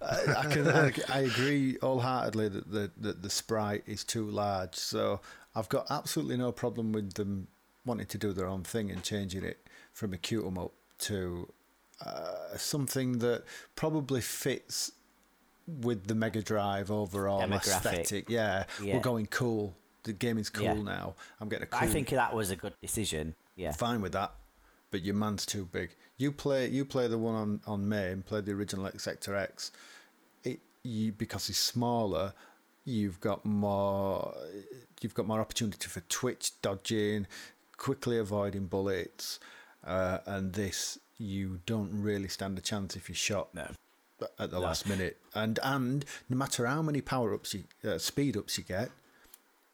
[0.00, 4.74] I, I, can, I, I agree wholeheartedly that the, that the sprite is too large.
[4.76, 5.20] So
[5.54, 7.48] I've got absolutely no problem with them
[7.84, 11.52] wanting to do their own thing and changing it from a cute 'em up to
[12.06, 13.42] uh, something that
[13.74, 14.92] probably fits
[15.66, 18.28] with the Mega Drive overall aesthetic.
[18.30, 18.94] Yeah, Yeah.
[18.94, 19.74] we're going cool.
[20.04, 20.74] The game is cool Yeah.
[20.74, 21.14] now.
[21.40, 23.34] I'm getting a cool I think that was a good decision.
[23.54, 23.72] Yeah.
[23.72, 24.32] fine with that,
[24.90, 25.94] but your man's too big.
[26.16, 29.70] You play you play the one on on main, play the original X Sector X.
[30.44, 32.32] It you because he's smaller,
[32.84, 34.34] you've got more
[35.00, 37.26] you've got more opportunity for twitch dodging,
[37.76, 39.38] quickly avoiding bullets,
[39.84, 43.68] uh, and this you don't really stand a chance if you're shot No.
[44.38, 45.18] at the last minute.
[45.34, 48.90] And and no matter how many power ups you uh, speed ups you get,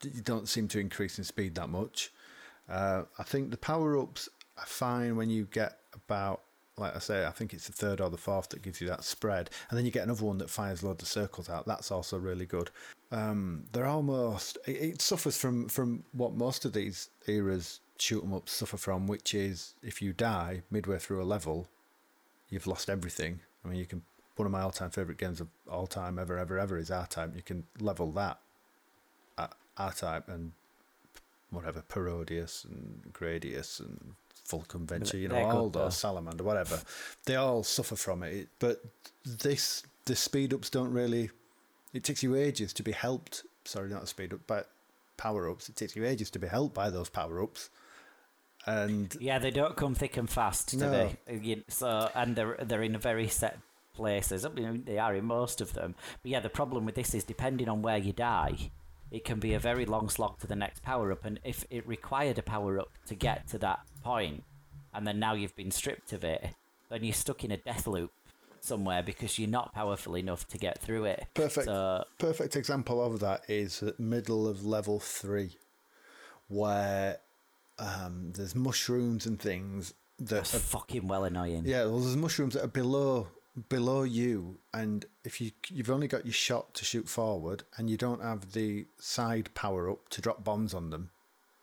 [0.02, 2.12] you don't seem to increase in speed that much.
[2.68, 6.42] Uh, I think the power ups are fine when you get about,
[6.76, 9.04] like I say, I think it's the third or the fourth that gives you that
[9.04, 11.66] spread, and then you get another one that fires loads of circles out.
[11.66, 12.70] That's also really good.
[13.10, 18.34] Um, they're almost it, it suffers from from what most of these eras shoot 'em
[18.34, 21.68] ups suffer from, which is if you die midway through a level,
[22.48, 23.40] you've lost everything.
[23.64, 24.02] I mean, you can
[24.36, 27.34] one of my all-time favorite games of all time ever, ever, ever is R-Type.
[27.34, 28.38] You can level that
[29.78, 30.52] at R-Type and
[31.50, 34.14] whatever Parodius and Gradius and
[34.44, 36.80] Full Convention, you know, all those Salamander, whatever.
[37.26, 38.48] They all suffer from it.
[38.58, 38.82] But
[39.24, 41.30] this, the speed ups don't really.
[41.92, 43.44] It takes you ages to be helped.
[43.64, 44.70] Sorry, not a speed up, but
[45.16, 45.68] power ups.
[45.68, 47.70] It takes you ages to be helped by those power ups.
[48.66, 51.10] And Yeah, they don't come thick and fast, do No.
[51.26, 51.62] they?
[51.68, 53.58] So, and they're they're in a very set
[53.94, 54.44] places.
[54.44, 55.94] I mean, they are in most of them.
[56.22, 58.70] But yeah, the problem with this is depending on where you die,
[59.10, 61.24] it can be a very long slog to the next power up.
[61.24, 64.44] And if it required a power up to get to that point,
[64.92, 66.54] and then now you've been stripped of it,
[66.90, 68.12] then you're stuck in a death loop
[68.60, 71.26] somewhere because you're not powerful enough to get through it.
[71.34, 71.66] Perfect.
[71.66, 75.56] So, perfect example of that is at middle of level three,
[76.48, 77.18] where
[77.78, 81.62] um, there's mushrooms and things that that's are fucking well annoying.
[81.64, 83.28] Yeah, well, there's mushrooms that are below
[83.68, 87.96] below you, and if you you've only got your shot to shoot forward, and you
[87.96, 91.10] don't have the side power up to drop bombs on them,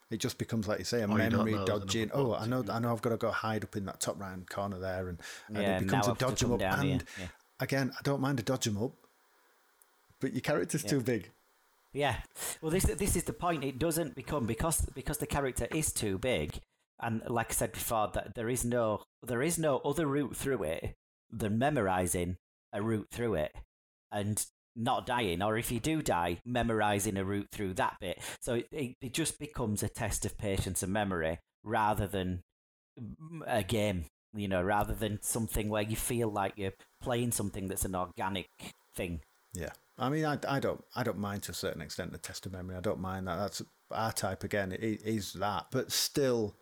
[0.10, 2.12] it just becomes like you say a Oh, memory dodging.
[2.14, 4.30] Oh, I know, I know, I've got to go hide up in that top right
[4.30, 6.62] hand corner there, and, and Yeah, it becomes a dodge 'em up.
[6.62, 7.28] And yeah.
[7.60, 8.94] again, I don't mind a dodge 'em up,
[10.20, 11.32] but your character's too big.
[11.94, 12.18] Yeah.
[12.62, 13.64] Well, this this is the point.
[13.64, 16.60] It doesn't become because because the character is too big,
[17.00, 20.64] and like I said before, that there is no there is no other route through
[20.64, 20.96] it
[21.32, 22.38] than memorizing
[22.74, 23.54] a route through it,
[24.12, 24.46] and
[24.76, 28.20] not dying, or if you do die, memorizing a route through that bit.
[28.42, 32.42] So it, it, just becomes a test of patience and memory rather than
[33.48, 34.06] a game.
[34.34, 38.50] You know, rather than something where you feel like you're playing something that's an organic
[38.94, 39.22] thing.
[39.54, 42.46] Yeah, I mean, I, I don't I don't mind to a certain extent the test
[42.46, 42.76] of memory.
[42.76, 43.38] I don't mind that.
[43.38, 43.62] That's
[43.92, 44.74] R-Type again.
[44.74, 46.58] It is that, but still,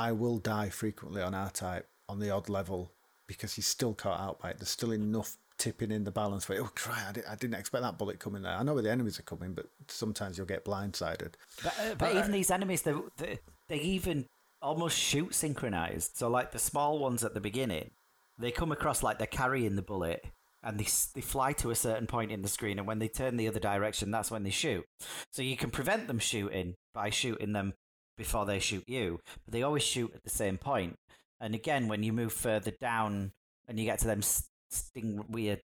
[0.00, 2.90] I will die frequently on R-Type on the odd level
[3.36, 4.58] because he's still caught out by it.
[4.58, 7.82] There's still enough tipping in the balance where oh cry, I, di- I didn't expect
[7.82, 8.52] that bullet coming there.
[8.52, 11.34] I know where the enemies are coming, but sometimes you'll get blindsided.
[11.62, 13.38] But, uh, but even these enemies, they, they
[13.68, 14.26] they even
[14.60, 16.16] almost shoot synchronized.
[16.16, 17.90] So like the small ones at the beginning,
[18.38, 20.24] they come across like they're carrying the bullet,
[20.62, 23.36] and they they fly to a certain point in the screen, and when they turn
[23.36, 24.84] the other direction, that's when they shoot.
[25.30, 27.74] So you can prevent them shooting by shooting them
[28.16, 30.98] before they shoot you, but they always shoot at the same point.
[31.42, 33.32] And again, when you move further down
[33.68, 35.60] and you get to them sting weird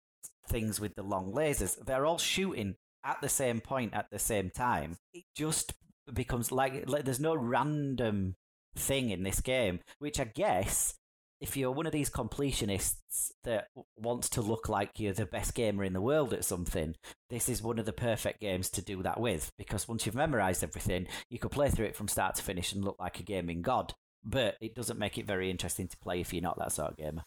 [0.48, 2.74] things with the long lasers, they're all shooting
[3.04, 4.98] at the same point at the same time.
[5.14, 5.72] It just
[6.12, 8.34] becomes like, like there's no random
[8.76, 10.94] thing in this game, which I guess
[11.40, 15.84] if you're one of these completionists that wants to look like you're the best gamer
[15.84, 16.96] in the world at something,
[17.30, 19.52] this is one of the perfect games to do that with.
[19.56, 22.84] Because once you've memorized everything, you could play through it from start to finish and
[22.84, 23.94] look like a gaming god.
[24.24, 26.96] But it doesn't make it very interesting to play if you're not that sort of
[26.96, 27.24] gamer.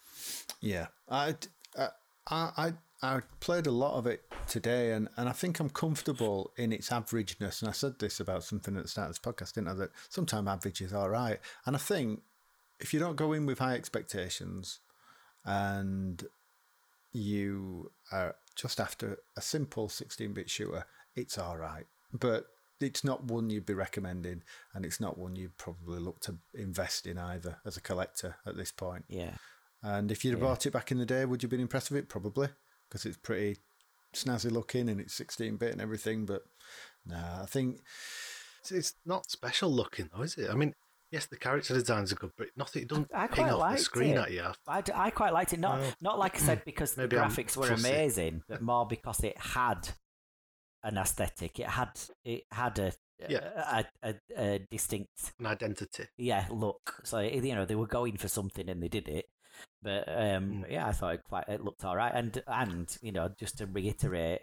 [0.60, 1.36] Yeah, I,
[1.76, 1.88] uh,
[2.30, 6.52] I, I, I played a lot of it today, and, and I think I'm comfortable
[6.58, 7.62] in its averageness.
[7.62, 9.74] And I said this about something at the start of this podcast, didn't I?
[9.74, 11.40] That sometimes average is all right.
[11.66, 12.22] And I think
[12.80, 14.80] if you don't go in with high expectations,
[15.46, 16.24] and
[17.12, 20.86] you are just after a simple 16-bit shooter,
[21.16, 21.86] it's all right.
[22.14, 22.46] But
[22.82, 24.44] it's not one you'd be recommending,
[24.74, 28.56] and it's not one you'd probably look to invest in either as a collector at
[28.58, 29.06] this point.
[29.10, 29.36] Yeah.
[29.84, 31.90] And if you'd have bought it back in the day, would you have been impressed
[31.92, 32.10] with it?
[32.10, 32.50] Probably.
[32.90, 33.58] because it's pretty
[34.14, 36.26] snazzy looking and it's 16 bit and everything.
[36.26, 36.42] But
[37.06, 37.80] nah, I think
[38.60, 40.50] It's, it's not special looking though, is it?
[40.52, 40.76] I mean,
[41.10, 42.84] yes, the character designs are good, but nothing.
[42.84, 44.18] It doesn't I ping quite off the screen it.
[44.20, 44.46] at you.
[44.68, 45.60] I, d- I quite liked it.
[45.60, 47.90] Not Well, not like I said because the maybe I'm graphics were fussy.
[47.90, 49.90] amazing, but more because it had
[50.84, 51.60] an aesthetic.
[51.60, 51.92] It had
[52.26, 52.92] it had a
[53.30, 53.84] Yeah.
[54.04, 56.06] a, a, a distinct An identity.
[56.18, 57.02] yeah look.
[57.04, 59.26] So you know they were going for something and they did it.
[59.84, 60.72] But um, Mm.
[60.72, 62.14] yeah, I thought it quite it looked all right.
[62.14, 64.42] And and you know just to reiterate,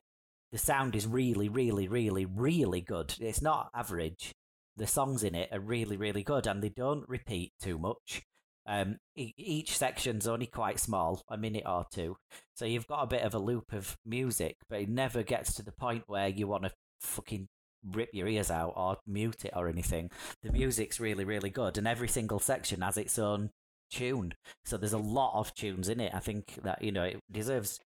[0.52, 3.14] the sound is really really really really good.
[3.20, 4.32] It's not average.
[4.76, 8.22] The songs in it are really really good, and they don't repeat too much.
[8.68, 12.18] Um, each section's only quite small, a minute or two,
[12.54, 15.62] so you've got a bit of a loop of music, but it never gets to
[15.62, 17.48] the point where you want to fucking
[17.82, 20.10] rip your ears out or mute it or anything.
[20.42, 23.50] The music's really, really good, and every single section has its own
[23.90, 24.34] tune.
[24.66, 26.12] So there's a lot of tunes in it.
[26.14, 27.80] I think that you know it deserves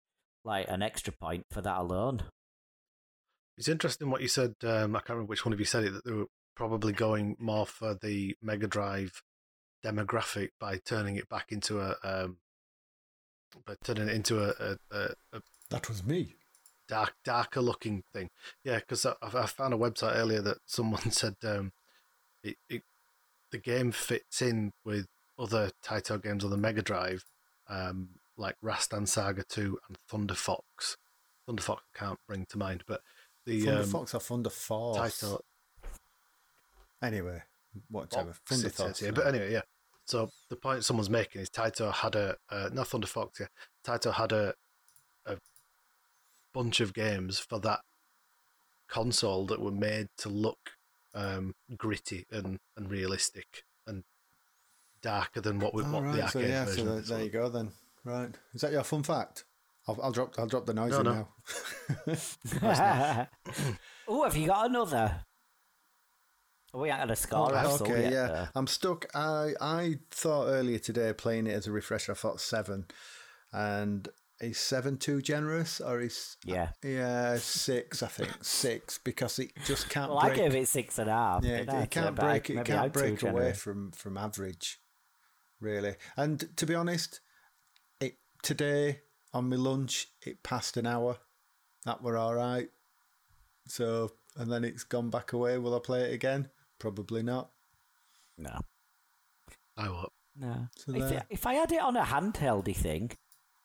[0.44, 2.22] like an extra point for that alone.
[3.56, 4.54] It's interesting what you said.
[4.62, 7.36] Um, I can't remember which one of you said it that they were probably going
[7.38, 9.22] more for the Mega Drive
[9.84, 12.38] demographic by turning it back into a um,
[13.66, 15.40] by turning it into a, a, a,
[15.70, 16.34] that was me.
[16.88, 18.30] dark darker looking thing.
[18.64, 21.72] Yeah, because I, I found a website earlier that someone said um,
[22.42, 22.82] it, it
[23.50, 25.06] the game fits in with
[25.38, 27.24] other Taito games on the Mega Drive,
[27.68, 30.96] um, like Rastan Saga Two and Thunder Fox.
[31.46, 33.00] Thunder Fox I can't bring to mind, but
[33.46, 34.98] the Thunder um, Fox or Thunder Force?
[34.98, 35.40] Taito
[37.02, 37.42] Anyway,
[37.90, 38.32] whatever.
[38.32, 39.00] Fox, Thunder it says Force.
[39.00, 39.12] here.
[39.12, 39.62] But anyway, yeah.
[40.04, 43.46] So the point someone's making is Taito had a uh, not Thunder Fox, yeah.
[43.86, 44.54] Taito had a
[45.26, 45.36] a
[46.54, 47.80] bunch of games for that
[48.88, 50.70] console that were made to look
[51.14, 54.04] um, gritty and, and realistic and
[55.02, 56.86] darker than what, we, All what the arcade so yeah, so version.
[56.86, 57.70] there, there you go then.
[58.04, 59.44] Right, is that your fun fact?
[59.86, 60.34] I'll, I'll drop.
[60.38, 61.12] I'll drop the noise No, in no.
[61.12, 61.28] now.
[64.08, 65.24] oh, have you got another?
[66.74, 68.26] We ain't had a score Oh, okay, yet, yeah.
[68.26, 68.46] though.
[68.54, 69.06] I'm stuck.
[69.14, 72.12] I I thought earlier today playing it as a refresher.
[72.12, 72.86] I thought seven,
[73.52, 74.08] and
[74.40, 76.68] is seven too generous or is Yeah.
[76.84, 78.02] yeah six?
[78.02, 80.10] I think six because it just can't.
[80.10, 81.44] Well, I break, gave it six and a half.
[81.44, 82.50] Yeah, it, it can't break.
[82.50, 83.58] It maybe I'm can't break away generous.
[83.60, 84.78] from from average,
[85.60, 85.94] really.
[86.16, 87.20] And to be honest,
[88.00, 89.00] it today
[89.32, 91.16] on my lunch it passed an hour.
[91.86, 92.68] That were all right.
[93.66, 95.56] So and then it's gone back away.
[95.58, 96.50] Will I play it again?
[96.78, 97.50] Probably not.
[98.36, 98.58] No.
[99.76, 100.12] I won't.
[100.36, 100.68] No.
[100.76, 101.24] So if, there.
[101.30, 103.10] if I had it on a handheldy thing,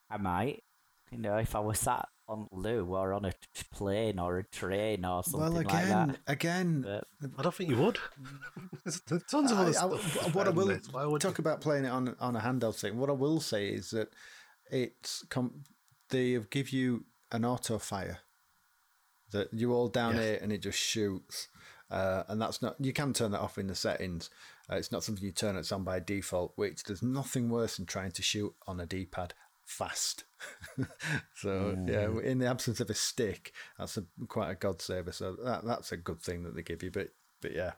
[0.10, 0.64] I might.
[1.12, 3.34] You know, if I was sat on loo or on a
[3.72, 6.20] plane or a train or something well, like again, that.
[6.26, 8.00] again, But uh, I don't think you would.
[8.86, 10.34] There's tons of other I- I- stuff.
[10.34, 10.88] what I will this.
[10.92, 12.98] Why would talk about playing it on on a handheld thing.
[12.98, 14.08] What I will say is that
[14.72, 15.64] it's com-
[16.10, 18.20] they give you an auto fire
[19.32, 20.24] that you all down Yes.
[20.24, 21.48] here and it just shoots.
[21.94, 24.32] Uh, and that's not you can turn that off in the settings.
[24.72, 26.54] Uh, it's not something you turn it on by default.
[26.56, 30.24] Which there's nothing worse than trying to shoot on a D-pad fast.
[31.36, 35.12] so yeah, in the absence of a stick, that's a, quite a god saver.
[35.12, 36.90] So that that's a good thing that they give you.
[36.90, 37.10] But
[37.42, 37.74] but yeah,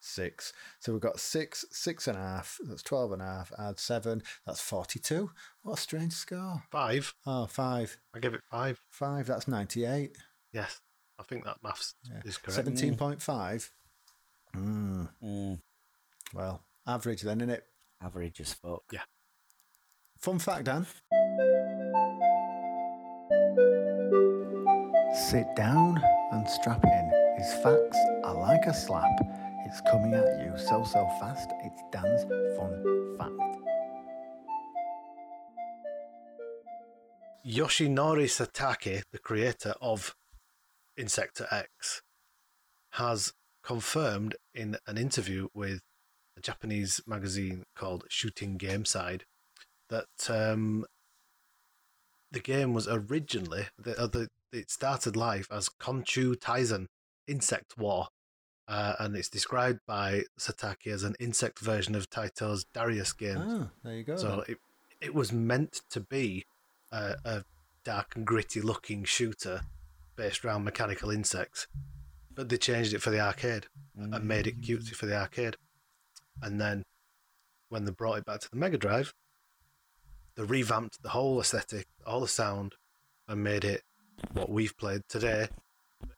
[0.00, 0.54] six.
[0.80, 2.58] So we've got six, six and a half.
[2.64, 3.52] That's twelve and a half.
[3.58, 4.22] Add seven.
[4.46, 5.30] That's forty-two.
[5.62, 6.62] What a strange score.
[6.70, 7.14] five?
[7.26, 8.80] Oh, five, I give it five.
[8.88, 9.26] five.
[9.26, 10.16] That's ninety-eight.
[10.52, 10.80] Yes,
[11.18, 12.54] I think that maths is correct.
[12.56, 13.70] Seventeen point five.
[14.56, 15.08] Mm.
[15.22, 15.60] mm,
[16.32, 17.60] Well, average then, innit?
[18.02, 18.82] average as fuck.
[18.92, 19.02] Yeah.
[20.18, 20.86] Fun fact, Dan.
[25.30, 26.00] Sit down
[26.32, 27.12] and strap in.
[27.38, 29.10] His facts are like a slap.
[29.66, 31.50] It's coming at you so, so fast.
[31.64, 32.22] It's Dan's
[32.56, 33.32] fun fact.
[37.46, 40.14] Yoshinori Satake, the creator of
[40.98, 42.02] Insector X,
[42.92, 45.82] has confirmed in an interview with
[46.36, 49.24] a Japanese magazine called Shooting Game Side
[49.88, 50.84] that um,
[52.30, 56.86] the game was originally the, uh, the it started life as Konchu Taizen
[57.26, 58.08] Insect War,
[58.66, 63.38] uh, and it's described by Satake as an insect version of Taito's Darius game.
[63.38, 64.16] Ah, there you go.
[64.16, 64.58] So it
[65.00, 66.46] it was meant to be
[66.90, 67.44] a, a
[67.84, 69.62] dark and gritty looking shooter
[70.18, 71.68] based around mechanical insects,
[72.34, 73.66] but they changed it for the arcade
[73.96, 75.56] and made it cutesy for the arcade.
[76.42, 76.82] And then
[77.68, 79.14] when they brought it back to the Mega Drive,
[80.34, 82.74] they revamped the whole aesthetic, all the sound,
[83.28, 83.82] and made it
[84.32, 85.48] what we've played today.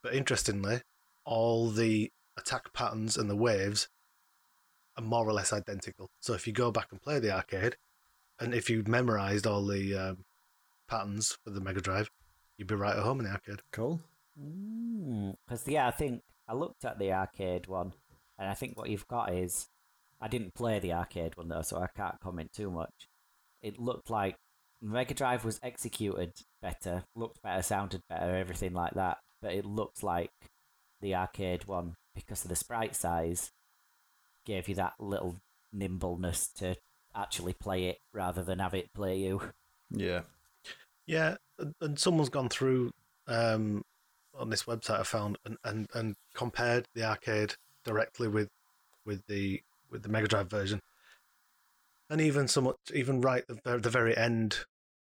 [0.03, 0.81] But interestingly,
[1.27, 3.89] all the attack patterns and the waves
[4.97, 6.09] are more or less identical.
[6.21, 7.77] So if you go back and play the arcade,
[8.39, 10.25] and if you memorized all the um,
[10.89, 12.11] patterns for the Mega Drive,
[12.61, 13.63] you'd be right at home in the arcade.
[13.73, 14.01] Cool.
[14.39, 17.95] Mm, because yeah, I think I looked at the arcade one,
[18.39, 19.67] and I think what you've got is
[20.21, 23.09] I didn't play the arcade one though, so I can't comment too much.
[23.63, 24.37] It looked like
[24.83, 29.19] Mega Drive was executed better, looked better, sounded better, everything like that.
[29.41, 30.31] But it looked like
[31.01, 33.51] the arcade one because of the sprite size
[34.45, 35.37] gave you that little
[35.73, 36.77] nimbleness to
[37.17, 39.41] actually play it rather than have it play you.
[39.91, 40.21] Yeah.
[41.07, 41.37] Yeah,
[41.81, 42.91] and, someone's gone through
[43.27, 43.83] um,
[44.39, 47.55] on this website I found and, and, and compared the arcade
[47.85, 48.49] directly with
[49.05, 50.81] with the with the Mega Drive version,
[52.09, 54.65] and even somewhat even right at the, the very end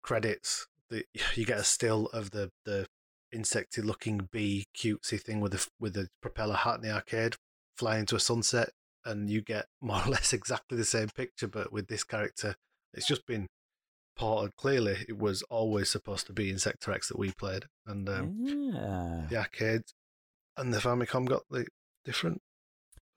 [0.01, 1.03] credits, the,
[1.35, 2.87] you get a still of the the
[3.33, 7.35] insecty looking bee cutesy thing with the with the propeller hat in the arcade
[7.77, 8.71] flying into a sunset,
[9.05, 12.55] and you get more or less exactly the same picture, but with this character,
[12.93, 13.47] it's just been
[14.17, 14.55] ported.
[14.55, 19.27] Clearly, it was always supposed to be Insector X that we played, and um, yeah.
[19.29, 19.83] the arcade
[20.57, 21.67] and the Famicom got the
[22.03, 22.41] different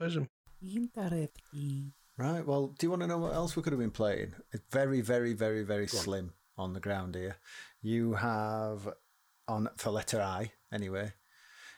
[0.00, 0.28] version.
[0.62, 1.92] Interesting.
[2.16, 2.46] Right.
[2.46, 4.34] Well, do you want to know what else we could have been playing?
[4.52, 6.04] It's very, very, very, very Go on.
[6.04, 7.36] slim on the ground here.
[7.80, 8.88] You have
[9.48, 11.14] on for letter I anyway.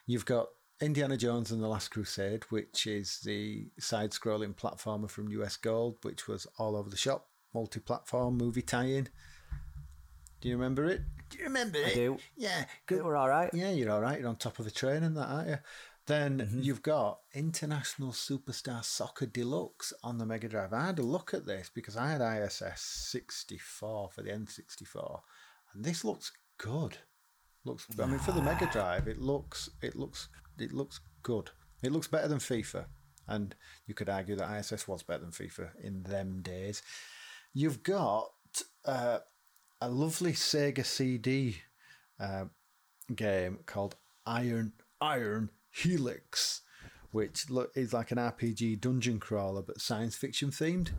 [0.06, 0.48] You've got
[0.80, 6.26] Indiana Jones and the Last Crusade, which is the side-scrolling platformer from US Gold, which
[6.26, 9.08] was all over the shop, multi-platform movie tie-in.
[10.40, 11.02] Do you remember it?
[11.30, 11.94] Do you remember I it?
[11.94, 12.16] do.
[12.36, 12.64] Yeah.
[12.88, 13.50] They were all right.
[13.54, 14.18] Yeah, you're all right.
[14.18, 15.58] You're on top of the train and that, aren't you?
[16.06, 16.62] Then Mm-hmm.
[16.62, 20.72] you've got International Superstar Soccer Deluxe on the Mega Drive.
[20.72, 25.20] I had a look at this because I had ISS 64 for the N64,
[25.72, 26.98] and this looks good.
[27.64, 31.50] Looks, I mean, for the Mega Drive, it looks, it looks, it looks good.
[31.84, 32.86] It looks better than FIFA,
[33.28, 33.54] and
[33.86, 36.82] you could argue that ISS was better than FIFA in them days.
[37.54, 38.28] You've got
[38.84, 39.18] uh,
[39.80, 41.58] a lovely Sega CD
[42.20, 42.44] uh,
[43.14, 43.96] game called
[44.26, 46.62] Iron Iron Helix,
[47.10, 50.90] which look is like an RPG dungeon crawler but science fiction themed.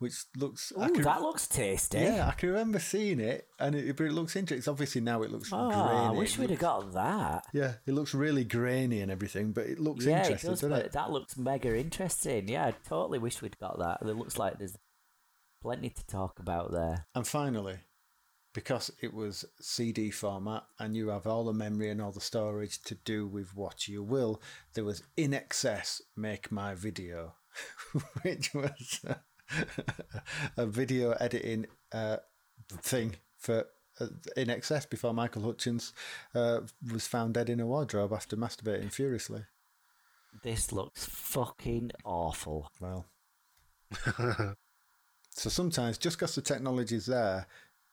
[0.00, 1.98] Which looks, Ooh, can- that looks tasty.
[1.98, 4.58] yeah, I can remember seeing it, and it, but it looks interesting.
[4.58, 6.06] It's Obviously now it looks Oh, grainy.
[6.06, 7.46] I wish It we'd have got that.
[7.52, 10.60] Yeah, it looks really grainy and everything, but it looks yeah, it interesting, does.
[10.60, 10.92] doesn't it?
[10.92, 12.46] that looks mega interesting.
[12.46, 13.98] Yeah, I totally wish we'd got that.
[14.08, 14.76] It looks like there's
[15.60, 17.06] plenty to talk about there.
[17.14, 17.78] And finally,
[18.54, 22.82] because it was CD format and you have all the memory and all the storage
[22.82, 24.40] to do with what you will,
[24.74, 27.34] there was INXS make my video,
[28.22, 29.04] which was
[30.56, 32.16] a video editing uh,
[32.68, 33.66] thing for
[34.00, 34.06] uh,
[34.36, 35.92] INXS before Michael Hutchence
[36.34, 36.60] uh,
[36.92, 39.44] was found dead in a wardrobe after masturbating furiously.
[40.42, 42.70] This looks fucking awful.
[42.80, 43.06] Well,
[45.38, 47.46] so sometimes just because the technology is there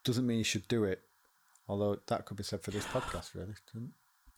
[0.04, 1.02] doesn't mean you should do it.
[1.68, 3.56] Although that could be said for this podcast, really.
[3.74, 3.94] doesn't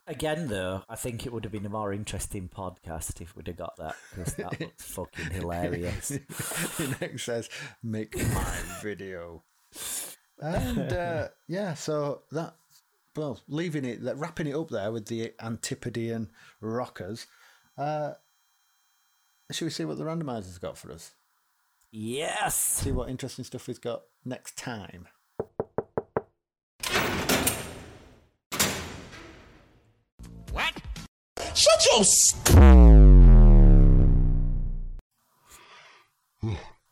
[0.10, 3.58] Again, though, I think it would have been a more interesting podcast if we'd have
[3.58, 6.12] got that because that looks fucking hilarious.
[6.30, 7.50] INXS,
[7.84, 9.44] make my video.
[10.40, 12.56] And uh, yeah, so that
[13.18, 16.30] well, leaving it, wrapping it up there with the Antipodean
[16.62, 17.28] rockers.
[17.78, 18.14] Uh,
[19.52, 21.12] should we see what the randomizer's got for us?
[21.92, 22.56] Yes.
[22.56, 25.08] See what interesting stuff he's got next time.
[30.52, 30.74] What?
[31.54, 32.04] Shut your.
[32.04, 32.58] St-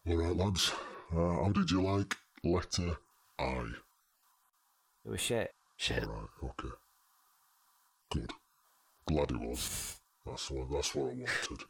[0.07, 0.71] All right, lads.
[1.11, 2.97] Uh, how did you like letter
[3.39, 3.63] I?
[5.05, 5.53] It was shit.
[5.77, 6.03] Shit.
[6.03, 6.73] All right, okay.
[8.11, 8.31] Good.
[9.07, 9.95] Glad it was.
[10.25, 11.65] That's what that's what I wanted.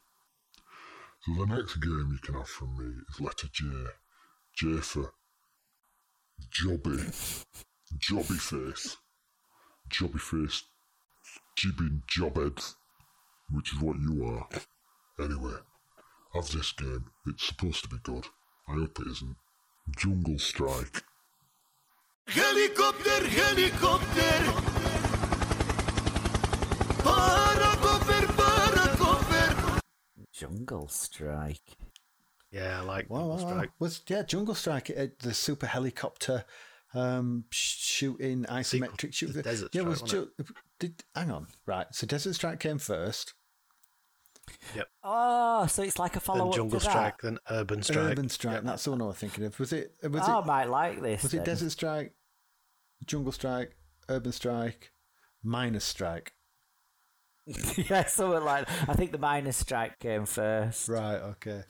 [1.26, 3.66] So the next game you can have from me is letter J.
[4.56, 5.12] J for
[6.52, 7.36] jobby,
[7.98, 8.98] jobby face,
[9.90, 10.66] jobby face,
[11.56, 12.76] jibbing jobheads,
[13.50, 14.48] which is what you are.
[15.20, 15.58] Anyway,
[16.36, 17.06] have this game.
[17.26, 18.28] It's supposed to be good.
[18.68, 19.36] I hope it isn't.
[19.98, 21.04] Jungle Strike.
[22.28, 25.05] Helicopter, helikopter.
[30.38, 31.78] Jungle Strike.
[32.52, 33.50] Yeah, I like Wow, Jungle wow, wow.
[33.50, 33.70] Strike.
[33.80, 36.46] Was yeah, Jungle Strike, uh, the super helicopter
[36.94, 39.34] um, shooting isometric Sequel shooting.
[39.36, 40.46] to Desert yeah, Strike, was wasn't Ju-
[40.80, 41.88] did hang on right?
[41.92, 43.34] So Desert Strike came first.
[44.76, 44.88] Yep.
[45.04, 46.92] Oh, so it's like a follow Then up Jungle to that.
[46.92, 47.98] Strike, then Urban Strike.
[47.98, 48.64] Urban Strike.
[48.64, 49.60] That's the one I was thinking of.
[49.60, 49.96] Was it?
[50.04, 51.24] Was oh, I might like this.
[51.24, 51.44] Was it.
[51.44, 52.14] Desert Strike,
[53.06, 53.76] Jungle Strike,
[54.08, 54.92] Urban Strike,
[55.44, 56.35] Miners' Strike?
[57.90, 58.68] yeah, something like.
[58.90, 60.90] I think the miners' strike came first.
[60.90, 61.18] Right.
[61.18, 61.62] Okay.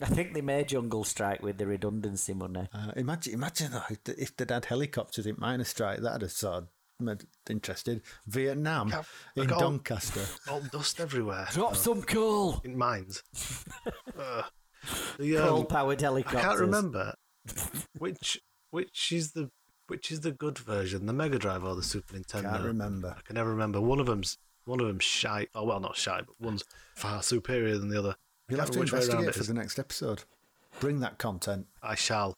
[0.00, 2.68] I think they made Jungle Strike with the redundancy money.
[2.72, 6.54] Uh, imagine, imagine though, if, if they'd had helicopters in Miners' Strike, that'd have sort
[6.58, 6.68] of
[7.00, 8.02] made interested.
[8.26, 9.02] Vietnam Yeah,
[9.36, 10.24] I in got all- Doncaster.
[10.50, 11.48] All dust everywhere.
[11.52, 12.60] Drop Uh, some coal.
[12.64, 13.22] in mines.
[14.18, 14.42] uh,
[15.18, 16.42] the, um, Coal powered I helicopters.
[16.42, 17.14] can't remember
[17.98, 18.38] which
[18.70, 19.50] which is the
[19.88, 22.42] which is the good version, the Mega Drive or the Super Nintendo.
[22.52, 23.16] Can't remember.
[23.18, 23.80] I can never remember.
[23.80, 24.36] One of them's
[24.68, 25.46] one of them's shy.
[25.54, 26.62] Oh well, not shy, but one's
[26.94, 28.14] far superior than the other.
[28.48, 30.24] You'll have to remember which way around investigate for the next episode.
[30.78, 31.66] Bring that content.
[31.82, 32.36] I shall.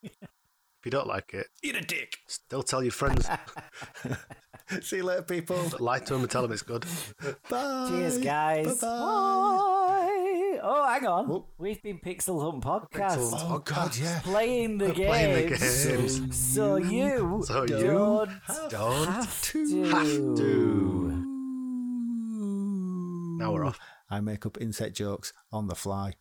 [0.85, 2.17] you don't like it, Eat a dick.
[2.27, 3.27] still tell your friends.
[4.81, 5.57] See you later, people.
[5.79, 6.85] Lie to them and tell them it's good.
[7.49, 7.87] Bye.
[7.89, 8.79] Cheers, guys.
[8.81, 8.87] Bye-bye.
[8.87, 10.59] Bye.
[10.63, 11.27] Oh, hang on.
[11.27, 11.47] Whoop.
[11.59, 13.17] We've been Pixel Hunt Podcast.
[13.17, 14.19] Pixel Hunt Oh God, yeah.
[14.23, 15.07] Playing the games.
[15.09, 16.35] Playing the games.
[16.35, 18.29] So you So you don't
[18.69, 19.83] Don't have to.
[19.83, 21.21] have to.
[23.37, 23.79] Now we're off.
[24.09, 26.13] I make up insect jokes on the fly.